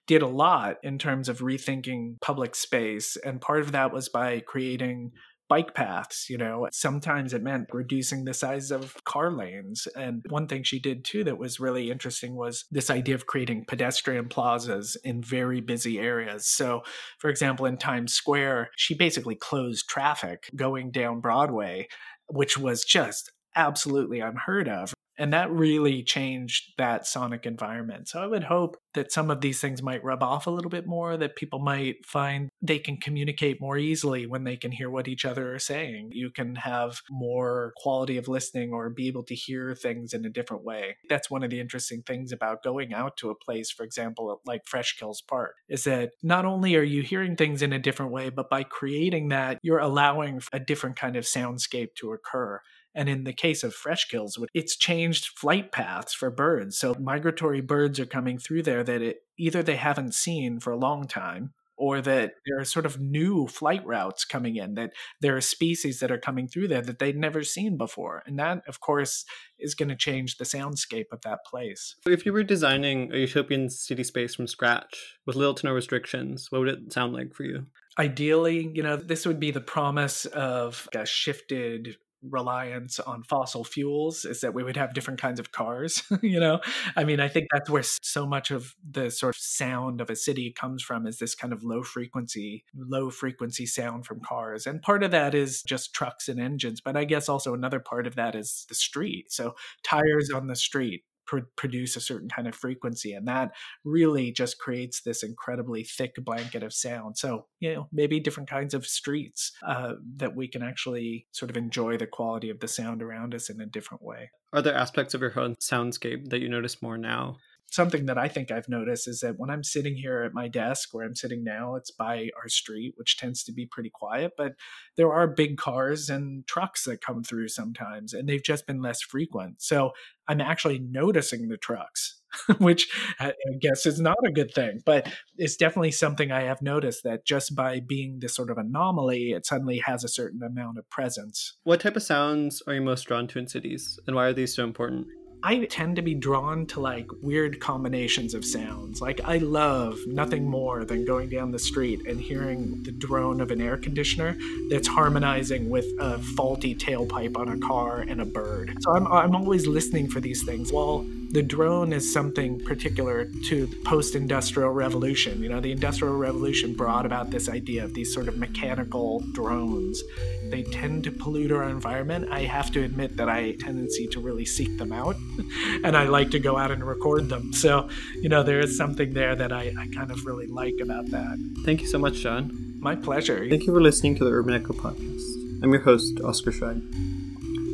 did 0.07 0.21
a 0.21 0.27
lot 0.27 0.77
in 0.83 0.97
terms 0.97 1.29
of 1.29 1.39
rethinking 1.39 2.19
public 2.21 2.55
space. 2.55 3.17
And 3.23 3.41
part 3.41 3.61
of 3.61 3.71
that 3.71 3.93
was 3.93 4.09
by 4.09 4.39
creating 4.39 5.11
bike 5.51 5.75
paths 5.75 6.29
you 6.29 6.37
know 6.37 6.65
sometimes 6.71 7.33
it 7.33 7.43
meant 7.43 7.67
reducing 7.73 8.23
the 8.23 8.33
size 8.33 8.71
of 8.71 8.95
car 9.03 9.29
lanes 9.29 9.85
and 9.97 10.23
one 10.29 10.47
thing 10.47 10.63
she 10.63 10.79
did 10.79 11.03
too 11.03 11.25
that 11.25 11.37
was 11.37 11.59
really 11.59 11.91
interesting 11.91 12.37
was 12.37 12.63
this 12.71 12.89
idea 12.89 13.13
of 13.13 13.25
creating 13.25 13.65
pedestrian 13.67 14.29
plazas 14.29 14.95
in 15.03 15.21
very 15.21 15.59
busy 15.59 15.99
areas 15.99 16.45
so 16.47 16.81
for 17.19 17.29
example 17.29 17.65
in 17.65 17.75
times 17.75 18.13
square 18.13 18.69
she 18.77 18.93
basically 18.93 19.35
closed 19.35 19.89
traffic 19.89 20.49
going 20.55 20.89
down 20.89 21.19
broadway 21.19 21.85
which 22.27 22.57
was 22.57 22.85
just 22.85 23.29
absolutely 23.53 24.21
unheard 24.21 24.69
of 24.69 24.93
And 25.21 25.33
that 25.33 25.51
really 25.51 26.01
changed 26.01 26.73
that 26.79 27.05
sonic 27.05 27.45
environment. 27.45 28.09
So 28.09 28.19
I 28.19 28.25
would 28.25 28.45
hope 28.45 28.77
that 28.95 29.11
some 29.11 29.29
of 29.29 29.39
these 29.39 29.61
things 29.61 29.83
might 29.83 30.03
rub 30.03 30.23
off 30.23 30.47
a 30.47 30.49
little 30.49 30.71
bit 30.71 30.87
more, 30.87 31.15
that 31.15 31.35
people 31.35 31.59
might 31.59 32.03
find 32.07 32.49
they 32.59 32.79
can 32.79 32.97
communicate 32.97 33.61
more 33.61 33.77
easily 33.77 34.25
when 34.25 34.45
they 34.45 34.57
can 34.57 34.71
hear 34.71 34.89
what 34.89 35.07
each 35.07 35.23
other 35.23 35.53
are 35.53 35.59
saying. 35.59 36.09
You 36.11 36.31
can 36.31 36.55
have 36.55 37.01
more 37.11 37.71
quality 37.77 38.17
of 38.17 38.27
listening 38.27 38.73
or 38.73 38.89
be 38.89 39.07
able 39.07 39.21
to 39.25 39.35
hear 39.35 39.75
things 39.75 40.11
in 40.11 40.25
a 40.25 40.29
different 40.29 40.63
way. 40.63 40.97
That's 41.07 41.29
one 41.29 41.43
of 41.43 41.51
the 41.51 41.59
interesting 41.59 42.01
things 42.01 42.31
about 42.31 42.63
going 42.63 42.91
out 42.91 43.15
to 43.17 43.29
a 43.29 43.35
place, 43.35 43.69
for 43.69 43.83
example, 43.83 44.41
like 44.47 44.65
Fresh 44.65 44.97
Kills 44.97 45.21
Park, 45.21 45.57
is 45.69 45.83
that 45.83 46.13
not 46.23 46.45
only 46.45 46.75
are 46.75 46.81
you 46.81 47.03
hearing 47.03 47.35
things 47.35 47.61
in 47.61 47.73
a 47.73 47.79
different 47.79 48.11
way, 48.11 48.29
but 48.29 48.49
by 48.49 48.63
creating 48.63 49.29
that, 49.29 49.59
you're 49.61 49.77
allowing 49.77 50.41
a 50.51 50.59
different 50.59 50.95
kind 50.95 51.15
of 51.15 51.25
soundscape 51.25 51.93
to 51.97 52.11
occur. 52.11 52.59
And 52.93 53.07
in 53.07 53.23
the 53.23 53.33
case 53.33 53.63
of 53.63 53.73
fresh 53.73 54.05
kills, 54.05 54.37
it's 54.53 54.75
changed 54.75 55.27
flight 55.37 55.71
paths 55.71 56.13
for 56.13 56.29
birds. 56.29 56.77
So 56.77 56.95
migratory 56.99 57.61
birds 57.61 57.99
are 57.99 58.05
coming 58.05 58.37
through 58.37 58.63
there 58.63 58.83
that 58.83 59.01
it, 59.01 59.17
either 59.37 59.63
they 59.63 59.77
haven't 59.77 60.13
seen 60.13 60.59
for 60.59 60.71
a 60.71 60.77
long 60.77 61.07
time 61.07 61.53
or 61.81 61.99
that 61.99 62.33
there 62.45 62.59
are 62.59 62.65
sort 62.65 62.85
of 62.85 62.99
new 62.99 63.47
flight 63.47 63.83
routes 63.87 64.23
coming 64.23 64.55
in, 64.55 64.75
that 64.75 64.91
there 65.19 65.35
are 65.35 65.41
species 65.41 65.99
that 65.99 66.11
are 66.11 66.17
coming 66.19 66.47
through 66.47 66.67
there 66.67 66.83
that 66.83 66.99
they'd 66.99 67.17
never 67.17 67.43
seen 67.43 67.75
before. 67.75 68.21
And 68.27 68.37
that, 68.37 68.61
of 68.67 68.79
course, 68.79 69.25
is 69.57 69.73
going 69.73 69.89
to 69.89 69.95
change 69.95 70.37
the 70.37 70.45
soundscape 70.45 71.07
of 71.11 71.21
that 71.21 71.39
place. 71.43 71.95
If 72.05 72.23
you 72.23 72.33
were 72.33 72.43
designing 72.43 73.11
a 73.11 73.17
utopian 73.17 73.67
city 73.71 74.03
space 74.03 74.35
from 74.35 74.45
scratch 74.45 75.17
with 75.25 75.35
little 75.35 75.55
to 75.55 75.65
no 75.65 75.73
restrictions, 75.73 76.51
what 76.51 76.59
would 76.59 76.67
it 76.67 76.93
sound 76.93 77.13
like 77.13 77.33
for 77.33 77.45
you? 77.45 77.65
Ideally, 77.97 78.69
you 78.75 78.83
know, 78.83 78.95
this 78.95 79.25
would 79.25 79.39
be 79.39 79.49
the 79.49 79.59
promise 79.59 80.25
of 80.25 80.87
a 80.93 81.03
shifted 81.03 81.97
reliance 82.23 82.99
on 82.99 83.23
fossil 83.23 83.63
fuels 83.63 84.25
is 84.25 84.41
that 84.41 84.53
we 84.53 84.63
would 84.63 84.77
have 84.77 84.93
different 84.93 85.19
kinds 85.19 85.39
of 85.39 85.51
cars 85.51 86.03
you 86.21 86.39
know? 86.39 86.59
I 86.95 87.03
mean 87.03 87.19
i 87.19 87.27
think 87.27 87.47
that's 87.51 87.69
where 87.69 87.83
so 87.83 88.25
much 88.25 88.51
of 88.51 88.75
the 88.89 89.09
sort 89.09 89.35
of 89.35 89.41
sound 89.41 90.01
of 90.01 90.09
a 90.09 90.15
city 90.15 90.51
comes 90.51 90.83
from 90.83 91.07
is 91.07 91.17
this 91.17 91.35
kind 91.35 91.53
of 91.53 91.63
low 91.63 91.83
frequency 91.83 92.63
low 92.75 93.09
frequency 93.09 93.65
sound 93.65 94.05
from 94.05 94.19
cars. 94.19 94.65
And 94.67 94.81
part 94.81 95.03
of 95.03 95.11
that 95.11 95.33
is 95.33 95.63
just 95.63 95.93
trucks 95.93 96.29
and 96.29 96.39
engines 96.39 96.81
but 96.81 96.95
i 96.95 97.03
guess 97.05 97.29
also 97.29 97.53
another 97.53 97.79
part 97.79 98.07
of 98.07 98.15
that 98.15 98.35
is 98.35 98.65
the 98.69 98.75
street. 98.75 99.31
So 99.31 99.55
tires 99.83 100.29
on 100.33 100.47
the 100.47 100.55
street 100.55 101.03
pr- 101.31 101.47
produce 101.55 101.95
a 101.95 102.01
certain 102.01 102.27
kind 102.27 102.47
of 102.47 102.53
frequency 102.53 103.13
and 103.13 103.27
that 103.27 103.51
really 103.85 104.31
just 104.31 104.59
creates 104.59 105.01
this 105.01 105.23
incredibly 105.23 105.83
thick 105.83 106.13
blanket 106.23 106.61
of 106.61 106.73
sound. 106.73 107.17
So 107.17 107.45
you 107.59 107.73
know 107.73 107.87
maybe 107.91 108.19
different 108.19 108.49
kinds 108.49 108.73
of 108.73 108.85
streets 108.85 109.51
uh, 109.65 109.93
that 110.17 110.35
we 110.35 110.47
can 110.47 110.61
actually 110.61 111.27
sort 111.31 111.49
of 111.49 111.57
enjoy 111.57 111.97
the 111.97 112.07
quality 112.07 112.49
of 112.49 112.59
the 112.59 112.67
sound 112.67 113.01
around 113.01 113.33
us 113.33 113.49
in 113.49 113.61
a 113.61 113.65
different 113.65 114.03
way. 114.03 114.29
Are 114.53 114.61
there 114.61 114.75
aspects 114.75 115.13
of 115.13 115.21
your 115.21 115.39
own 115.39 115.55
soundscape 115.55 116.29
that 116.29 116.41
you 116.41 116.49
notice 116.49 116.81
more 116.81 116.97
now 116.97 117.37
something 117.71 118.05
that 118.05 118.17
I 118.17 118.27
think 118.27 118.51
I've 118.51 118.69
noticed 118.69 119.07
is 119.07 119.21
that 119.21 119.39
when 119.39 119.49
I'm 119.49 119.63
sitting 119.63 119.95
here 119.95 120.23
at 120.23 120.33
my 120.33 120.47
desk 120.47 120.89
where 120.91 121.05
I'm 121.05 121.15
sitting 121.15 121.43
now, 121.43 121.75
it's 121.75 121.89
by 121.89 122.29
our 122.41 122.49
street, 122.49 122.93
which 122.97 123.17
tends 123.17 123.43
to 123.45 123.53
be 123.53 123.65
pretty 123.65 123.89
quiet, 123.89 124.33
but 124.37 124.53
there 124.97 125.11
are 125.11 125.27
big 125.27 125.57
cars 125.57 126.09
and 126.09 126.45
trucks 126.47 126.83
that 126.83 127.01
come 127.01 127.23
through 127.23 127.47
sometimes, 127.47 128.13
and 128.13 128.27
they've 128.27 128.43
just 128.43 128.67
been 128.67 128.81
less 128.81 129.01
frequent. 129.01 129.61
So 129.61 129.91
I'm 130.27 130.41
actually 130.41 130.79
noticing 130.79 131.47
the 131.47 131.57
trucks, 131.57 132.21
which 132.57 132.89
I 133.19 133.33
guess 133.61 133.85
is 133.85 134.01
not 134.01 134.17
a 134.25 134.31
good 134.31 134.53
thing, 134.53 134.81
but 134.85 135.11
it's 135.37 135.55
definitely 135.55 135.91
something 135.91 136.29
I 136.29 136.41
have 136.41 136.61
noticed 136.61 137.03
that 137.05 137.25
just 137.25 137.55
by 137.55 137.79
being 137.79 138.19
this 138.19 138.35
sort 138.35 138.49
of 138.49 138.57
anomaly, 138.57 139.31
it 139.31 139.45
suddenly 139.45 139.79
has 139.79 140.03
a 140.03 140.09
certain 140.09 140.43
amount 140.43 140.77
of 140.77 140.89
presence. 140.89 141.53
What 141.63 141.79
type 141.79 141.95
of 141.95 142.03
sounds 142.03 142.61
are 142.67 142.73
you 142.73 142.81
most 142.81 143.03
drawn 143.03 143.27
to 143.27 143.39
in 143.39 143.47
cities, 143.47 143.97
and 144.07 144.15
why 144.15 144.25
are 144.25 144.33
these 144.33 144.53
so 144.53 144.65
important? 144.65 145.07
I 145.43 145.65
tend 145.65 145.95
to 145.95 146.01
be 146.01 146.13
drawn 146.13 146.65
to 146.67 146.79
like 146.79 147.09
weird 147.21 147.59
combinations 147.59 148.33
of 148.33 148.45
sounds. 148.45 149.01
Like 149.01 149.21
I 149.23 149.37
love 149.37 149.99
nothing 150.05 150.47
more 150.47 150.85
than 150.85 151.03
going 151.03 151.29
down 151.29 151.51
the 151.51 151.59
street 151.59 152.05
and 152.05 152.21
hearing 152.21 152.83
the 152.83 152.91
drone 152.91 153.41
of 153.41 153.49
an 153.49 153.59
air 153.59 153.77
conditioner 153.77 154.37
that's 154.69 154.87
harmonizing 154.87 155.69
with 155.69 155.85
a 155.99 156.19
faulty 156.19 156.75
tailpipe 156.75 157.37
on 157.37 157.49
a 157.49 157.57
car 157.59 158.01
and 158.01 158.21
a 158.21 158.25
bird. 158.25 158.77
So 158.81 158.95
I'm 158.95 159.07
I'm 159.07 159.35
always 159.35 159.65
listening 159.65 160.09
for 160.09 160.19
these 160.19 160.43
things. 160.43 160.71
Well, 160.71 161.05
the 161.31 161.41
drone 161.41 161.93
is 161.93 162.11
something 162.11 162.59
particular 162.59 163.25
to 163.45 163.65
the 163.65 163.75
post-industrial 163.85 164.69
revolution. 164.71 165.41
You 165.41 165.49
know, 165.49 165.61
the 165.61 165.71
industrial 165.71 166.17
revolution 166.17 166.73
brought 166.73 167.05
about 167.05 167.31
this 167.31 167.47
idea 167.47 167.85
of 167.85 167.93
these 167.93 168.13
sort 168.13 168.27
of 168.27 168.37
mechanical 168.37 169.21
drones. 169.31 170.03
They 170.49 170.63
tend 170.63 171.05
to 171.05 171.11
pollute 171.11 171.53
our 171.53 171.69
environment. 171.69 172.27
I 172.31 172.41
have 172.41 172.71
to 172.71 172.83
admit 172.83 173.15
that 173.15 173.29
I 173.29 173.53
tendency 173.53 174.07
to 174.07 174.19
really 174.19 174.43
seek 174.43 174.77
them 174.77 174.91
out 174.91 175.15
and 175.83 175.95
I 175.95 176.03
like 176.03 176.31
to 176.31 176.39
go 176.39 176.57
out 176.57 176.71
and 176.71 176.83
record 176.83 177.29
them. 177.29 177.53
So, 177.53 177.87
you 178.15 178.27
know, 178.27 178.43
there 178.43 178.59
is 178.59 178.75
something 178.75 179.13
there 179.13 179.35
that 179.35 179.53
I, 179.53 179.73
I 179.77 179.87
kind 179.95 180.11
of 180.11 180.25
really 180.25 180.47
like 180.47 180.79
about 180.81 181.09
that. 181.11 181.37
Thank 181.63 181.81
you 181.81 181.87
so 181.87 181.97
much, 181.97 182.15
John. 182.15 182.75
My 182.79 182.95
pleasure. 182.95 183.47
Thank 183.47 183.67
you 183.67 183.73
for 183.73 183.81
listening 183.81 184.15
to 184.17 184.25
the 184.25 184.31
Urban 184.31 184.53
Echo 184.53 184.73
podcast. 184.73 185.21
I'm 185.63 185.71
your 185.71 185.83
host, 185.83 186.19
Oscar 186.21 186.51
Schrag. 186.51 186.81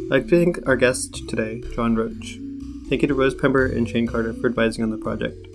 I'd 0.08 0.12
like 0.12 0.28
to 0.28 0.44
thank 0.44 0.68
our 0.68 0.76
guest 0.76 1.28
today, 1.28 1.64
John 1.74 1.96
Roach. 1.96 2.47
Thank 2.90 3.02
you 3.02 3.08
to 3.10 3.16
Rose 3.16 3.36
Pember 3.36 3.66
and 3.66 3.88
Shane 3.88 4.08
Carter 4.08 4.34
for 4.34 4.48
advising 4.48 4.84
on 4.84 4.92
the 4.92 4.98
project. 4.98 5.46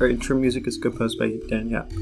Our 0.00 0.08
intro 0.08 0.34
music 0.36 0.66
is 0.66 0.78
composed 0.78 1.18
by 1.18 1.38
Dan 1.48 1.68
Yap. 1.68 1.92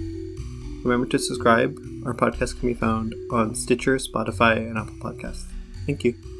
Remember 0.85 1.07
to 1.07 1.19
subscribe. 1.19 1.77
Our 2.07 2.15
podcast 2.15 2.61
can 2.61 2.69
be 2.69 2.75
found 2.75 3.15
on 3.33 3.57
Stitcher, 3.57 3.97
Spotify, 3.97 4.57
and 4.57 4.79
Apple 4.79 4.95
Podcasts. 5.01 5.47
Thank 5.85 6.05
you. 6.05 6.38